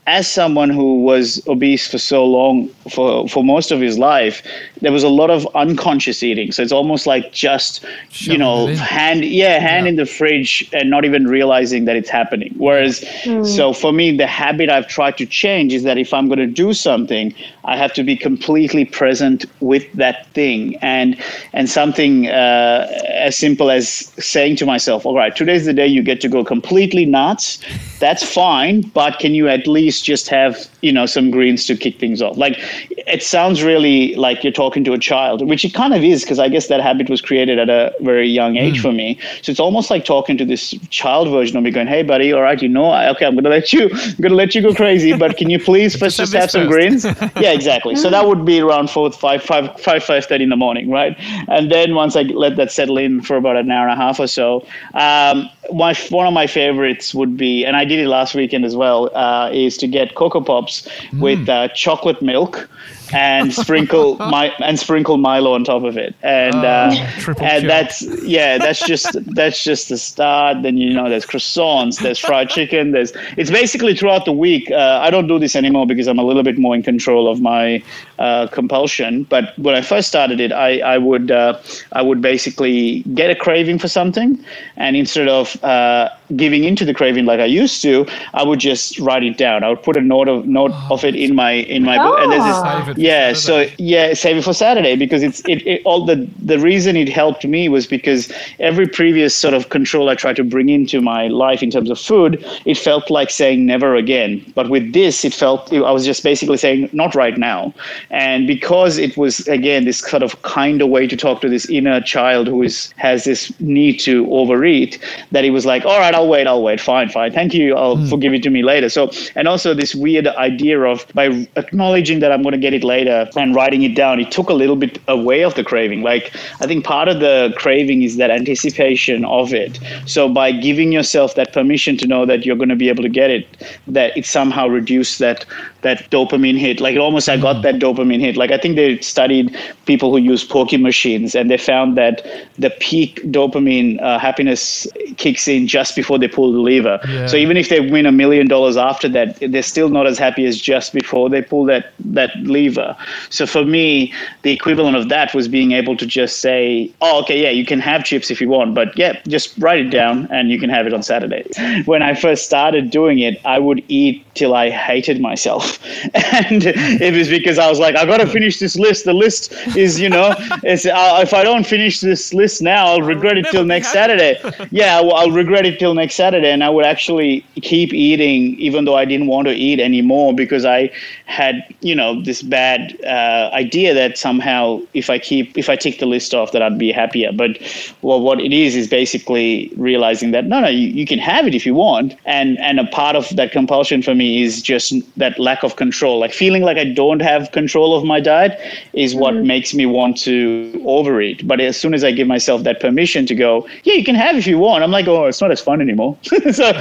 as 0.07 0.29
someone 0.31 0.69
who 0.69 1.03
was 1.03 1.45
obese 1.47 1.85
for 1.85 1.97
so 1.97 2.25
long, 2.25 2.69
for, 2.89 3.27
for 3.27 3.43
most 3.43 3.71
of 3.71 3.81
his 3.81 3.99
life, 3.99 4.41
there 4.79 4.93
was 4.93 5.03
a 5.03 5.09
lot 5.09 5.29
of 5.29 5.45
unconscious 5.53 6.23
eating. 6.23 6.49
So 6.53 6.63
it's 6.63 6.71
almost 6.71 7.05
like 7.05 7.33
just, 7.33 7.85
you 8.11 8.37
know, 8.37 8.67
hand, 8.67 9.25
yeah, 9.25 9.59
hand 9.59 9.85
yeah. 9.85 9.89
in 9.89 9.95
the 9.97 10.05
fridge 10.05 10.67
and 10.71 10.89
not 10.89 11.03
even 11.03 11.27
realizing 11.27 11.83
that 11.85 11.97
it's 11.97 12.09
happening. 12.09 12.53
Whereas, 12.57 13.01
mm. 13.23 13.45
so 13.45 13.73
for 13.73 13.91
me, 13.91 14.15
the 14.15 14.27
habit 14.27 14.69
I've 14.69 14.87
tried 14.87 15.17
to 15.17 15.25
change 15.25 15.73
is 15.73 15.83
that 15.83 15.97
if 15.97 16.13
I'm 16.13 16.27
going 16.27 16.39
to 16.39 16.47
do 16.47 16.71
something, 16.73 17.35
I 17.65 17.75
have 17.75 17.93
to 17.95 18.03
be 18.03 18.15
completely 18.15 18.85
present 18.85 19.45
with 19.59 19.91
that 19.93 20.25
thing. 20.27 20.77
And, 20.77 21.21
and 21.51 21.69
something 21.69 22.27
uh, 22.27 22.87
as 23.09 23.35
simple 23.35 23.69
as 23.69 23.89
saying 23.89 24.55
to 24.57 24.65
myself, 24.65 25.05
all 25.05 25.17
right, 25.17 25.35
today's 25.35 25.65
the 25.65 25.73
day 25.73 25.87
you 25.87 26.01
get 26.01 26.21
to 26.21 26.29
go 26.29 26.45
completely 26.45 27.05
nuts. 27.05 27.59
That's 27.99 28.23
fine. 28.23 28.81
But 28.81 29.19
can 29.19 29.33
you 29.33 29.49
at 29.49 29.67
least 29.67 29.96
just 30.01 30.27
have 30.29 30.67
you 30.81 30.91
know 30.91 31.05
some 31.05 31.31
greens 31.31 31.65
to 31.65 31.75
kick 31.75 31.99
things 31.99 32.21
off. 32.21 32.37
Like 32.37 32.59
it 33.07 33.23
sounds 33.23 33.63
really 33.63 34.15
like 34.15 34.43
you're 34.43 34.53
talking 34.53 34.83
to 34.83 34.93
a 34.93 34.97
child 34.97 35.47
which 35.47 35.63
it 35.63 35.73
kind 35.73 35.93
of 35.93 36.03
is 36.03 36.23
because 36.23 36.39
i 36.39 36.49
guess 36.49 36.67
that 36.67 36.81
habit 36.81 37.09
was 37.09 37.21
created 37.21 37.57
at 37.57 37.69
a 37.69 37.93
very 38.01 38.27
young 38.27 38.57
age 38.57 38.79
mm. 38.79 38.81
for 38.81 38.91
me. 38.91 39.17
So 39.41 39.51
it's 39.51 39.59
almost 39.59 39.89
like 39.89 40.03
talking 40.03 40.37
to 40.37 40.45
this 40.45 40.71
child 40.89 41.29
version 41.29 41.55
of 41.57 41.63
me 41.63 41.71
going 41.71 41.87
hey 41.87 42.03
buddy 42.03 42.33
all 42.33 42.41
right 42.41 42.61
you 42.61 42.67
know 42.67 42.93
okay 43.11 43.25
i'm 43.25 43.35
gonna 43.35 43.49
let 43.49 43.71
you 43.71 43.89
i'm 43.91 44.15
gonna 44.21 44.35
let 44.35 44.53
you 44.53 44.61
go 44.61 44.73
crazy 44.73 45.15
but 45.15 45.37
can 45.37 45.49
you 45.49 45.59
please 45.59 45.95
first 46.01 46.17
just, 46.17 46.33
have 46.33 46.51
some 46.51 46.67
greens? 46.67 47.05
Yeah 47.37 47.53
exactly. 47.53 47.95
So 47.95 48.09
that 48.09 48.27
would 48.27 48.45
be 48.45 48.59
around 48.59 48.89
four 48.89 49.11
five 49.11 49.43
five 49.43 49.79
five 49.79 50.03
five 50.03 50.25
thirty 50.25 50.43
in 50.43 50.49
the 50.49 50.55
morning 50.55 50.89
right? 50.89 51.15
And 51.47 51.71
then 51.71 51.95
once 51.95 52.15
i 52.15 52.23
let 52.23 52.55
that 52.57 52.71
settle 52.71 52.97
in 52.97 53.21
for 53.21 53.37
about 53.37 53.55
an 53.55 53.71
hour 53.71 53.87
and 53.87 53.99
a 53.99 54.03
half 54.03 54.19
or 54.19 54.27
so 54.27 54.65
um, 54.93 55.49
my 55.73 55.93
one 56.09 56.27
of 56.27 56.33
my 56.33 56.47
favorites 56.47 57.13
would 57.13 57.37
be 57.37 57.65
and 57.65 57.75
i 57.75 57.83
did 57.85 57.99
it 57.99 58.07
last 58.07 58.35
weekend 58.35 58.65
as 58.65 58.75
well 58.75 59.09
uh, 59.15 59.49
is 59.51 59.77
to 59.77 59.87
get 59.87 60.15
Coco 60.15 60.41
Pops 60.41 60.87
mm. 60.87 61.19
with 61.19 61.49
uh, 61.49 61.67
chocolate 61.69 62.21
milk 62.21 62.69
and 63.13 63.53
sprinkle 63.53 64.15
my 64.17 64.53
and 64.59 64.79
sprinkle 64.79 65.17
Milo 65.17 65.53
on 65.53 65.63
top 65.63 65.83
of 65.83 65.97
it, 65.97 66.15
and 66.23 66.55
uh, 66.55 66.91
uh 67.27 67.33
and 67.41 67.69
that's 67.69 68.01
yeah, 68.23 68.57
that's 68.57 68.85
just 68.85 69.07
that's 69.33 69.63
just 69.63 69.89
the 69.89 69.97
start. 69.97 70.63
Then 70.63 70.77
you 70.77 70.93
know, 70.93 71.09
there's 71.09 71.25
croissants, 71.25 72.01
there's 72.01 72.19
fried 72.19 72.49
chicken, 72.49 72.91
there's 72.91 73.13
it's 73.37 73.51
basically 73.51 73.95
throughout 73.95 74.25
the 74.25 74.31
week. 74.31 74.69
Uh, 74.71 74.99
I 75.01 75.09
don't 75.09 75.27
do 75.27 75.39
this 75.39 75.55
anymore 75.55 75.87
because 75.87 76.07
I'm 76.07 76.19
a 76.19 76.23
little 76.23 76.43
bit 76.43 76.57
more 76.57 76.75
in 76.75 76.83
control 76.83 77.29
of 77.29 77.41
my 77.41 77.83
uh, 78.19 78.47
compulsion. 78.47 79.23
But 79.23 79.57
when 79.57 79.75
I 79.75 79.81
first 79.81 80.07
started 80.07 80.39
it, 80.39 80.51
I, 80.51 80.79
I 80.79 80.97
would 80.97 81.31
uh, 81.31 81.59
I 81.91 82.01
would 82.01 82.21
basically 82.21 83.03
get 83.13 83.29
a 83.29 83.35
craving 83.35 83.79
for 83.79 83.87
something, 83.87 84.43
and 84.75 84.95
instead 84.95 85.27
of 85.27 85.61
uh, 85.63 86.09
giving 86.35 86.63
into 86.63 86.85
the 86.85 86.93
craving 86.93 87.25
like 87.25 87.39
I 87.39 87.45
used 87.45 87.81
to, 87.83 88.05
I 88.33 88.43
would 88.43 88.59
just 88.59 88.99
write 88.99 89.23
it 89.23 89.37
down. 89.37 89.63
I 89.63 89.69
would 89.69 89.83
put 89.83 89.95
a 89.95 90.01
note 90.01 90.27
of 90.27 90.45
note 90.45 90.71
oh. 90.73 90.95
of 90.95 91.03
it 91.03 91.15
in 91.15 91.35
my 91.35 91.51
in 91.51 91.83
my 91.83 91.97
book, 91.97 92.19
and 92.19 92.31
there's 92.31 92.87
this, 92.87 92.97
yeah. 92.97 93.33
So 93.33 93.67
yeah, 93.77 94.13
save 94.13 94.37
it 94.37 94.43
for 94.43 94.53
Saturday 94.53 94.95
because 94.95 95.23
it's 95.23 95.39
it, 95.47 95.65
it 95.65 95.81
all 95.85 96.05
the 96.05 96.27
the 96.41 96.59
reason 96.59 96.95
it 96.95 97.09
helped 97.09 97.45
me 97.45 97.69
was 97.69 97.87
because 97.87 98.31
every 98.59 98.87
previous 98.87 99.35
sort 99.35 99.53
of 99.53 99.69
control 99.69 100.09
I 100.09 100.15
tried 100.15 100.35
to 100.37 100.43
bring 100.43 100.69
into 100.69 101.01
my 101.01 101.27
life 101.27 101.63
in 101.63 101.71
terms 101.71 101.89
of 101.89 101.99
food, 101.99 102.43
it 102.65 102.77
felt 102.77 103.09
like 103.09 103.29
saying 103.29 103.65
never 103.65 103.95
again. 103.95 104.43
But 104.55 104.69
with 104.69 104.93
this, 104.93 105.23
it 105.23 105.33
felt 105.33 105.71
I 105.71 105.91
was 105.91 106.05
just 106.05 106.23
basically 106.23 106.57
saying 106.57 106.89
not 106.91 107.15
right 107.15 107.37
now, 107.37 107.73
and 108.09 108.47
because 108.47 108.97
it 108.97 109.15
was 109.17 109.47
again 109.47 109.85
this 109.85 109.99
sort 109.99 110.23
of 110.23 110.41
kinder 110.41 110.85
way 110.85 111.07
to 111.07 111.15
talk 111.15 111.41
to 111.41 111.49
this 111.49 111.69
inner 111.69 112.01
child 112.01 112.47
who 112.47 112.61
is 112.63 112.93
has 112.97 113.23
this 113.23 113.57
need 113.59 113.99
to 113.99 114.27
overeat, 114.33 114.99
that 115.31 115.45
it 115.45 115.51
was 115.51 115.65
like 115.65 115.85
all 115.85 115.99
right 115.99 116.15
I'll 116.17 116.27
wait, 116.27 116.47
I'll 116.47 116.63
wait. 116.63 116.81
Fine, 116.81 117.09
fine. 117.09 117.31
Thank 117.31 117.53
you. 117.53 117.75
I'll 117.75 117.97
mm. 117.97 118.09
forgive 118.09 118.33
it 118.33 118.41
to 118.41 118.49
me 118.49 118.63
later. 118.63 118.89
So, 118.89 119.11
and 119.35 119.47
also 119.47 119.75
this 119.75 119.93
weird 119.93 120.25
idea 120.25 120.81
of 120.81 121.05
by 121.13 121.47
acknowledging 121.55 122.21
that 122.21 122.31
I'm 122.31 122.41
going 122.41 122.53
to 122.53 122.57
get 122.57 122.73
it 122.73 122.83
later 122.83 123.29
and 123.35 123.53
writing 123.53 123.83
it 123.83 123.93
down, 123.93 124.19
it 124.19 124.31
took 124.31 124.49
a 124.49 124.53
little 124.53 124.75
bit 124.75 124.99
away 125.07 125.43
of 125.43 125.53
the 125.53 125.63
craving. 125.63 126.01
Like, 126.01 126.35
I 126.59 126.65
think 126.65 126.83
part 126.83 127.07
of 127.07 127.19
the 127.19 127.53
craving 127.55 128.01
is 128.01 128.17
that 128.17 128.31
anticipation 128.31 129.25
of 129.25 129.53
it. 129.53 129.79
So, 130.07 130.27
by 130.27 130.51
giving 130.51 130.91
yourself 130.91 131.35
that 131.35 131.53
permission 131.53 131.97
to 131.97 132.07
know 132.07 132.25
that 132.25 132.47
you're 132.47 132.55
going 132.55 132.69
to 132.69 132.75
be 132.75 132.89
able 132.89 133.03
to 133.03 133.09
get 133.09 133.29
it, 133.29 133.45
that 133.85 134.17
it 134.17 134.25
somehow 134.25 134.67
reduced 134.67 135.19
that 135.19 135.45
that 135.81 136.09
dopamine 136.09 136.57
hit. 136.57 136.79
Like 136.79 136.97
almost 136.97 137.29
I 137.29 137.37
got 137.37 137.57
hmm. 137.57 137.61
that 137.61 137.75
dopamine 137.75 138.19
hit. 138.19 138.35
Like 138.37 138.51
I 138.51 138.57
think 138.57 138.75
they 138.75 138.99
studied 138.99 139.55
people 139.85 140.11
who 140.11 140.17
use 140.17 140.43
poker 140.43 140.77
machines 140.77 141.35
and 141.35 141.49
they 141.51 141.57
found 141.57 141.97
that 141.97 142.25
the 142.57 142.71
peak 142.71 143.21
dopamine 143.25 144.01
uh, 144.01 144.19
happiness 144.19 144.87
kicks 145.17 145.47
in 145.47 145.67
just 145.67 145.95
before 146.07 146.17
they 146.19 146.27
pull 146.29 146.53
the 146.53 146.59
lever. 146.59 146.99
Yeah. 147.05 147.27
So 147.27 147.35
even 147.35 147.57
if 147.57 147.67
they 147.67 147.81
win 147.81 148.05
a 148.05 148.13
million 148.13 148.47
dollars 148.47 148.77
after 148.77 149.09
that, 149.09 149.37
they're 149.41 149.61
still 149.61 149.89
not 149.89 150.07
as 150.07 150.17
happy 150.17 150.45
as 150.45 150.57
just 150.57 150.93
before 150.93 151.29
they 151.29 151.41
pull 151.41 151.65
that 151.65 151.91
that 151.99 152.31
lever. 152.43 152.95
So 153.29 153.45
for 153.45 153.65
me, 153.65 154.13
the 154.43 154.53
equivalent 154.53 154.95
of 154.95 155.09
that 155.09 155.33
was 155.33 155.49
being 155.49 155.73
able 155.73 155.97
to 155.97 156.05
just 156.05 156.39
say, 156.39 156.89
"Oh, 157.01 157.19
okay, 157.21 157.41
yeah, 157.43 157.49
you 157.49 157.65
can 157.65 157.81
have 157.81 158.05
chips 158.05 158.31
if 158.31 158.39
you 158.39 158.47
want, 158.47 158.73
but 158.73 158.97
yeah, 158.97 159.19
just 159.27 159.57
write 159.57 159.81
it 159.85 159.89
down 159.89 160.27
and 160.31 160.49
you 160.49 160.59
can 160.59 160.69
have 160.69 160.87
it 160.87 160.93
on 160.93 161.03
Saturday." 161.03 161.43
When 161.85 162.01
I 162.01 162.13
first 162.13 162.45
started 162.45 162.89
doing 162.89 163.19
it, 163.19 163.35
I 163.55 163.59
would 163.59 163.81
eat 163.87 164.23
till 164.37 164.53
I 164.55 164.69
hated 164.69 165.19
myself. 165.19 165.79
And 166.47 166.63
it 167.07 167.13
was 167.13 167.27
because 167.29 167.57
I 167.57 167.67
was 167.69 167.79
like, 167.79 167.95
I 167.95 168.05
got 168.05 168.17
to 168.17 168.27
finish 168.27 168.59
this 168.59 168.75
list. 168.75 169.05
The 169.05 169.13
list 169.13 169.51
is, 169.75 169.99
you 169.99 170.09
know, 170.09 170.35
it's, 170.71 170.85
uh, 170.85 171.19
if 171.21 171.33
I 171.33 171.43
don't 171.43 171.65
finish 171.65 171.99
this 171.99 172.33
list 172.33 172.61
now, 172.61 172.85
I'll 172.87 173.01
regret 173.01 173.37
it 173.37 173.47
till 173.51 173.65
next 173.65 173.91
Saturday. 173.91 174.33
yeah, 174.71 175.01
well, 175.01 175.15
I'll 175.15 175.31
regret 175.31 175.65
it 175.65 175.79
till 175.79 175.93
next 175.97 176.15
Saturday. 176.15 176.49
And 176.49 176.63
I 176.63 176.69
would 176.69 176.85
actually 176.85 177.45
keep 177.61 177.93
eating 177.93 178.57
even 178.59 178.85
though 178.85 178.95
I 178.95 179.05
didn't 179.05 179.27
want 179.27 179.47
to 179.47 179.53
eat 179.53 179.79
anymore 179.79 180.33
because 180.33 180.65
I 180.65 180.91
had, 181.25 181.63
you 181.81 181.95
know, 181.95 182.21
this 182.21 182.41
bad 182.41 182.97
uh, 183.03 183.49
idea 183.53 183.93
that 183.93 184.17
somehow 184.17 184.81
if 184.93 185.09
I 185.09 185.19
keep, 185.19 185.57
if 185.57 185.69
I 185.69 185.75
tick 185.75 185.99
the 185.99 186.05
list 186.05 186.33
off, 186.33 186.51
that 186.53 186.61
I'd 186.61 186.77
be 186.77 186.91
happier. 186.91 187.31
But 187.31 187.57
well, 188.01 188.21
what 188.21 188.39
it 188.39 188.53
is 188.53 188.75
is 188.75 188.87
basically 188.87 189.71
realizing 189.75 190.31
that 190.31 190.45
no, 190.45 190.61
no, 190.61 190.67
you, 190.67 190.87
you 190.87 191.05
can 191.05 191.19
have 191.19 191.45
it 191.45 191.53
if 191.53 191.65
you 191.65 191.75
want. 191.75 192.15
And, 192.25 192.57
and 192.59 192.79
a 192.79 192.85
part 192.85 193.15
of 193.15 193.27
that 193.35 193.51
compulsion 193.51 194.01
for 194.01 194.15
me 194.15 194.41
is 194.43 194.61
just 194.61 194.93
that 195.17 195.37
lack 195.39 195.63
of 195.63 195.75
control. 195.75 196.19
Like 196.19 196.33
feeling 196.33 196.63
like 196.63 196.77
I 196.77 196.85
don't 196.85 197.21
have 197.21 197.51
control 197.51 197.97
of 197.97 198.03
my 198.05 198.19
diet 198.19 198.59
is 198.93 199.15
what 199.15 199.33
mm-hmm. 199.33 199.47
makes 199.47 199.73
me 199.73 199.85
want 199.85 200.17
to 200.19 200.81
overeat. 200.85 201.47
But 201.47 201.59
as 201.59 201.79
soon 201.79 201.93
as 201.93 202.03
I 202.03 202.11
give 202.11 202.27
myself 202.27 202.63
that 202.63 202.79
permission 202.79 203.25
to 203.25 203.35
go, 203.35 203.67
yeah, 203.83 203.93
you 203.93 204.03
can 204.03 204.15
have 204.15 204.35
if 204.35 204.47
you 204.47 204.57
want, 204.57 204.83
I'm 204.83 204.91
like, 204.91 205.07
oh, 205.07 205.25
it's 205.25 205.41
not 205.41 205.51
as 205.51 205.61
fun 205.61 205.81
anymore. 205.87 206.17
so 206.23 206.71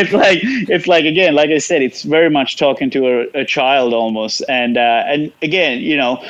it's 0.00 0.12
like 0.12 0.40
it's 0.42 0.86
like 0.86 1.04
again, 1.04 1.34
like 1.34 1.50
I 1.50 1.58
said, 1.58 1.82
it's 1.82 2.02
very 2.02 2.30
much 2.30 2.56
talking 2.56 2.90
to 2.90 3.06
a, 3.06 3.40
a 3.40 3.44
child 3.44 3.92
almost. 3.92 4.42
And 4.48 4.76
uh, 4.76 5.04
and 5.06 5.32
again, 5.42 5.80
you 5.80 5.96
know, 5.96 6.22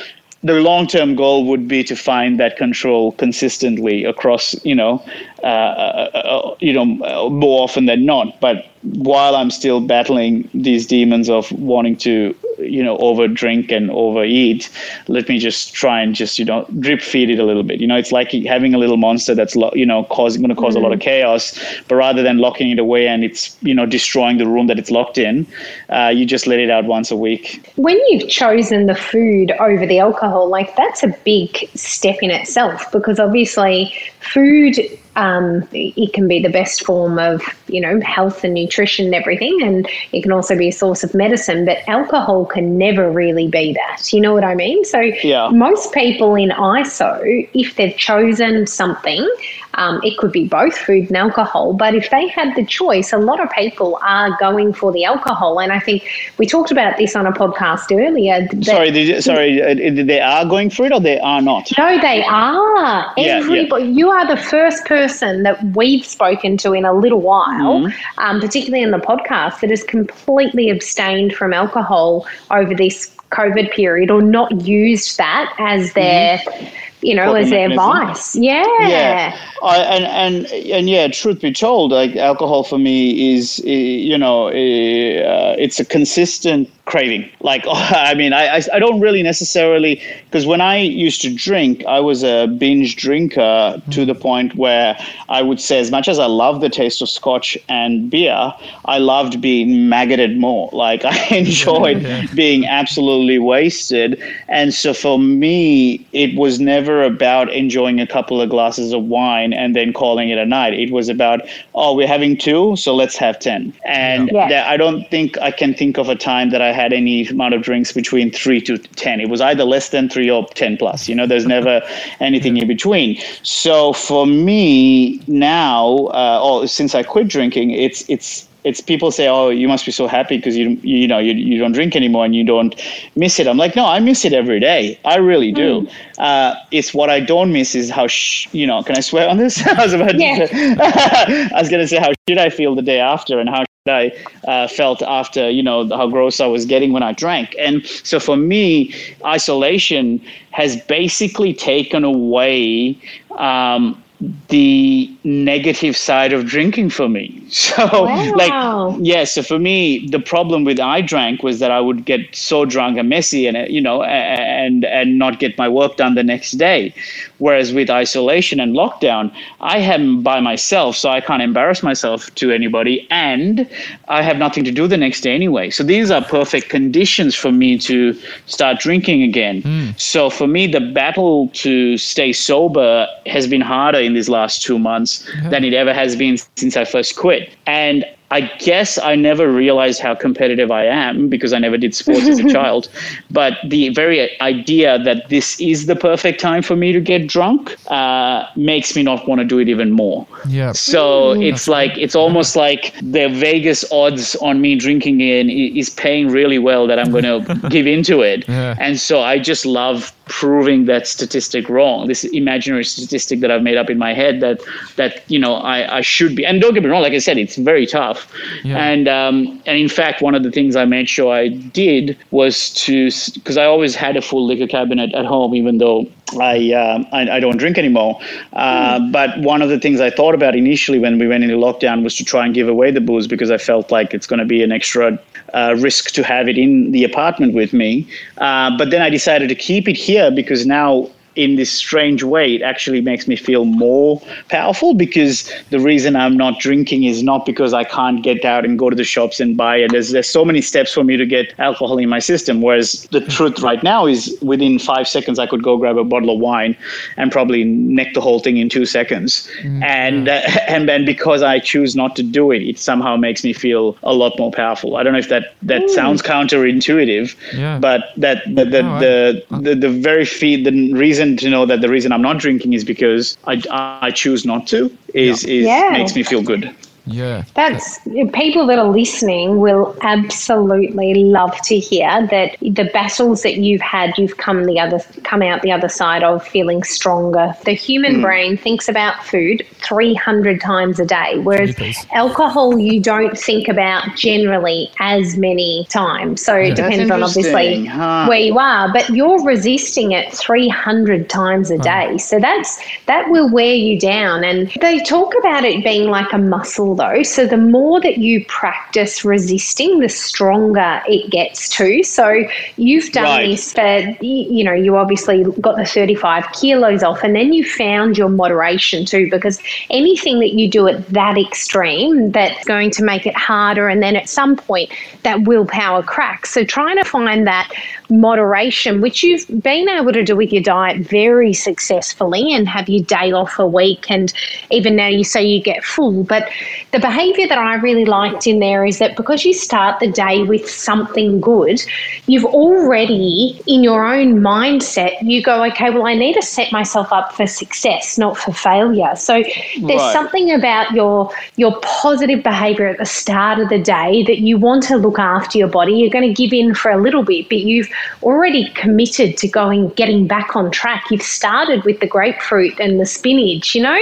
the 0.43 0.53
long-term 0.53 1.15
goal 1.15 1.45
would 1.45 1.67
be 1.67 1.83
to 1.83 1.95
find 1.95 2.39
that 2.39 2.57
control 2.57 3.11
consistently 3.13 4.05
across, 4.05 4.55
you 4.65 4.75
know, 4.75 5.03
uh, 5.43 5.45
uh, 5.45 6.09
uh, 6.13 6.55
you 6.59 6.71
know, 6.73 6.85
more 7.29 7.63
often 7.63 7.85
than 7.85 8.05
not. 8.05 8.39
But 8.39 8.65
while 8.83 9.35
I'm 9.35 9.51
still 9.51 9.81
battling 9.81 10.49
these 10.53 10.87
demons 10.87 11.29
of 11.29 11.51
wanting 11.51 11.97
to, 11.97 12.35
you 12.61 12.83
know, 12.83 12.97
over 12.97 13.27
drink 13.27 13.71
and 13.71 13.89
overeat, 13.91 14.69
let 15.07 15.27
me 15.27 15.39
just 15.39 15.73
try 15.73 16.01
and 16.01 16.15
just, 16.15 16.39
you 16.39 16.45
know, 16.45 16.65
drip 16.79 17.01
feed 17.01 17.29
it 17.29 17.39
a 17.39 17.45
little 17.45 17.63
bit. 17.63 17.79
You 17.79 17.87
know, 17.87 17.95
it's 17.95 18.11
like 18.11 18.31
having 18.31 18.73
a 18.73 18.77
little 18.77 18.97
monster 18.97 19.35
that's, 19.35 19.55
you 19.73 19.85
know, 19.85 20.03
causing 20.05 20.41
going 20.41 20.49
to 20.49 20.55
cause 20.55 20.75
mm-hmm. 20.75 20.83
a 20.83 20.87
lot 20.87 20.93
of 20.93 20.99
mm-hmm. 20.99 21.09
chaos. 21.09 21.59
But 21.87 21.95
rather 21.95 22.23
than 22.23 22.37
locking 22.37 22.71
it 22.71 22.79
away 22.79 23.07
and 23.07 23.23
it's, 23.23 23.57
you 23.61 23.73
know, 23.73 23.85
destroying 23.85 24.37
the 24.37 24.47
room 24.47 24.67
that 24.67 24.79
it's 24.79 24.91
locked 24.91 25.17
in, 25.17 25.47
uh, 25.89 26.11
you 26.13 26.25
just 26.25 26.47
let 26.47 26.59
it 26.59 26.69
out 26.69 26.85
once 26.85 27.11
a 27.11 27.17
week. 27.17 27.71
When 27.75 27.99
you've 28.07 28.29
chosen 28.29 28.85
the 28.85 28.95
food 28.95 29.51
over 29.59 29.85
the 29.85 29.99
alcohol, 29.99 30.49
like 30.49 30.75
that's 30.75 31.03
a 31.03 31.09
big 31.23 31.69
step 31.75 32.17
in 32.21 32.31
itself 32.31 32.91
because 32.91 33.19
obviously 33.19 33.93
food 34.19 34.77
um, 35.15 35.67
it 35.73 36.13
can 36.13 36.27
be 36.27 36.41
the 36.41 36.49
best 36.49 36.85
form 36.85 37.19
of 37.19 37.41
you 37.67 37.81
know 37.81 37.99
health 38.01 38.43
and 38.43 38.53
nutrition 38.53 39.05
and 39.05 39.15
everything 39.15 39.59
and 39.61 39.87
it 40.11 40.21
can 40.21 40.31
also 40.31 40.57
be 40.57 40.69
a 40.69 40.71
source 40.71 41.03
of 41.03 41.13
medicine 41.13 41.65
but 41.65 41.77
alcohol 41.87 42.45
can 42.45 42.77
never 42.77 43.11
really 43.11 43.47
be 43.47 43.73
that 43.73 44.11
you 44.13 44.21
know 44.21 44.33
what 44.33 44.43
i 44.43 44.55
mean 44.55 44.83
so 44.85 44.99
yeah. 44.99 45.49
most 45.49 45.93
people 45.93 46.35
in 46.35 46.49
iso 46.49 47.49
if 47.53 47.75
they've 47.75 47.97
chosen 47.97 48.65
something 48.67 49.27
um, 49.75 50.01
it 50.03 50.17
could 50.17 50.31
be 50.31 50.47
both 50.47 50.75
food 50.75 51.07
and 51.07 51.15
alcohol, 51.15 51.73
but 51.73 51.93
if 51.93 52.09
they 52.09 52.27
had 52.27 52.55
the 52.55 52.65
choice, 52.65 53.13
a 53.13 53.17
lot 53.17 53.39
of 53.39 53.49
people 53.51 53.99
are 54.01 54.35
going 54.39 54.73
for 54.73 54.91
the 54.91 55.05
alcohol. 55.05 55.59
And 55.59 55.71
I 55.71 55.79
think 55.79 56.09
we 56.37 56.47
talked 56.47 56.71
about 56.71 56.97
this 56.97 57.15
on 57.15 57.27
a 57.27 57.31
podcast 57.31 57.91
earlier. 57.91 58.47
sorry, 58.63 58.89
you, 58.89 59.21
sorry, 59.21 59.61
uh, 59.61 60.03
they 60.03 60.19
are 60.19 60.43
going 60.43 60.69
for 60.69 60.85
it 60.87 60.91
or 60.91 60.99
they 60.99 61.19
are 61.19 61.41
not? 61.41 61.69
No, 61.77 62.01
they 62.01 62.23
are. 62.23 63.13
Everybody, 63.17 63.83
yeah, 63.83 63.89
yeah. 63.89 63.95
you 63.95 64.09
are 64.09 64.27
the 64.27 64.41
first 64.41 64.85
person 64.85 64.98
that 65.07 65.63
we've 65.75 66.05
spoken 66.05 66.57
to 66.57 66.73
in 66.73 66.85
a 66.85 66.93
little 66.93 67.21
while, 67.21 67.81
mm-hmm. 67.81 68.19
um, 68.19 68.39
particularly 68.39 68.83
in 68.83 68.91
the 68.91 68.97
podcast, 68.97 69.61
that 69.61 69.69
has 69.69 69.83
completely 69.83 70.69
abstained 70.69 71.33
from 71.33 71.53
alcohol 71.53 72.27
over 72.51 72.73
this 72.73 73.09
COVID 73.31 73.71
period 73.71 74.11
or 74.11 74.21
not 74.21 74.65
used 74.65 75.17
that 75.17 75.53
as 75.59 75.93
their. 75.93 76.37
Mm-hmm 76.39 76.75
you 77.01 77.15
know, 77.15 77.33
as 77.33 77.49
their 77.49 77.73
vice. 77.73 78.35
Yeah. 78.35 78.65
Yeah. 78.81 79.39
I, 79.63 79.77
and, 79.77 80.05
and, 80.05 80.45
and 80.47 80.89
yeah, 80.89 81.07
truth 81.07 81.41
be 81.41 81.53
told, 81.53 81.91
like 81.91 82.15
alcohol 82.15 82.63
for 82.63 82.77
me 82.77 83.35
is, 83.35 83.59
you 83.59 84.17
know, 84.17 84.47
uh, 84.47 85.55
it's 85.57 85.79
a 85.79 85.85
consistent 85.85 86.69
craving. 86.89 87.29
Like, 87.39 87.63
I 87.67 88.13
mean, 88.15 88.33
I, 88.33 88.61
I 88.73 88.79
don't 88.79 88.99
really 88.99 89.23
necessarily, 89.23 90.01
because 90.25 90.45
when 90.45 90.59
I 90.59 90.77
used 90.77 91.21
to 91.21 91.33
drink, 91.33 91.85
I 91.85 91.99
was 91.99 92.23
a 92.23 92.47
binge 92.47 92.95
drinker 92.95 93.81
to 93.91 94.05
the 94.05 94.15
point 94.15 94.55
where 94.55 94.97
I 95.29 95.41
would 95.41 95.61
say, 95.61 95.79
as 95.79 95.91
much 95.91 96.07
as 96.07 96.19
I 96.19 96.25
love 96.25 96.61
the 96.61 96.69
taste 96.69 97.01
of 97.01 97.09
scotch 97.09 97.57
and 97.69 98.09
beer, 98.09 98.53
I 98.85 98.97
loved 98.97 99.39
being 99.39 99.87
maggoted 99.87 100.37
more. 100.37 100.69
Like, 100.79 101.03
I 101.03 101.17
enjoyed 101.35 102.01
yeah, 102.01 102.21
yeah. 102.21 102.33
being 102.33 102.65
absolutely 102.65 103.37
wasted. 103.37 104.21
And 104.47 104.73
so 104.73 104.93
for 104.93 105.19
me, 105.19 106.07
it 106.13 106.37
was 106.37 106.61
never 106.61 107.03
about 107.03 107.51
enjoying 107.51 107.99
a 107.99 108.07
couple 108.07 108.41
of 108.41 108.49
glasses 108.49 108.93
of 108.93 109.03
wine 109.03 109.51
and 109.51 109.75
then 109.75 109.91
calling 109.91 110.29
it 110.29 110.37
a 110.37 110.45
night. 110.45 110.73
It 110.73 110.91
was 110.91 111.09
about, 111.09 111.41
oh, 111.75 111.93
we're 111.95 112.07
having 112.07 112.37
two, 112.37 112.77
so 112.77 112.95
let's 112.95 113.17
have 113.17 113.39
10. 113.39 113.73
And 113.83 114.31
yeah. 114.31 114.63
I 114.67 114.77
don't 114.77 115.03
think 115.11 115.37
I 115.39 115.51
can 115.51 115.73
think 115.73 115.97
of 115.97 116.07
a 116.07 116.15
time 116.15 116.49
that 116.51 116.61
I 116.61 116.71
had 116.79 116.93
any 116.93 117.27
amount 117.27 117.53
of 117.53 117.61
drinks 117.61 117.91
between 117.91 118.31
three 118.31 118.61
to 118.61 118.77
10. 118.77 119.19
It 119.19 119.29
was 119.29 119.41
either 119.41 119.65
less 119.65 119.89
than 119.89 120.09
three 120.09 120.29
or 120.29 120.47
10 120.47 120.77
plus. 120.77 121.09
You 121.09 121.15
know, 121.15 121.27
there's 121.27 121.45
never 121.45 121.81
anything 122.19 122.57
in 122.57 122.67
between. 122.67 123.19
So 123.43 123.93
for 123.93 124.25
me 124.25 125.21
now, 125.27 126.07
uh, 126.21 126.41
or 126.43 126.67
since 126.67 126.95
I 126.95 127.03
quit 127.03 127.27
drinking, 127.27 127.71
it's, 127.71 128.09
it's, 128.09 128.47
it's 128.63 128.81
people 128.81 129.09
say, 129.11 129.27
"Oh, 129.27 129.49
you 129.49 129.67
must 129.67 129.85
be 129.85 129.91
so 129.91 130.05
happy 130.05 130.35
because 130.35 130.57
you 130.57 130.77
you 130.83 131.07
know 131.07 131.17
you, 131.17 131.33
you 131.33 131.57
don't 131.57 131.71
drink 131.71 131.95
anymore 131.95 132.25
and 132.25 132.35
you 132.35 132.43
don't 132.43 132.75
miss 133.15 133.39
it." 133.39 133.47
I'm 133.47 133.57
like, 133.57 133.75
no, 133.75 133.85
I 133.85 133.99
miss 133.99 134.25
it 134.25 134.33
every 134.33 134.59
day. 134.59 134.99
I 135.05 135.15
really 135.15 135.51
do. 135.53 135.81
Mm. 135.81 135.91
Uh, 136.17 136.55
it's 136.71 136.93
what 136.93 137.09
I 137.09 137.19
don't 137.21 137.53
miss 137.53 137.73
is 137.73 137.89
how 137.89 138.07
sh- 138.07 138.47
you 138.51 138.67
know. 138.67 138.83
Can 138.83 138.97
I 138.97 138.99
swear 138.99 139.29
on 139.29 139.37
this? 139.37 139.65
I 139.79 139.81
was 139.81 139.93
about 139.93 140.19
yeah. 140.19 140.45
to. 140.45 141.53
I 141.55 141.59
was 141.61 141.69
gonna 141.69 141.87
say 141.87 141.97
how 141.97 142.11
should 142.27 142.37
I 142.37 142.49
feel 142.49 142.75
the 142.75 142.81
day 142.81 142.99
after 142.99 143.39
and 143.39 143.49
how 143.49 143.63
I 143.87 144.11
uh, 144.47 144.67
felt 144.67 145.01
after, 145.01 145.49
you 145.49 145.63
know, 145.63 145.87
how 145.89 146.07
gross 146.07 146.39
I 146.39 146.47
was 146.47 146.65
getting 146.65 146.91
when 146.91 147.03
I 147.03 147.13
drank. 147.13 147.55
And 147.57 147.85
so 147.85 148.19
for 148.19 148.35
me, 148.35 148.93
isolation 149.25 150.21
has 150.51 150.77
basically 150.87 151.53
taken 151.53 152.03
away 152.03 152.99
um, 153.37 154.03
the 154.49 155.17
negative 155.23 155.95
side 155.97 156.33
of 156.33 156.45
drinking 156.45 156.89
for 156.89 157.07
me. 157.09 157.45
So 157.49 158.09
Wow. 158.09 158.33
like 158.33 158.55
yeah, 158.97 159.23
so 159.23 159.41
for 159.43 159.59
me 159.59 160.07
the 160.09 160.19
problem 160.19 160.63
with 160.63 160.79
I 160.79 161.01
drank 161.01 161.43
was 161.43 161.59
that 161.59 161.71
I 161.71 161.79
would 161.79 162.05
get 162.05 162.35
so 162.35 162.65
drunk 162.65 162.97
and 162.97 163.09
messy 163.09 163.47
and 163.47 163.57
you 163.71 163.81
know 163.81 164.03
and 164.03 164.83
and 164.85 165.17
not 165.17 165.39
get 165.39 165.57
my 165.57 165.67
work 165.69 165.97
done 165.97 166.15
the 166.15 166.23
next 166.23 166.51
day. 166.53 166.93
Whereas 167.39 167.73
with 167.73 167.89
isolation 167.89 168.59
and 168.59 168.75
lockdown, 168.75 169.33
I 169.59 169.79
am 169.79 170.21
by 170.21 170.39
myself, 170.39 170.95
so 170.95 171.09
I 171.09 171.21
can't 171.21 171.41
embarrass 171.41 171.81
myself 171.81 172.33
to 172.35 172.51
anybody 172.51 173.07
and 173.09 173.67
I 174.07 174.21
have 174.21 174.37
nothing 174.37 174.63
to 174.65 174.71
do 174.71 174.87
the 174.87 174.97
next 174.97 175.21
day 175.21 175.33
anyway. 175.33 175.69
So 175.69 175.83
these 175.83 176.11
are 176.11 176.23
perfect 176.23 176.69
conditions 176.69 177.35
for 177.35 177.51
me 177.51 177.77
to 177.79 178.17
start 178.45 178.79
drinking 178.79 179.23
again. 179.23 179.61
Hmm. 179.61 179.89
So 179.97 180.29
for 180.29 180.47
me 180.47 180.67
the 180.67 180.81
battle 180.81 181.49
to 181.65 181.97
stay 181.97 182.33
sober 182.33 183.07
has 183.25 183.47
been 183.47 183.61
harder 183.61 183.99
in 183.99 184.13
these 184.13 184.29
last 184.29 184.61
2 184.63 184.77
months 184.77 185.27
than 185.49 185.63
it 185.63 185.73
ever 185.73 185.93
has 185.93 186.15
been 186.15 186.37
since 186.55 186.75
I 186.77 186.85
first 186.85 187.15
quit. 187.15 187.49
And 187.65 188.05
I 188.31 188.41
guess 188.41 188.99
I 188.99 189.15
never 189.15 189.51
realized 189.51 189.99
how 190.01 190.13
competitive 190.13 190.69
I 190.69 190.85
am 190.85 191.29
because 191.29 191.51
I 191.51 191.59
never 191.59 191.77
did 191.77 191.95
sports 191.95 192.27
as 192.27 192.39
a 192.39 192.49
child. 192.53 192.87
But 193.31 193.57
the 193.65 193.89
very 193.89 194.39
idea 194.41 194.99
that 194.99 195.29
this 195.29 195.59
is 195.59 195.87
the 195.87 195.95
perfect 195.95 196.39
time 196.39 196.61
for 196.61 196.75
me 196.75 196.91
to 196.91 197.01
get 197.01 197.27
drunk 197.27 197.75
uh, 197.91 198.45
makes 198.55 198.95
me 198.95 199.01
not 199.01 199.27
want 199.27 199.39
to 199.39 199.45
do 199.45 199.57
it 199.57 199.67
even 199.67 199.91
more. 199.91 200.27
Yeah. 200.47 200.73
So 200.73 201.31
it's 201.41 201.67
like 201.67 201.97
it's 201.97 202.15
almost 202.15 202.55
like 202.55 202.93
the 203.01 203.29
Vegas 203.29 203.83
odds 203.91 204.35
on 204.37 204.61
me 204.61 204.75
drinking 204.75 205.21
in 205.21 205.49
is 205.49 205.89
paying 205.89 206.27
really 206.29 206.59
well 206.59 206.85
that 206.87 206.99
I'm 206.99 207.11
going 207.11 207.23
to 207.45 207.69
give 207.69 207.87
into 207.87 208.21
it. 208.21 208.47
Yeah. 208.47 208.75
And 208.79 208.99
so 208.99 209.21
I 209.21 209.39
just 209.39 209.65
love 209.65 210.13
proving 210.29 210.85
that 210.85 211.07
statistic 211.07 211.67
wrong. 211.67 212.07
This 212.07 212.23
imaginary 212.23 212.85
statistic 212.85 213.41
that 213.41 213.51
I've 213.51 213.63
made 213.63 213.77
up 213.77 213.89
in 213.89 213.97
my 213.97 214.13
head 214.13 214.39
that 214.39 214.61
that 214.95 215.23
you 215.29 215.39
know 215.39 215.55
I, 215.55 215.97
I 215.97 216.01
should 216.01 216.35
be. 216.35 216.45
And 216.45 216.61
don't 216.61 216.73
get 216.73 216.83
me 216.83 216.89
wrong, 216.89 217.01
like 217.01 217.13
I 217.13 217.19
said, 217.19 217.37
it's 217.37 217.57
very 217.57 217.85
tough. 217.85 218.31
Yeah. 218.63 218.77
And 218.77 219.07
um, 219.07 219.61
and 219.65 219.77
in 219.77 219.89
fact, 219.89 220.21
one 220.21 220.35
of 220.35 220.43
the 220.43 220.51
things 220.51 220.75
I 220.75 220.85
made 220.85 221.09
sure 221.09 221.33
I 221.33 221.49
did 221.49 222.17
was 222.31 222.69
to 222.85 223.09
because 223.33 223.57
I 223.57 223.65
always 223.65 223.95
had 223.95 224.15
a 224.15 224.21
full 224.21 224.45
liquor 224.45 224.67
cabinet 224.67 225.13
at 225.13 225.25
home, 225.25 225.55
even 225.55 225.79
though 225.79 226.07
I, 226.39 226.73
uh, 226.73 227.03
I 227.11 227.37
I 227.37 227.39
don't 227.39 227.57
drink 227.57 227.77
anymore. 227.77 228.19
Uh, 228.53 228.99
But 229.11 229.39
one 229.39 229.61
of 229.61 229.69
the 229.69 229.79
things 229.79 229.99
I 229.99 230.11
thought 230.11 230.35
about 230.35 230.55
initially 230.55 230.99
when 230.99 231.17
we 231.17 231.27
went 231.27 231.43
into 231.43 231.55
lockdown 231.55 232.03
was 232.03 232.15
to 232.17 232.23
try 232.23 232.45
and 232.45 232.53
give 232.53 232.69
away 232.69 232.91
the 232.91 233.01
booze 233.01 233.27
because 233.27 233.49
I 233.49 233.57
felt 233.57 233.91
like 233.91 234.13
it's 234.13 234.27
going 234.27 234.39
to 234.39 234.45
be 234.45 234.61
an 234.63 234.71
extra 234.71 235.17
uh, 235.53 235.75
risk 235.79 236.11
to 236.11 236.21
have 236.23 236.47
it 236.51 236.57
in 236.57 236.91
the 236.91 237.03
apartment 237.03 237.53
with 237.53 237.73
me. 237.73 238.05
Uh, 238.37 238.69
but 238.77 238.91
then 238.91 239.01
I 239.01 239.09
decided 239.09 239.49
to 239.49 239.55
keep 239.55 239.87
it 239.87 239.97
here 239.97 240.18
because 240.29 240.65
now. 240.65 241.09
In 241.45 241.55
this 241.55 241.71
strange 241.71 242.21
way, 242.23 242.45
it 242.55 242.61
actually 242.61 243.01
makes 243.01 243.25
me 243.31 243.35
feel 243.37 243.63
more 243.65 244.21
powerful 244.49 244.93
because 244.93 245.35
the 245.69 245.79
reason 245.79 246.15
I'm 246.23 246.35
not 246.35 246.59
drinking 246.59 247.05
is 247.05 247.23
not 247.23 247.45
because 247.45 247.73
I 247.73 247.85
can't 247.85 248.21
get 248.21 248.43
out 248.43 248.65
and 248.65 248.77
go 248.77 248.89
to 248.89 248.95
the 248.95 249.05
shops 249.15 249.39
and 249.39 249.55
buy 249.55 249.77
it. 249.77 249.91
There's, 249.93 250.11
there's 250.11 250.27
so 250.29 250.43
many 250.43 250.61
steps 250.61 250.91
for 250.93 251.03
me 251.03 251.15
to 251.15 251.25
get 251.25 251.53
alcohol 251.57 251.97
in 251.97 252.09
my 252.09 252.19
system. 252.19 252.61
Whereas 252.61 253.07
the 253.11 253.21
truth 253.21 253.59
right 253.69 253.81
now 253.83 254.05
is 254.05 254.37
within 254.41 254.79
five 254.79 255.07
seconds, 255.07 255.39
I 255.39 255.47
could 255.47 255.63
go 255.63 255.77
grab 255.77 255.97
a 255.97 256.03
bottle 256.03 256.29
of 256.35 256.39
wine 256.39 256.75
and 257.15 257.31
probably 257.31 257.63
neck 257.63 258.13
the 258.13 258.21
whole 258.21 258.39
thing 258.41 258.57
in 258.57 258.67
two 258.67 258.85
seconds. 258.85 259.49
And, 259.63 260.27
uh, 260.27 260.41
and 260.67 260.89
then 260.89 261.05
because 261.05 261.41
I 261.41 261.59
choose 261.59 261.95
not 261.95 262.15
to 262.17 262.23
do 262.23 262.51
it, 262.51 262.61
it 262.63 262.77
somehow 262.79 263.15
makes 263.15 263.43
me 263.45 263.53
feel 263.53 263.97
a 264.03 264.13
lot 264.13 264.37
more 264.37 264.51
powerful. 264.51 264.97
I 264.97 265.03
don't 265.03 265.13
know 265.13 265.19
if 265.19 265.29
that, 265.29 265.53
that 265.63 265.89
sounds 265.89 266.21
counterintuitive, 266.21 267.35
Yeah. 267.53 267.79
but 267.79 268.11
that 268.17 268.43
the, 268.47 268.65
the, 268.65 268.83
No, 268.83 268.91
I- 268.91 268.99
the, 268.99 269.45
the, 269.61 269.75
the 269.75 269.89
very 269.89 270.25
feed, 270.25 270.65
the 270.65 270.93
reason 270.93 271.28
to 271.37 271.49
know 271.49 271.65
that 271.65 271.81
the 271.81 271.89
reason 271.89 272.11
I'm 272.11 272.21
not 272.21 272.37
drinking 272.39 272.73
is 272.73 272.83
because 272.83 273.37
I, 273.45 273.61
I 273.71 274.11
choose 274.11 274.45
not 274.45 274.67
to 274.67 274.95
is, 275.13 275.43
is 275.43 275.65
Yeah. 275.65 275.89
makes 275.91 276.15
me 276.15 276.23
feel 276.23 276.41
good. 276.41 276.73
Yeah. 277.09 277.43
That's 277.55 277.99
people 278.33 278.67
that 278.67 278.79
are 278.79 278.87
listening 278.89 279.59
will 279.59 279.97
absolutely 280.01 281.15
love 281.15 281.59
to 281.63 281.79
hear 281.79 282.27
that 282.27 282.57
the 282.61 282.89
battles 282.93 283.43
that 283.43 283.57
you've 283.57 283.81
had, 283.81 284.17
you've 284.17 284.37
come 284.37 284.65
the 284.65 284.79
other 284.79 284.99
come 285.23 285.41
out 285.41 285.61
the 285.61 285.71
other 285.71 285.89
side 285.89 286.23
of 286.23 286.45
feeling 286.45 286.83
stronger. 286.83 287.53
The 287.65 287.73
human 287.73 288.15
hmm. 288.15 288.21
brain 288.21 288.57
thinks 288.57 288.87
about 288.87 289.23
food 289.25 289.65
300 289.73 290.61
times 290.61 290.99
a 290.99 291.05
day, 291.05 291.39
whereas 291.39 291.75
Jeepers. 291.75 292.05
alcohol 292.13 292.77
you 292.79 293.01
don't 293.01 293.37
think 293.37 293.67
about 293.67 294.15
generally 294.15 294.91
as 294.99 295.37
many 295.37 295.85
times. 295.89 296.43
So 296.43 296.55
it 296.55 296.75
depends 296.75 297.09
on 297.11 297.23
obviously 297.23 297.85
huh? 297.85 298.25
where 298.27 298.39
you 298.39 298.57
are, 298.59 298.91
but 298.91 299.09
you're 299.09 299.43
resisting 299.43 300.11
it 300.11 300.33
300 300.33 301.29
times 301.29 301.71
a 301.71 301.77
day. 301.77 302.17
So 302.17 302.39
that's 302.39 302.79
that 303.05 303.29
will 303.29 303.49
wear 303.49 303.73
you 303.73 303.99
down. 303.99 304.43
And 304.43 304.69
they 304.81 304.99
talk 304.99 305.33
about 305.39 305.63
it 305.63 305.83
being 305.83 306.09
like 306.09 306.31
a 306.33 306.37
muscle 306.37 306.98
though. 306.99 307.23
So 307.23 307.47
the 307.47 307.57
more 307.57 307.99
that 308.01 308.19
you 308.19 308.45
practice 308.45 309.25
resisting, 309.25 309.99
the 309.99 310.09
stronger 310.09 311.01
it 311.07 311.31
gets 311.31 311.69
too. 311.69 312.03
So 312.03 312.43
you've 312.77 313.11
done 313.11 313.23
Right. 313.23 313.47
this 313.49 313.73
for, 313.73 314.15
you 314.21 314.63
know, 314.63 314.73
you 314.73 314.97
obviously 314.97 315.43
got 315.61 315.77
the 315.77 315.85
35 315.85 316.45
kilos 316.51 317.01
off 317.01 317.23
and 317.23 317.35
then 317.35 317.53
you 317.53 317.63
found 317.63 318.17
your 318.17 318.29
moderation 318.29 319.05
too, 319.05 319.29
because 319.31 319.59
anything 319.89 320.39
that 320.39 320.53
you 320.53 320.69
do 320.69 320.87
at 320.87 321.07
that 321.09 321.37
extreme, 321.37 322.31
that's 322.31 322.63
going 322.65 322.91
to 322.91 323.03
make 323.03 323.25
it 323.25 323.35
harder. 323.35 323.87
And 323.87 324.03
then 324.03 324.15
at 324.15 324.29
some 324.29 324.55
point, 324.55 324.91
that 325.23 325.43
willpower 325.43 326.03
cracks. 326.03 326.51
So 326.51 326.63
trying 326.63 326.97
to 326.97 327.05
find 327.05 327.47
that 327.47 327.71
moderation, 328.09 329.01
which 329.01 329.23
you've 329.23 329.45
been 329.61 329.87
able 329.87 330.11
to 330.11 330.23
do 330.23 330.35
with 330.35 330.51
your 330.51 330.63
diet 330.63 330.97
very 330.97 331.53
successfully 331.53 332.53
and 332.53 332.67
have 332.67 332.89
your 332.89 333.03
day 333.05 333.31
off 333.31 333.57
a 333.59 333.65
week. 333.67 334.11
And 334.11 334.33
even 334.69 334.95
now 334.95 335.07
you 335.07 335.23
say 335.23 335.43
you 335.45 335.61
get 335.61 335.83
full. 335.83 336.23
But 336.23 336.49
the 336.91 336.99
behavior 336.99 337.47
that 337.47 337.57
I 337.59 337.75
really 337.75 338.05
liked 338.05 338.47
in 338.47 338.59
there 338.59 338.83
is 338.83 338.97
that 338.99 339.15
because 339.15 339.45
you 339.45 339.53
start 339.53 339.99
the 339.99 340.11
day 340.11 340.41
with 340.43 340.67
something 340.67 341.39
good, 341.39 341.79
you've 342.25 342.45
already, 342.45 343.61
in 343.67 343.83
your 343.83 344.03
own 344.05 344.39
mindset, 344.39 345.13
you 345.21 345.43
go, 345.43 345.63
okay, 345.65 345.91
well, 345.91 346.07
I 346.07 346.15
need 346.15 346.33
to 346.33 346.41
set 346.41 346.71
myself 346.71 347.11
up 347.11 347.31
for 347.33 347.45
success, 347.45 348.17
not 348.17 348.37
for 348.37 348.53
failure. 348.53 349.15
So 349.15 349.43
there's 349.87 350.01
Right. 350.01 350.11
something 350.11 350.51
about 350.51 350.91
your 350.91 351.29
your 351.57 351.79
positive 351.81 352.41
behavior 352.43 352.87
at 352.87 352.97
the 352.97 353.05
start 353.05 353.59
of 353.59 353.69
the 353.69 353.79
day 353.79 354.23
that 354.23 354.39
you 354.39 354.57
want 354.57 354.83
to 354.83 354.97
look 354.97 355.19
after 355.19 355.57
your 355.59 355.67
body. 355.67 355.93
You're 355.93 356.09
going 356.09 356.33
to 356.33 356.33
give 356.33 356.53
in 356.53 356.73
for 356.73 356.89
a 356.91 357.01
little 357.01 357.23
bit, 357.23 357.49
but 357.49 357.59
you've 357.59 357.89
already 358.23 358.71
committed 358.73 359.37
to 359.37 359.47
going 359.47 359.89
getting 359.89 360.27
back 360.27 360.55
on 360.55 360.71
track. 360.71 361.05
You've 361.11 361.21
started 361.21 361.83
with 361.85 361.99
the 361.99 362.07
grapefruit 362.07 362.79
and 362.79 362.99
the 362.99 363.05
spinach, 363.05 363.75
you 363.75 363.83
know? 363.83 363.99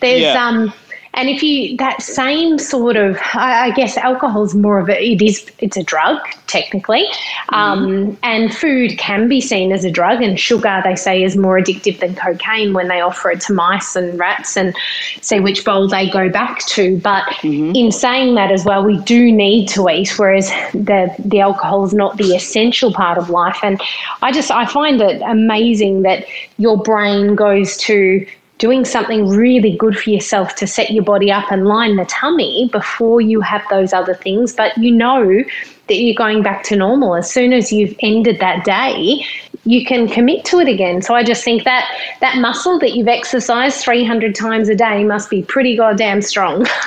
There's 0.00 0.34
Yeah. 0.34 0.34
um 0.34 0.72
and 1.14 1.28
if 1.28 1.42
you 1.42 1.76
that 1.78 2.02
same 2.02 2.58
sort 2.58 2.96
of, 2.96 3.18
I, 3.34 3.66
I 3.66 3.70
guess 3.72 3.96
alcohol 3.96 4.44
is 4.44 4.54
more 4.54 4.78
of 4.78 4.88
a, 4.88 5.02
it 5.02 5.22
is, 5.22 5.50
it's 5.58 5.76
a 5.76 5.82
drug 5.82 6.18
technically, 6.46 7.04
um, 7.50 8.16
and 8.22 8.54
food 8.54 8.98
can 8.98 9.28
be 9.28 9.40
seen 9.40 9.72
as 9.72 9.84
a 9.84 9.90
drug, 9.90 10.22
and 10.22 10.38
sugar 10.38 10.80
they 10.84 10.96
say 10.96 11.22
is 11.22 11.36
more 11.36 11.58
addictive 11.58 12.00
than 12.00 12.14
cocaine 12.14 12.72
when 12.72 12.88
they 12.88 13.00
offer 13.00 13.30
it 13.30 13.40
to 13.42 13.52
mice 13.52 13.96
and 13.96 14.18
rats 14.18 14.56
and 14.56 14.74
see 15.20 15.40
which 15.40 15.64
bowl 15.64 15.88
they 15.88 16.08
go 16.08 16.28
back 16.28 16.64
to. 16.66 16.98
But 16.98 17.24
in 17.42 17.90
saying 17.92 18.34
that 18.36 18.52
as 18.52 18.64
well, 18.64 18.84
we 18.84 18.98
do 18.98 19.32
need 19.32 19.68
to 19.70 19.88
eat, 19.88 20.18
whereas 20.18 20.48
the 20.72 21.14
the 21.18 21.40
alcohol 21.40 21.84
is 21.84 21.94
not 21.94 22.16
the 22.16 22.34
essential 22.34 22.92
part 22.92 23.18
of 23.18 23.30
life. 23.30 23.58
And 23.62 23.80
I 24.22 24.32
just 24.32 24.50
I 24.50 24.66
find 24.66 25.00
it 25.00 25.20
amazing 25.22 26.02
that 26.02 26.26
your 26.58 26.76
brain 26.76 27.34
goes 27.34 27.76
to 27.78 28.26
doing 28.58 28.84
something 28.84 29.28
really 29.28 29.76
good 29.76 29.98
for 29.98 30.10
yourself 30.10 30.54
to 30.56 30.66
set 30.66 30.90
your 30.90 31.04
body 31.04 31.30
up 31.30 31.50
and 31.50 31.66
line 31.66 31.96
the 31.96 32.04
tummy 32.06 32.68
before 32.72 33.20
you 33.20 33.40
have 33.40 33.62
those 33.70 33.92
other 33.92 34.14
things. 34.14 34.52
But 34.52 34.76
you 34.76 34.90
know 34.90 35.42
that 35.86 35.94
you're 35.94 36.14
going 36.14 36.42
back 36.42 36.64
to 36.64 36.76
normal. 36.76 37.14
As 37.14 37.30
soon 37.30 37.52
as 37.52 37.72
you've 37.72 37.96
ended 38.00 38.40
that 38.40 38.64
day, 38.64 39.24
you 39.68 39.84
can 39.84 40.08
commit 40.08 40.46
to 40.46 40.60
it 40.60 40.66
again. 40.68 41.02
So 41.02 41.14
I 41.14 41.22
just 41.22 41.44
think 41.44 41.64
that 41.64 41.84
that 42.22 42.38
muscle 42.38 42.78
that 42.78 42.94
you've 42.94 43.06
exercised 43.08 43.80
300 43.84 44.34
times 44.34 44.70
a 44.70 44.74
day 44.74 45.04
must 45.04 45.28
be 45.28 45.42
pretty 45.42 45.76
goddamn 45.76 46.22
strong. 46.22 46.66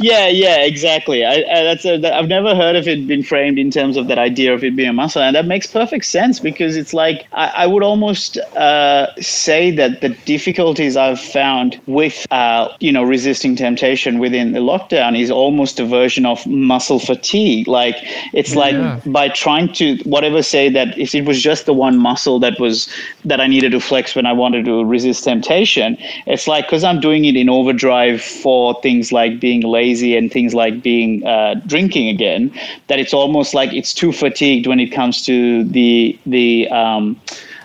yeah, 0.00 0.28
yeah, 0.28 0.62
exactly. 0.62 1.24
I, 1.24 1.44
I, 1.52 1.62
that's 1.62 1.84
a, 1.84 1.98
that, 1.98 2.14
I've 2.14 2.28
never 2.28 2.54
heard 2.54 2.74
of 2.74 2.88
it 2.88 3.06
being 3.06 3.22
framed 3.22 3.58
in 3.58 3.70
terms 3.70 3.98
of 3.98 4.08
that 4.08 4.18
idea 4.18 4.54
of 4.54 4.64
it 4.64 4.74
being 4.74 4.88
a 4.88 4.92
muscle, 4.94 5.20
and 5.20 5.36
that 5.36 5.44
makes 5.46 5.66
perfect 5.66 6.06
sense 6.06 6.40
because 6.40 6.74
it's 6.76 6.94
like 6.94 7.26
I, 7.32 7.48
I 7.48 7.66
would 7.66 7.82
almost 7.82 8.38
uh, 8.56 9.08
say 9.20 9.70
that 9.72 10.00
the 10.00 10.08
difficulties 10.24 10.96
I've 10.96 11.20
found 11.20 11.78
with 11.86 12.26
uh, 12.30 12.68
you 12.80 12.92
know 12.92 13.02
resisting 13.02 13.56
temptation 13.56 14.18
within 14.20 14.52
the 14.52 14.60
lockdown 14.60 15.18
is 15.20 15.30
almost 15.30 15.78
a 15.80 15.84
version 15.84 16.24
of 16.24 16.46
muscle 16.46 16.98
fatigue. 16.98 17.68
Like 17.68 17.96
it's 18.32 18.54
Yeah. 18.54 18.60
like 18.60 19.04
by 19.04 19.28
trying 19.28 19.72
to 19.74 19.96
whatever 20.04 20.42
say 20.42 20.70
that 20.70 20.96
if 20.98 21.09
it 21.14 21.24
was 21.24 21.40
just 21.42 21.66
the 21.66 21.74
one 21.74 21.98
muscle 21.98 22.38
that 22.40 22.58
was 22.58 22.88
that 23.24 23.40
I 23.40 23.46
needed 23.46 23.72
to 23.72 23.80
flex 23.80 24.14
when 24.14 24.26
I 24.26 24.32
wanted 24.32 24.64
to 24.66 24.84
resist 24.84 25.24
temptation, 25.24 25.96
it's 26.26 26.46
like 26.46 26.66
because 26.66 26.84
I'm 26.84 27.00
doing 27.00 27.24
it 27.24 27.36
in 27.36 27.48
overdrive 27.48 28.22
for 28.22 28.80
things 28.82 29.12
like 29.12 29.40
being 29.40 29.62
lazy 29.62 30.16
and 30.16 30.30
things 30.30 30.54
like 30.54 30.82
being 30.82 31.24
uh, 31.26 31.54
drinking 31.66 32.08
again, 32.08 32.52
that 32.88 32.98
it's 32.98 33.14
almost 33.14 33.54
like 33.54 33.72
it's 33.72 33.94
too 33.94 34.12
fatigued 34.12 34.66
when 34.66 34.80
it 34.80 34.88
comes 34.88 35.24
to 35.26 35.64
the 35.64 36.18
the 36.26 36.68
um, 36.68 37.20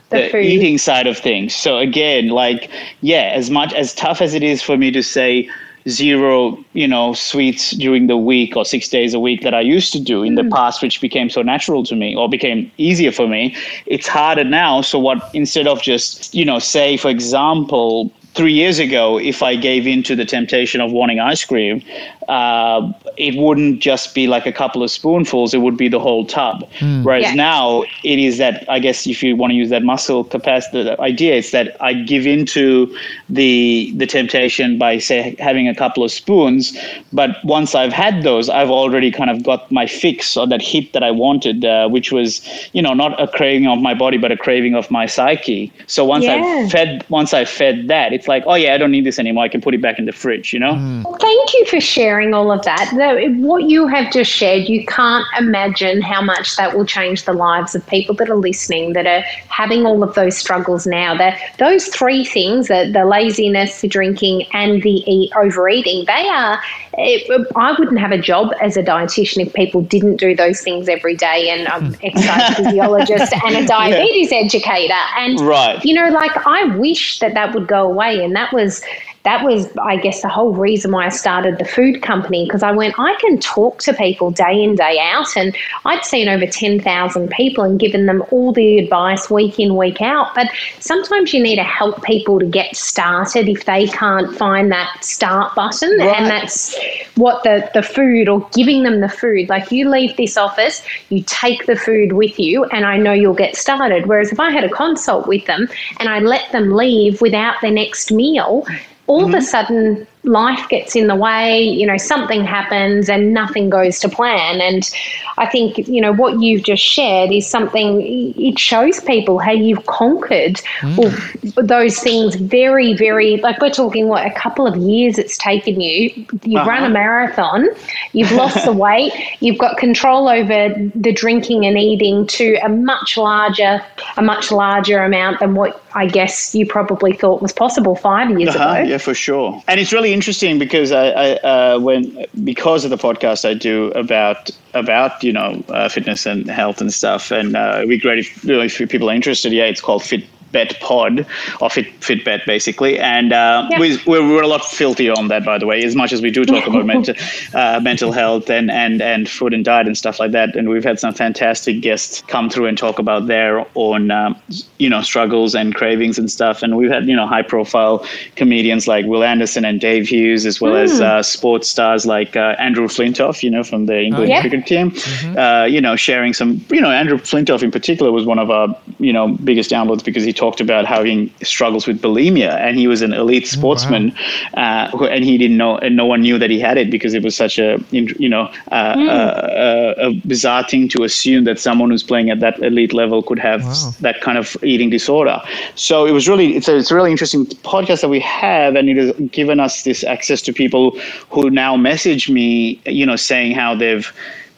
the, 0.10 0.30
the 0.32 0.40
eating 0.40 0.78
side 0.78 1.08
of 1.08 1.18
things. 1.18 1.56
So 1.56 1.78
again, 1.78 2.30
like 2.30 2.70
yeah, 3.02 3.32
as 3.34 3.50
much 3.50 3.74
as 3.74 3.94
tough 3.94 4.22
as 4.22 4.34
it 4.34 4.44
is 4.44 4.62
for 4.62 4.78
me 4.78 4.92
to 4.92 5.02
say 5.02 5.50
zero, 5.88 6.58
you 6.74 6.88
know, 6.88 7.14
sweets 7.14 7.72
during 7.72 8.08
the 8.08 8.18
week 8.18 8.56
or 8.56 8.66
six 8.66 8.90
days 8.90 9.14
a 9.14 9.20
week 9.20 9.42
that 9.42 9.54
I 9.54 9.62
used 9.62 9.94
to 9.94 10.00
do 10.00 10.24
in 10.24 10.34
mm. 10.34 10.44
the 10.44 10.56
past, 10.56 10.82
which 10.82 11.00
became 11.02 11.30
so 11.30 11.42
natural 11.42 11.84
to 11.86 11.96
me 11.96 12.16
or 12.16 12.28
became 12.28 12.72
easier 12.78 13.12
for 13.12 13.28
me. 13.28 13.56
It's 13.86 14.08
harder 14.08 14.44
now. 14.44 14.82
So 14.82 14.98
what 14.98 15.30
instead 15.34 15.68
of 15.68 15.82
just, 15.82 16.34
you 16.34 16.46
know, 16.46 16.60
say 16.60 16.98
for 16.98 17.10
example, 17.10 18.12
three 18.34 18.54
years 18.54 18.80
ago, 18.80 19.18
if 19.18 19.42
I 19.42 19.56
gave 19.56 19.88
in 19.88 20.04
to 20.04 20.16
the 20.16 20.26
temptation 20.26 20.82
of 20.82 20.92
wanting 20.92 21.20
ice 21.20 21.46
cream, 21.46 21.82
uh, 22.28 22.92
it 23.18 23.36
wouldn't 23.36 23.80
just 23.80 24.16
be 24.16 24.28
like 24.28 24.46
a 24.46 24.52
couple 24.52 24.84
of 24.84 24.92
spoonfuls, 24.92 25.54
it 25.54 25.60
would 25.60 25.78
be 25.78 25.88
the 25.88 26.00
whole 26.00 26.26
tub. 26.26 26.70
Mm. 26.80 27.04
Whereas 27.04 27.24
yeah. 27.24 27.34
now 27.34 27.84
it 28.04 28.20
is 28.20 28.38
that, 28.38 28.68
I 28.70 28.80
guess, 28.80 29.08
if 29.08 29.22
you 29.22 29.36
want 29.36 29.52
to 29.52 29.56
use 29.56 29.70
that 29.70 29.84
muscle 29.84 30.24
capacity 30.24 30.84
the 30.84 31.00
idea, 31.02 31.36
it's 31.36 31.52
that 31.52 31.76
I 31.82 31.94
give 31.94 32.26
into 32.26 32.96
the, 33.30 33.94
the 33.96 34.06
temptation 34.06 34.78
by, 34.78 34.98
say, 34.98 35.36
having 35.40 35.68
a 35.68 35.76
couple 35.76 36.04
of 36.04 36.12
spoons. 36.12 36.78
But 37.14 37.38
once 37.44 37.76
I've 37.76 37.94
had 37.94 38.24
those, 38.24 38.50
I've 38.50 38.72
already 38.72 39.12
kind 39.12 39.30
of 39.30 39.44
got 39.44 39.72
my 39.72 39.86
fix 39.86 40.36
or 40.36 40.48
that 40.48 40.62
hit 40.62 40.94
that 40.94 41.04
I 41.04 41.12
wanted, 41.12 41.64
uh, 41.64 41.88
which 41.90 42.12
was, 42.12 42.42
you 42.74 42.82
know, 42.82 42.94
not 42.94 43.22
a 43.22 43.28
craving 43.28 43.68
of 43.68 43.80
my 43.80 43.94
body, 43.94 44.18
but 44.18 44.32
a 44.32 44.38
craving 44.38 44.76
of 44.76 44.90
my 44.90 45.06
psyche. 45.06 45.72
So 45.88 46.04
once 46.06 46.26
yeah. 46.26 46.36
I've 46.36 46.72
fed, 46.72 47.06
once 47.10 47.34
I've 47.34 47.50
fed 47.50 47.88
that, 47.88 48.14
it's 48.14 48.28
like, 48.28 48.44
oh 48.48 48.56
yeah, 48.56 48.74
I 48.74 48.78
don't 48.78 48.92
need 48.92 49.06
this 49.06 49.20
anymore. 49.20 49.44
I 49.44 49.50
can 49.50 49.62
put 49.62 49.74
it 49.74 49.82
back 49.82 50.00
in 50.00 50.06
the 50.06 50.12
fridge, 50.12 50.54
you 50.54 50.60
know? 50.60 50.74
Mm. 50.74 51.20
thank 51.20 51.54
you 51.54 51.66
for 51.66 51.80
sharing 51.80 52.15
all 52.34 52.52
of 52.52 52.64
that. 52.64 52.92
What 53.38 53.64
you 53.64 53.88
have 53.88 54.12
just 54.12 54.32
shared, 54.32 54.68
you 54.70 54.86
can't 54.86 55.26
imagine 55.40 56.02
how 56.02 56.22
much 56.22 56.56
that 56.58 56.76
will 56.76 56.86
change 56.86 57.26
the 57.26 57.34
lives 57.34 57.76
of 57.76 57.86
people 57.88 58.16
that 58.16 58.30
are 58.30 58.36
listening, 58.36 58.94
that 58.94 59.06
are 59.06 59.22
having 59.50 59.86
all 59.86 60.04
of 60.04 60.16
those 60.16 60.38
struggles 60.38 60.86
now. 60.88 61.18
That 61.18 61.40
those 61.60 61.88
three 61.88 62.24
things, 62.26 62.68
the, 62.68 62.90
the 62.92 63.06
laziness, 63.06 63.82
the 63.82 63.88
drinking, 63.88 64.48
and 64.54 64.82
the 64.82 65.04
eat, 65.12 65.32
overeating, 65.36 66.06
they 66.06 66.28
are. 66.28 66.62
It, 66.98 67.48
I 67.56 67.76
wouldn't 67.78 68.00
have 68.00 68.12
a 68.12 68.18
job 68.18 68.54
as 68.62 68.78
a 68.78 68.84
dietitian 68.84 69.46
if 69.46 69.54
people 69.54 69.82
didn't 69.82 70.16
do 70.16 70.36
those 70.36 70.62
things 70.62 70.88
every 70.88 71.16
day. 71.16 71.50
And 71.50 71.68
I'm 71.68 71.88
hmm. 71.88 71.94
an 71.94 72.00
exercise 72.04 72.56
physiologist 72.56 73.34
and 73.46 73.56
a 73.56 73.66
diabetes 73.68 74.32
yeah. 74.32 74.40
educator. 74.40 74.94
And 75.18 75.40
right. 75.42 75.84
you 75.84 75.94
know, 75.94 76.10
like 76.10 76.32
I 76.48 76.76
wish 76.78 77.20
that 77.20 77.34
that 77.34 77.54
would 77.54 77.68
go 77.68 77.84
away 77.84 78.24
and 78.24 78.36
that 78.36 78.54
was 78.54 78.82
that 79.26 79.44
was, 79.44 79.76
I 79.78 79.98
guess, 79.98 80.22
the 80.22 80.30
whole 80.30 80.54
reason 80.54 80.92
why 80.92 81.08
I 81.08 81.10
started 81.10 81.58
the 81.58 81.66
food 81.66 82.04
company 82.04 82.46
because 82.46 82.62
I 82.62 82.72
went, 82.72 82.94
I 83.00 83.16
can 83.20 83.40
talk 83.40 83.80
to 83.80 83.94
people 83.94 84.30
day 84.30 84.64
in, 84.64 84.76
day 84.76 85.00
out. 85.00 85.36
And 85.36 85.56
I'd 85.84 86.06
seen 86.06 86.30
over 86.30 86.46
10,000 86.46 87.30
people 87.32 87.64
and 87.64 87.80
given 87.80 88.06
them 88.06 88.24
all 88.30 88.54
the 88.54 88.78
advice 88.78 89.28
week 89.30 89.60
in, 89.60 89.76
week 89.76 90.00
out. 90.00 90.36
But 90.36 90.48
sometimes 90.80 91.34
you 91.34 91.42
need 91.42 91.56
to 91.56 91.64
help 91.64 92.04
people 92.04 92.40
to 92.40 92.46
get 92.46 92.76
started 92.76 93.50
if 93.50 93.66
they 93.66 93.88
can't 93.88 94.34
find 94.38 94.72
that 94.72 95.04
start 95.04 95.56
button. 95.56 95.98
Right. 95.98 96.22
And 96.22 96.28
that's 96.28 96.76
what 97.16 97.44
the, 97.44 97.68
the 97.74 97.82
food 97.82 98.30
or 98.30 98.48
giving 98.54 98.84
them 98.84 99.02
the 99.02 99.10
food. 99.10 99.50
Like 99.50 99.72
you 99.72 99.90
leave 99.90 100.16
this 100.18 100.38
office, 100.38 100.84
you 101.10 101.24
take 101.26 101.66
the 101.66 101.76
food 101.76 102.14
with 102.14 102.40
you, 102.40 102.66
and 102.66 102.86
I 102.86 102.98
know 102.98 103.12
you'll 103.12 103.34
get 103.34 103.56
started. 103.56 104.06
Whereas 104.06 104.32
if 104.32 104.40
I 104.40 104.52
had 104.52 104.64
a 104.64 104.70
consult 104.70 105.28
with 105.28 105.48
them 105.48 105.68
and 106.00 106.10
I 106.10 106.20
let 106.20 106.52
them 106.52 106.74
leave 106.74 107.22
without 107.22 107.56
their 107.62 107.72
next 107.72 108.12
meal, 108.12 108.68
all 109.08 109.22
mm-hmm. 109.22 109.30
of 109.30 109.34
a 109.34 109.38
mm-hmm. 109.38 109.46
sudden 109.46 110.08
life 110.26 110.68
gets 110.70 110.96
in 110.96 111.08
the 111.08 111.16
way, 111.16 111.62
you 111.62 111.86
know, 111.86 111.98
something 111.98 112.44
happens 112.44 113.10
and 113.10 113.34
nothing 113.34 113.70
goes 113.70 114.00
to 114.00 114.10
plan. 114.10 114.62
And 114.62 114.90
I 115.38 115.46
think, 115.46 115.88
you 115.88 116.02
know, 116.02 116.14
what 116.14 116.42
you've 116.42 116.64
just 116.64 116.84
shared 116.84 117.32
is 117.32 117.48
something, 117.48 118.02
it 118.38 118.60
shows 118.60 119.00
people 119.02 119.40
how 119.40 119.52
you've 119.52 119.86
conquered 119.86 120.56
mm. 120.82 121.68
those 121.68 122.00
things 122.00 122.36
very, 122.36 122.94
very, 122.94 123.38
like 123.38 123.62
we're 123.62 123.70
talking, 123.70 124.08
what, 124.08 124.26
a 124.26 124.34
couple 124.34 124.66
of 124.66 124.76
years 124.78 125.18
it's 125.18 125.38
taken 125.38 125.80
you. 125.80 126.12
You've 126.44 126.62
uh-huh. 126.62 126.70
run 126.70 126.84
a 126.84 126.90
marathon, 126.90 127.68
you've 128.14 128.32
lost 128.32 128.66
the 128.66 128.74
weight, 128.86 129.14
you've 129.40 129.58
got 129.58 129.78
control 129.78 130.28
over 130.28 130.74
the 130.96 131.14
drinking 131.14 131.66
and 131.66 131.78
eating 131.78 132.28
to 132.28 132.56
a 132.64 132.70
much 132.70 133.18
larger, 133.18 133.82
a 134.18 134.22
much 134.22 134.52
larger 134.52 135.04
amount 135.04 135.40
than 135.40 135.56
what 135.56 135.82
I 135.96 136.08
guess 136.08 136.54
you 136.54 136.66
probably 136.66 137.14
thought 137.14 137.42
was 137.42 137.54
possible 137.54 137.96
five 137.96 138.38
years 138.38 138.54
uh-huh, 138.54 138.82
ago. 138.82 138.90
Yeah, 138.90 138.98
for 138.98 139.14
sure. 139.14 139.64
And 139.68 139.80
it's 139.80 139.94
really 139.94 140.12
interesting 140.16 140.58
because 140.58 140.92
I, 140.92 141.10
I 141.10 141.28
uh, 141.52 141.80
when 141.80 142.26
because 142.44 142.86
of 142.86 142.90
the 142.90 142.98
podcast 142.98 143.48
I 143.48 143.54
do 143.54 143.92
about 143.92 144.50
about 144.74 145.24
you 145.24 145.34
know 145.34 145.64
uh, 145.70 145.90
fitness 145.90 146.26
and 146.26 146.50
health 146.50 146.82
and 146.82 146.92
stuff, 146.92 147.32
and 147.32 147.56
uh, 147.56 147.74
it'd 147.78 147.90
be 147.90 148.00
great 148.00 148.20
if, 148.20 148.44
know, 148.44 148.62
if 148.62 148.78
people 148.90 149.10
are 149.10 149.14
interested. 149.14 149.52
Yeah, 149.52 149.66
it's 149.66 149.82
called 149.82 150.04
Fit 150.04 150.24
Bet 150.56 150.80
Pod 150.80 151.28
or 151.60 151.70
Fit 151.70 151.88
Fitbet 152.00 152.46
basically, 152.46 152.98
and 152.98 153.34
uh, 153.34 153.68
yeah. 153.70 153.78
we, 153.78 154.00
we're, 154.08 154.26
we're 154.26 154.42
a 154.42 154.48
lot 154.48 154.64
filthier 154.64 155.12
on 155.12 155.28
that 155.28 155.44
by 155.44 155.58
the 155.58 155.68
way. 155.68 155.84
As 155.84 155.98
much 155.98 156.14
as 156.14 156.22
we 156.22 156.32
do 156.32 156.46
talk 156.46 156.66
about 156.66 156.86
mental 156.94 157.14
uh, 157.54 157.82
mental 157.84 158.14
health 158.14 158.50
and 158.50 158.72
and 158.72 159.02
and 159.02 159.30
food 159.30 159.54
and 159.54 159.66
diet 159.66 159.86
and 159.86 159.98
stuff 159.98 160.18
like 160.18 160.32
that, 160.32 160.56
and 160.56 160.70
we've 160.70 160.86
had 160.86 160.98
some 160.98 161.14
fantastic 161.14 161.82
guests 161.82 162.22
come 162.28 162.50
through 162.50 162.68
and 162.68 162.78
talk 162.78 163.00
about 163.00 163.28
their 163.28 163.66
own 163.76 164.12
um, 164.12 164.40
you 164.78 164.90
know 164.90 165.02
struggles 165.02 165.54
and 165.56 165.76
cravings 165.76 166.18
and 166.18 166.32
stuff, 166.32 166.64
and 166.64 166.78
we've 166.78 166.90
had 166.90 167.06
you 167.06 167.16
know 167.18 167.28
high 167.28 167.42
profile 167.42 168.06
comedians 168.38 168.88
like 168.88 169.06
Wil 169.06 169.26
Anderson 169.26 169.66
and 169.66 169.82
Dave 169.82 170.08
Hughes, 170.08 170.46
as 170.46 170.62
well 170.62 170.76
mm. 170.76 170.84
as 170.84 171.02
uh, 171.02 171.22
sports 171.22 171.68
stars 171.68 172.06
like 172.06 172.38
uh, 172.38 172.56
Andrew 172.60 172.88
Flintoff, 172.88 173.44
you 173.44 173.52
know 173.52 173.64
from 173.64 173.88
the 173.88 174.00
England 174.00 174.32
oh, 174.32 174.34
yeah. 174.34 174.40
cricket 174.40 174.66
team, 174.66 174.92
mm-hmm. 174.92 175.38
Uh, 175.38 175.66
you 175.66 175.82
know 175.82 175.98
sharing 175.98 176.34
some 176.34 176.64
you 176.70 176.80
know 176.80 176.92
Andrew 176.92 177.18
Flintoff 177.18 177.62
in 177.62 177.72
particular 177.72 178.10
was 178.14 178.26
one 178.26 178.40
of 178.40 178.50
our 178.50 178.68
you 179.00 179.12
know 179.12 179.28
biggest 179.44 179.70
downloads 179.70 180.04
because 180.04 180.24
he 180.24 180.32
talked 180.32 180.45
about 180.60 180.86
having 180.86 181.32
struggles 181.44 181.88
with 181.88 182.02
bulimia, 182.02 182.56
and 182.60 182.78
he 182.78 182.88
was 182.88 183.02
an 183.02 183.14
elite 183.14 183.48
sportsman, 183.48 184.14
oh, 184.16 184.62
wow. 184.62 184.90
uh, 184.94 185.06
and 185.06 185.24
he 185.24 185.38
didn't 185.38 185.58
know, 185.58 185.78
and 185.78 185.96
no 185.96 186.06
one 186.06 186.22
knew 186.22 186.38
that 186.38 186.50
he 186.50 186.60
had 186.60 186.78
it 186.78 186.90
because 186.90 187.14
it 187.14 187.24
was 187.24 187.36
such 187.36 187.58
a 187.60 187.78
you 187.92 188.30
know 188.30 188.44
uh, 188.72 188.96
mm. 188.96 189.10
uh, 189.10 189.94
a 189.98 190.14
bizarre 190.28 190.64
thing 190.68 190.88
to 190.90 191.04
assume 191.04 191.44
that 191.44 191.60
someone 191.60 191.90
who's 191.90 192.04
playing 192.04 192.30
at 192.30 192.40
that 192.40 192.58
elite 192.60 192.94
level 192.94 193.22
could 193.24 193.40
have 193.40 193.64
wow. 193.64 193.92
that 194.02 194.22
kind 194.22 194.38
of 194.38 194.56
eating 194.64 194.90
disorder. 194.90 195.42
So 195.76 196.06
it 196.06 196.12
was 196.12 196.28
really 196.28 196.56
it's 196.56 196.68
a, 196.68 196.78
it's 196.78 196.92
a 196.92 196.96
really 196.96 197.12
interesting 197.12 197.46
podcast 197.46 198.02
that 198.02 198.10
we 198.10 198.20
have, 198.20 198.76
and 198.76 198.90
it 198.90 198.98
has 198.98 199.30
given 199.30 199.60
us 199.60 199.84
this 199.84 200.04
access 200.04 200.42
to 200.44 200.54
people 200.54 200.98
who 201.30 201.50
now 201.50 201.76
message 201.76 202.30
me, 202.30 202.82
you 202.86 203.06
know, 203.06 203.16
saying 203.16 203.56
how 203.56 203.76
they've 203.76 204.12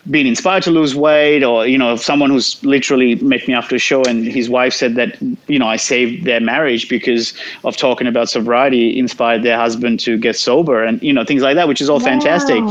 been 0.09 0.25
inspired 0.25 0.63
to 0.63 0.71
lose 0.71 0.95
weight 0.95 1.43
or 1.43 1.67
you 1.67 1.77
know 1.77 1.95
someone 1.95 2.29
who's 2.29 2.63
literally 2.63 3.15
met 3.15 3.45
me 3.47 3.53
after 3.53 3.75
a 3.75 3.79
show 3.79 4.03
and 4.03 4.25
his 4.25 4.49
wife 4.49 4.73
said 4.73 4.95
that 4.95 5.17
you 5.47 5.59
know 5.59 5.67
i 5.67 5.75
saved 5.75 6.23
their 6.25 6.39
marriage 6.39 6.87
because 6.87 7.33
of 7.65 7.75
talking 7.75 8.07
about 8.07 8.29
sobriety 8.29 8.97
inspired 8.97 9.43
their 9.43 9.57
husband 9.57 9.99
to 9.99 10.17
get 10.17 10.35
sober 10.35 10.83
and 10.83 11.01
you 11.03 11.11
know 11.11 11.25
things 11.25 11.41
like 11.41 11.55
that 11.55 11.67
which 11.67 11.81
is 11.81 11.89
all 11.89 11.99
wow. 11.99 12.05
fantastic 12.05 12.63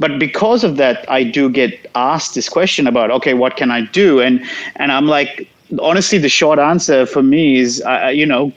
but 0.00 0.18
because 0.18 0.64
of 0.64 0.76
that 0.76 1.08
i 1.10 1.22
do 1.22 1.48
get 1.48 1.86
asked 1.94 2.34
this 2.34 2.48
question 2.48 2.86
about 2.86 3.10
okay 3.10 3.34
what 3.34 3.56
can 3.56 3.70
i 3.70 3.80
do 3.92 4.20
and 4.20 4.44
and 4.76 4.90
i'm 4.90 5.06
like 5.06 5.48
honestly, 5.80 6.18
the 6.18 6.28
short 6.28 6.58
answer 6.58 7.06
for 7.06 7.22
me 7.22 7.58
is, 7.58 7.82
uh, 7.86 8.08
you 8.08 8.26
know, 8.26 8.52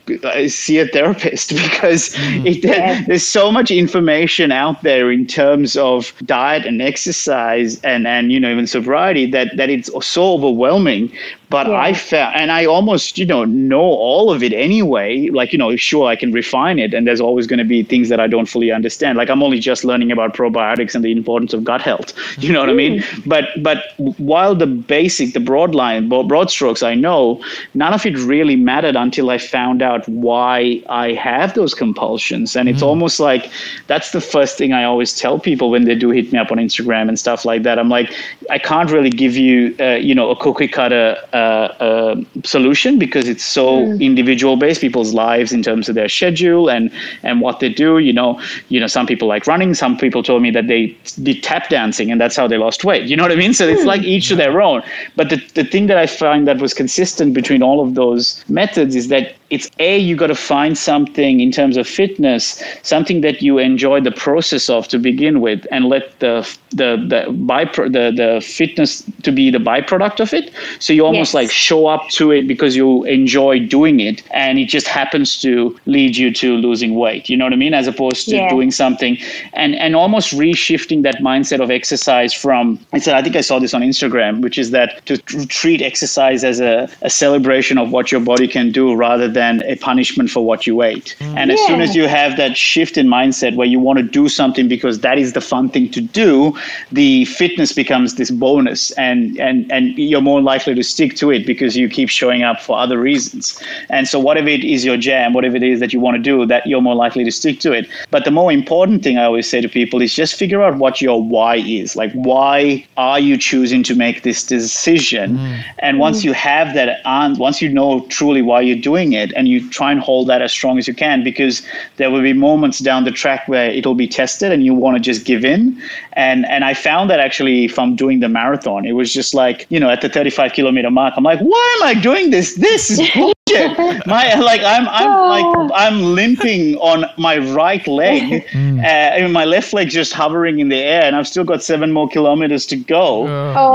see 0.48 0.80
a 0.80 0.88
therapist 0.88 1.50
because 1.56 2.10
mm. 2.16 2.46
it, 2.46 2.64
yeah. 2.64 3.04
there's 3.06 3.26
so 3.26 3.52
much 3.52 3.72
information 3.72 4.52
out 4.52 4.82
there 4.84 5.12
in 5.12 5.26
terms 5.26 5.78
of 5.78 6.14
diet 6.26 6.66
and 6.66 6.82
exercise 6.82 7.80
and, 7.82 8.08
and 8.08 8.32
you 8.32 8.40
know, 8.40 8.52
even 8.52 8.68
sobriety 8.68 9.30
that, 9.32 9.56
that 9.58 9.70
it's 9.70 9.90
so 10.06 10.34
overwhelming. 10.34 11.12
But 11.50 11.68
yeah. 11.68 11.76
I 11.76 11.94
felt, 11.94 12.36
and 12.36 12.52
I 12.52 12.66
almost, 12.66 13.18
you 13.18 13.26
know, 13.26 13.46
know 13.46 13.82
all 13.82 14.32
of 14.32 14.42
it 14.44 14.54
anyway. 14.54 15.30
Like, 15.30 15.52
you 15.54 15.60
know, 15.60 15.76
sure, 15.76 16.08
I 16.08 16.16
can 16.16 16.32
refine 16.32 16.80
it, 16.80 16.94
and 16.94 17.08
there's 17.08 17.22
always 17.22 17.48
going 17.48 17.60
to 17.60 17.66
be 17.66 17.84
things 17.84 18.10
that 18.10 18.20
I 18.20 18.28
don't 18.28 18.48
fully 18.48 18.72
understand. 18.72 19.18
Like, 19.18 19.30
I'm 19.30 19.44
only 19.44 19.60
just 19.60 19.84
learning 19.84 20.12
about 20.12 20.34
probiotics 20.34 20.96
and 20.96 21.04
the 21.04 21.12
importance 21.12 21.54
of 21.54 21.64
gut 21.64 21.82
health. 21.82 22.14
You 22.46 22.52
know 22.52 22.60
what 22.60 22.70
mm. 22.70 22.74
I 22.74 22.76
mean? 22.76 23.00
Mm. 23.00 23.28
But, 23.28 23.46
but 23.64 23.78
while 24.20 24.54
the 24.54 24.68
basic, 24.68 25.34
the 25.34 25.40
broad 25.40 25.74
line, 25.74 26.10
broad 26.10 26.52
strokes, 26.52 26.84
I 26.84 26.94
know, 26.94 27.44
none 27.74 27.94
of 27.94 28.06
it 28.06 28.18
really 28.20 28.56
mattered 28.56 28.96
until 28.96 29.30
I 29.32 29.38
found 29.38 29.82
out 29.82 30.08
why 30.08 30.84
I 30.90 31.14
have 31.14 31.56
those 31.56 31.74
compulsions. 31.74 32.56
And 32.56 32.70
it's 32.70 32.82
mm. 32.82 32.88
almost 32.88 33.20
like 33.20 33.50
that's 33.88 34.12
the 34.12 34.22
first 34.22 34.58
thing 34.58 34.74
I 34.74 34.84
always 34.84 35.18
tell 35.18 35.40
people 35.40 35.72
when 35.72 35.86
they 35.86 35.96
do 35.96 36.10
hit 36.12 36.32
me 36.32 36.38
up 36.38 36.52
on 36.52 36.58
Instagram 36.58 37.08
and 37.08 37.18
stuff 37.18 37.46
like 37.46 37.64
that. 37.64 37.80
I'm 37.80 37.90
like, 37.90 38.14
I 38.50 38.60
can't 38.60 38.92
really 38.92 39.10
give 39.10 39.36
you, 39.36 39.76
uh, 39.80 39.96
you 39.96 40.14
know, 40.14 40.30
a 40.30 40.36
cookie 40.36 40.68
cutter. 40.68 41.18
Uh, 41.34 41.45
uh, 41.46 42.16
solution 42.44 43.00
because 43.00 43.28
it's 43.28 43.44
so 43.44 43.66
mm. 43.86 44.02
individual 44.02 44.58
based 44.58 44.82
people's 44.82 45.14
lives 45.14 45.52
in 45.52 45.62
terms 45.64 45.90
of 45.90 45.96
their 45.96 46.10
schedule 46.10 46.70
and 46.70 46.92
and 47.24 47.42
what 47.42 47.60
they 47.60 47.70
do 47.70 48.00
you 48.00 48.14
know 48.14 48.40
you 48.70 48.80
know 48.80 48.88
some 48.88 49.06
people 49.06 49.28
like 49.28 49.48
running 49.48 49.74
some 49.74 49.98
people 49.98 50.24
told 50.24 50.42
me 50.42 50.52
that 50.52 50.68
they 50.68 50.96
did 51.24 51.42
tap 51.44 51.70
dancing 51.70 52.12
and 52.12 52.20
that's 52.20 52.36
how 52.36 52.48
they 52.48 52.58
lost 52.58 52.84
weight 52.84 53.06
you 53.06 53.16
know 53.16 53.24
what 53.24 53.32
i 53.32 53.36
mean 53.36 53.54
so 53.54 53.68
mm. 53.68 53.74
it's 53.74 53.86
like 53.86 54.02
each 54.04 54.28
to 54.28 54.36
their 54.36 54.62
own 54.62 54.82
but 55.16 55.30
the, 55.30 55.38
the 55.54 55.64
thing 55.64 55.88
that 55.88 55.98
i 55.98 56.08
find 56.08 56.48
that 56.48 56.60
was 56.60 56.74
consistent 56.74 57.34
between 57.34 57.62
all 57.62 57.80
of 57.86 57.96
those 57.96 58.44
methods 58.50 58.96
is 58.96 59.08
that 59.08 59.36
it's 59.50 59.70
a 59.80 59.98
you 59.98 60.16
got 60.16 60.28
to 60.28 60.36
find 60.36 60.78
something 60.78 61.40
in 61.40 61.52
terms 61.52 61.78
of 61.78 61.88
fitness, 61.88 62.62
something 62.84 63.22
that 63.22 63.42
you 63.42 63.58
enjoy 63.60 64.02
the 64.02 64.12
process 64.12 64.70
of 64.70 64.88
to 64.90 64.98
begin 65.00 65.40
with, 65.42 65.66
and 65.72 65.86
let 65.86 66.20
the 66.20 66.42
the 66.72 66.90
the 67.08 67.22
bypro- 67.32 67.92
the 67.92 68.06
the 68.16 68.42
fitness 68.42 69.04
to 69.24 69.32
be 69.32 69.50
the 69.52 69.60
byproduct 69.60 70.20
of 70.20 70.34
it. 70.34 70.52
So 70.80 70.94
you 70.94 71.06
almost 71.06 71.30
Yes. 71.30 71.34
like 71.42 71.52
show 71.52 71.88
up 71.88 72.10
to 72.18 72.32
it 72.32 72.48
because 72.48 72.76
you 72.76 73.04
enjoy 73.06 73.60
doing 73.60 74.00
it, 74.00 74.24
and 74.32 74.58
it 74.60 74.68
just 74.68 74.88
happens 74.88 75.40
to 75.42 75.52
lead 75.86 76.18
you 76.18 76.32
to 76.42 76.48
losing 76.68 76.96
weight. 76.96 77.30
You 77.30 77.38
know 77.38 77.46
what 77.46 77.54
I 77.54 77.62
mean? 77.66 77.74
As 77.74 77.88
opposed 77.88 78.28
to 78.30 78.36
Yeah. 78.36 78.50
doing 78.56 78.72
something 78.72 79.18
and 79.54 79.76
and 79.76 79.96
almost 79.96 80.34
reshifting 80.44 81.04
that 81.04 81.18
mindset 81.30 81.60
of 81.66 81.70
exercise 81.80 82.34
from 82.34 82.80
I 82.94 83.00
said 83.00 83.16
I 83.16 83.22
think 83.22 83.36
I 83.36 83.42
saw 83.50 83.60
this 83.60 83.74
on 83.74 83.82
Instagram, 83.92 84.42
which 84.42 84.58
is 84.64 84.72
that 84.78 85.06
to 85.06 85.18
tr- 85.18 85.46
treat 85.60 85.82
exercise 85.92 86.44
as 86.44 86.60
a, 86.60 86.90
a 87.02 87.10
celebration 87.24 87.78
of 87.78 87.92
what 87.92 88.12
your 88.12 88.22
body 88.32 88.48
can 88.48 88.72
do 88.72 88.86
rather 89.08 89.28
than 89.28 89.45
a 89.64 89.76
punishment 89.76 90.30
for 90.30 90.46
what 90.46 90.66
you 90.68 90.82
ate. 90.82 91.16
And 91.20 91.52
as 91.52 91.60
soon 91.66 91.82
as 91.82 91.96
you 91.96 92.08
have 92.08 92.38
that 92.38 92.56
shift 92.58 92.98
in 92.98 93.08
mindset 93.08 93.56
where 93.56 93.68
you 93.68 93.80
want 93.80 93.98
to 94.00 94.04
do 94.04 94.30
something 94.30 94.68
because 94.68 95.00
that 95.02 95.18
is 95.18 95.34
the 95.34 95.42
fun 95.42 95.70
thing 95.70 95.90
to 95.92 96.02
do, 96.02 96.58
the 96.92 97.26
fitness 97.26 97.72
becomes 97.74 98.16
this 98.16 98.32
bonus 98.32 98.92
and 98.92 99.40
and 99.40 99.72
and 99.72 99.98
you're 99.98 100.22
more 100.22 100.42
likely 100.42 100.74
to 100.76 100.84
stick 100.84 101.16
to 101.16 101.32
it 101.32 101.46
because 101.46 101.76
you 101.76 101.90
keep 101.90 102.10
showing 102.10 102.44
up 102.44 102.62
for 102.62 102.78
other 102.78 103.00
reasons. 103.00 103.62
And 103.90 104.08
so 104.08 104.20
whatever 104.20 104.50
it 104.50 104.64
is 104.64 104.86
your 104.86 104.98
jam, 104.98 105.34
whatever 105.34 105.56
it 105.56 105.64
is 105.64 105.80
that 105.80 105.94
you 105.94 106.00
want 106.00 106.16
to 106.18 106.22
do, 106.22 106.46
that 106.46 106.66
you're 106.68 106.82
more 106.82 106.96
likely 106.96 107.24
to 107.24 107.32
stick 107.32 107.60
to 107.62 107.72
it. 107.72 107.88
But 108.12 108.26
the 108.26 108.32
more 108.32 108.52
important 108.52 109.04
thing 109.04 109.18
I 109.18 109.26
always 109.26 109.50
say 109.50 109.62
to 109.62 109.70
people 109.70 110.02
is 110.02 110.14
just 110.14 110.36
figure 110.36 110.62
out 110.62 110.78
what 110.78 111.02
your 111.02 111.22
why 111.22 111.56
is. 111.58 111.96
Like 111.96 112.12
why 112.14 112.86
are 112.98 113.20
you 113.20 113.38
choosing 113.38 113.84
to 113.84 113.96
make 113.96 114.24
this 114.24 114.46
decision? 114.46 115.38
Mm. 115.38 115.64
And 115.80 116.00
once 116.00 116.22
mm. 116.22 116.26
you 116.26 116.34
have 116.34 116.74
that 116.76 117.06
on 117.06 117.38
once 117.38 117.62
you 117.62 117.70
know 117.70 118.06
truly 118.08 118.42
why 118.42 118.62
you're 118.62 118.86
doing 118.92 119.14
it 119.14 119.25
and 119.34 119.48
you 119.48 119.68
try 119.70 119.92
and 119.92 120.00
hold 120.00 120.28
that 120.28 120.42
as 120.42 120.52
strong 120.52 120.78
as 120.78 120.88
you 120.88 120.94
can 120.94 121.24
because 121.24 121.62
there 121.98 122.10
will 122.10 122.22
be 122.22 122.34
moments 122.34 122.80
down 122.80 123.04
the 123.04 123.12
track 123.12 123.48
where 123.48 123.70
it'll 123.70 123.96
be 123.96 124.08
tested 124.08 124.52
and 124.52 124.64
you 124.64 124.74
want 124.74 124.96
to 124.96 125.02
just 125.02 125.26
give 125.26 125.46
in. 125.46 125.82
And 126.14 126.46
and 126.46 126.64
I 126.64 126.74
found 126.74 127.10
that 127.10 127.20
actually 127.20 127.68
from 127.68 127.96
doing 127.96 128.20
the 128.20 128.30
marathon, 128.30 128.86
it 128.86 128.94
was 128.94 129.14
just 129.14 129.34
like, 129.34 129.66
you 129.70 129.80
know, 129.80 129.90
at 129.90 130.02
the 130.02 130.10
35 130.10 130.54
kilometer 130.54 130.92
mark, 130.92 131.14
I'm 131.18 131.24
like, 131.24 131.40
why 131.40 131.78
am 131.78 131.88
I 131.88 131.94
doing 132.02 132.32
this? 132.32 132.56
This 132.56 132.92
is 132.92 133.00
bullshit. 133.56 134.08
My 134.08 134.34
like 134.36 134.62
I'm 134.62 134.88
I'm 134.90 135.30
like 135.30 135.72
I'm 135.76 136.02
limping 136.16 136.76
on 136.78 137.06
my 137.18 137.38
right 137.38 137.86
leg. 137.88 138.46
Uh, 138.76 138.88
and 138.88 139.34
my 139.34 139.46
left 139.46 139.74
leg's 139.74 139.94
just 139.94 140.14
hovering 140.14 140.60
in 140.60 140.70
the 140.70 140.76
air 140.78 141.02
and 141.04 141.16
I've 141.16 141.28
still 141.28 141.44
got 141.46 141.64
seven 141.64 141.92
more 141.92 142.08
kilometers 142.10 142.66
to 142.68 142.76
go. 142.76 143.24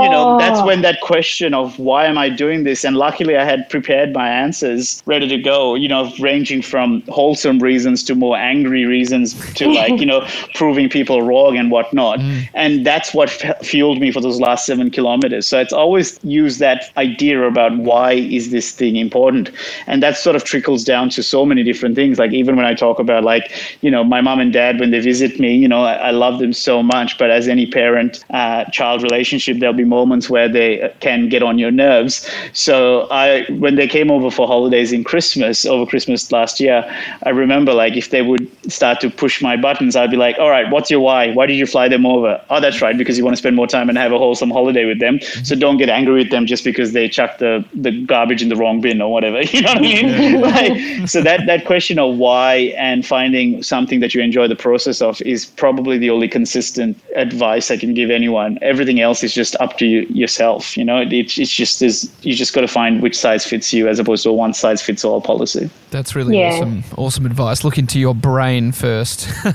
You 0.03 0.09
know 0.09 0.37
that's 0.37 0.59
Oh. 0.61 0.65
when 0.65 0.81
that 0.83 1.01
question 1.01 1.53
of 1.53 1.77
why 1.79 2.05
am 2.05 2.17
i 2.17 2.29
doing 2.29 2.63
this 2.63 2.85
and 2.85 2.95
luckily 2.97 3.35
i 3.35 3.43
had 3.43 3.67
prepared 3.69 4.13
my 4.13 4.29
answers 4.29 5.01
ready 5.05 5.27
to 5.27 5.37
go 5.37 5.75
you 5.75 5.87
know 5.89 6.11
ranging 6.19 6.61
from 6.61 7.01
wholesome 7.09 7.59
reasons 7.59 8.03
to 8.03 8.15
more 8.15 8.37
angry 8.37 8.85
reasons 8.85 9.33
to 9.55 9.67
like 9.79 9.99
you 9.99 10.05
know 10.05 10.25
proving 10.53 10.87
people 10.87 11.23
wrong 11.23 11.57
and 11.57 11.71
whatnot. 11.71 12.19
And 12.53 12.85
that's 12.85 13.13
what 13.13 13.29
f- 13.43 13.65
fueled 13.65 13.99
me 13.99 14.11
for 14.11 14.21
those 14.21 14.39
last 14.39 14.65
seven 14.65 14.91
kilometers. 14.91 15.47
So 15.47 15.59
it's 15.59 15.73
always 15.73 16.19
use 16.23 16.59
that 16.59 16.91
idea 16.97 17.41
about 17.43 17.75
why 17.77 18.13
is 18.13 18.51
this 18.51 18.71
thing 18.71 18.95
important 18.97 19.49
and 19.87 20.01
that 20.03 20.17
sort 20.17 20.35
of 20.35 20.43
trickles 20.43 20.83
down 20.83 21.09
to 21.09 21.23
so 21.23 21.45
many 21.45 21.63
different 21.63 21.95
things. 21.95 22.19
Like 22.19 22.31
even 22.31 22.55
when 22.55 22.65
i 22.65 22.73
talk 22.73 22.99
about 22.99 23.23
like 23.23 23.51
you 23.81 23.91
know 23.91 24.03
my 24.03 24.21
mom 24.21 24.39
and 24.39 24.53
dad 24.53 24.79
when 24.79 24.91
they 24.91 24.99
visit 24.99 25.39
me 25.39 25.55
you 25.55 25.67
know 25.67 25.83
i, 25.83 25.93
I 25.93 26.11
love 26.11 26.39
them 26.39 26.53
so 26.53 26.81
much. 26.83 27.17
But 27.17 27.31
as 27.31 27.47
any 27.47 27.65
parent 27.65 28.23
uh, 28.29 28.65
child 28.65 29.03
relationship 29.03 29.59
there'll 29.59 29.75
be 29.75 29.85
moments 29.85 30.29
where 30.29 30.47
they 30.47 30.93
can 30.99 31.29
get 31.29 31.43
on 31.43 31.57
your 31.57 31.71
nerves. 31.71 32.29
So 32.53 33.07
i 33.11 33.45
when 33.49 33.75
they 33.75 33.87
came 33.87 34.11
over 34.11 34.31
for 34.31 34.47
holidays 34.47 34.91
in 34.93 35.03
christmas 35.03 35.65
over 35.65 35.85
christmas 35.85 36.31
last 36.31 36.59
year 36.59 36.83
i 37.23 37.29
remember 37.29 37.73
like 37.73 37.95
if 37.97 38.09
they 38.09 38.21
would 38.21 38.47
start 38.71 38.99
to 39.01 39.09
push 39.09 39.41
my 39.41 39.55
buttons 39.57 39.95
i'd 39.95 40.11
be 40.11 40.17
like 40.17 40.37
all 40.39 40.49
right 40.49 40.69
what's 40.71 40.89
your 40.89 41.01
why? 41.01 41.31
Why 41.33 41.45
did 41.45 41.55
you 41.55 41.65
fly 41.65 41.87
them 41.87 42.05
over? 42.05 42.41
Oh 42.49 42.59
that's 42.61 42.81
right 42.81 42.97
because 42.97 43.17
you 43.17 43.23
want 43.23 43.33
to 43.35 43.37
spend 43.37 43.55
more 43.55 43.67
time 43.67 43.89
and 43.89 43.97
have 43.97 44.11
a 44.11 44.17
wholesome 44.17 44.51
holiday 44.51 44.85
with 44.85 44.99
them. 44.99 45.19
So 45.43 45.55
don't 45.55 45.77
get 45.77 45.89
angry 45.89 46.13
with 46.15 46.29
them 46.31 46.45
just 46.45 46.63
because 46.63 46.93
they 46.93 47.09
chucked 47.09 47.39
the, 47.39 47.65
the 47.73 47.91
garbage 48.05 48.41
in 48.41 48.49
the 48.49 48.55
wrong 48.55 48.81
bin 48.81 49.01
or 49.01 49.11
whatever 49.11 49.41
you 49.53 49.61
know 49.61 49.69
what 49.73 49.77
i 49.77 49.81
mean 49.81 50.41
like, 50.99 51.07
so 51.09 51.21
that 51.21 51.45
that 51.45 51.65
question 51.65 51.99
of 51.99 52.15
why 52.17 52.55
and 52.77 53.05
finding 53.05 53.61
something 53.63 53.99
that 53.99 54.13
you 54.13 54.21
enjoy 54.21 54.47
the 54.47 54.55
process 54.55 55.01
of 55.01 55.21
is 55.23 55.45
probably 55.45 55.97
the 55.97 56.09
only 56.09 56.27
consistent 56.27 56.97
advice 57.15 57.71
i 57.71 57.77
can 57.77 57.93
give 57.93 58.09
anyone 58.09 58.57
everything 58.61 58.99
else 59.01 59.23
is 59.23 59.33
just 59.33 59.55
up 59.59 59.77
to 59.77 59.85
you 59.85 60.01
yourself 60.09 60.75
you 60.77 60.83
know 60.85 60.99
it, 61.01 61.11
it's 61.13 61.37
it's 61.37 61.51
just 61.51 61.81
is 61.81 62.11
you 62.21 62.33
just 62.33 62.53
got 62.53 62.61
to 62.61 62.67
find 62.67 63.01
which 63.01 63.17
size 63.17 63.45
fits 63.45 63.73
you 63.73 63.87
as 63.87 63.99
opposed 63.99 64.23
to 64.23 64.29
a 64.29 64.33
one 64.33 64.53
size 64.53 64.81
fits 64.81 65.03
all 65.03 65.21
policy 65.21 65.69
That's 65.91 66.15
really 66.15 66.37
Yeah. 66.39 66.53
awesome. 66.53 66.83
Awesome 66.97 67.25
advice. 67.25 67.63
Look 67.65 67.77
into 67.77 67.99
your 67.99 68.15
brain 68.15 68.71
first. 68.71 69.27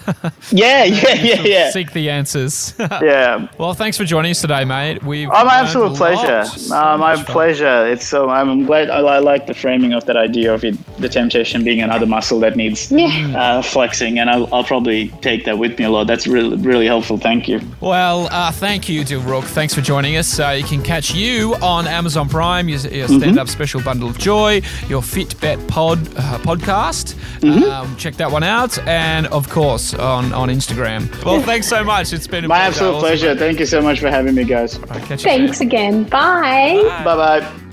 yeah 0.53 0.85
yeah 0.85 1.15
yeah 1.15 1.41
yeah 1.43 1.71
Seek 1.71 1.93
the 1.93 2.11
answers. 2.11 2.75
yeah 2.79 3.49
well, 3.59 3.75
thanks 3.75 3.97
for 3.97 4.05
joining 4.05 4.31
us 4.33 4.41
today, 4.41 4.65
mate. 4.65 5.03
We've 5.03 5.29
Oh, 5.33 5.45
my 5.45 5.61
absolute 5.61 5.97
pleasure. 5.97 6.45
lot. 6.45 6.47
So 6.49 6.75
my 6.75 6.97
much 6.97 7.17
fun. 7.19 7.27
pleasure. 7.27 7.87
It's 7.87 8.07
so 8.07 8.29
I'm 8.29 8.67
glad. 8.67 8.91
I, 8.91 8.99
I 8.99 9.19
like 9.19 9.47
the 9.47 9.55
framing 9.55 9.86
of 9.93 10.05
that 10.07 10.17
idea 10.17 10.53
of 10.55 10.65
it, 10.65 10.75
the 10.99 11.09
temptation 11.09 11.65
being 11.65 11.81
another 11.83 12.07
muscle 12.07 12.41
that 12.41 12.57
needs 12.57 12.91
Yeah. 12.91 13.33
uh, 13.37 13.63
flexing, 13.63 14.19
and 14.19 14.29
I'll, 14.31 14.53
I'll 14.55 14.65
probably 14.65 15.09
take 15.21 15.45
that 15.45 15.59
with 15.59 15.79
me 15.79 15.85
a 15.85 15.91
lot. 15.91 16.07
That's 16.07 16.27
really 16.27 16.57
really 16.57 16.87
helpful. 16.87 17.19
Thank 17.19 17.49
you. 17.49 17.61
Well, 17.81 18.29
uh, 18.31 18.51
thank 18.53 18.89
you, 18.89 19.03
Dilruk. 19.03 19.45
Thanks 19.45 19.75
for 19.75 19.81
joining 19.81 20.17
us. 20.17 20.39
Uh, 20.41 20.51
you 20.51 20.65
can 20.65 20.83
catch 20.83 21.15
you 21.15 21.55
on 21.63 21.87
Amazon 21.87 22.29
Prime, 22.29 22.69
your, 22.69 22.81
your 22.81 23.07
Mm-hmm. 23.07 23.19
stand-up 23.21 23.49
special 23.49 23.81
bundle 23.83 24.09
of 24.09 24.19
joy, 24.19 24.61
your 24.89 25.01
Fitbet 25.03 25.67
pod 25.69 25.99
uh, 26.17 26.39
podcast. 26.39 27.15
Mm-hmm. 27.41 27.63
Um, 27.65 27.97
check 27.97 28.15
that 28.17 28.31
one 28.31 28.43
out, 28.43 28.79
and 28.87 29.27
of 29.29 29.49
course 29.49 29.95
on 29.95 30.33
on 30.33 30.49
Instagram. 30.49 31.09
Well, 31.25 31.41
thanks 31.43 31.69
so 31.69 31.85
much. 31.85 32.13
It's 32.13 32.27
been 32.27 32.45
a 32.45 32.49
My 32.49 32.57
pleasure. 32.59 32.69
absolute 32.71 32.99
pleasure. 33.01 33.29
mate. 33.35 33.39
Thank 33.39 33.61
you 33.61 33.67
so 33.67 33.81
much 33.81 34.01
for 34.01 34.11
having 34.11 34.35
me, 34.35 34.45
guys. 34.45 34.77
All 34.77 34.83
right, 34.85 35.03
catch 35.05 35.23
you 35.25 35.31
Thanks 35.31 35.59
soon. 35.59 35.69
again. 35.69 36.05
Bye. 36.05 36.83
Bye 37.05 37.17
bye. 37.41 37.66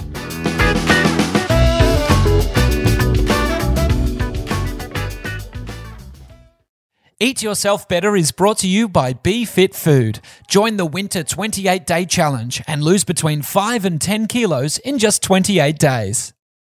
Eat 7.24 7.42
Yourself 7.42 7.88
Better 7.88 8.18
is 8.18 8.34
brought 8.34 8.58
to 8.58 8.68
you 8.68 8.90
by 8.90 9.14
Be 9.14 9.46
Fit 9.46 9.74
Food. 9.74 10.20
Join 10.50 10.76
the 10.76 10.86
Winter 10.86 11.24
28 11.24 11.86
Day 11.86 12.06
Challenge 12.06 12.62
and 12.68 12.84
lose 12.84 13.06
between 13.06 13.42
5 13.42 13.86
and 13.86 14.02
10 14.02 14.28
kilos 14.28 14.78
in 14.80 15.00
just 15.00 15.24
28 15.24 15.80
days. 15.80 16.34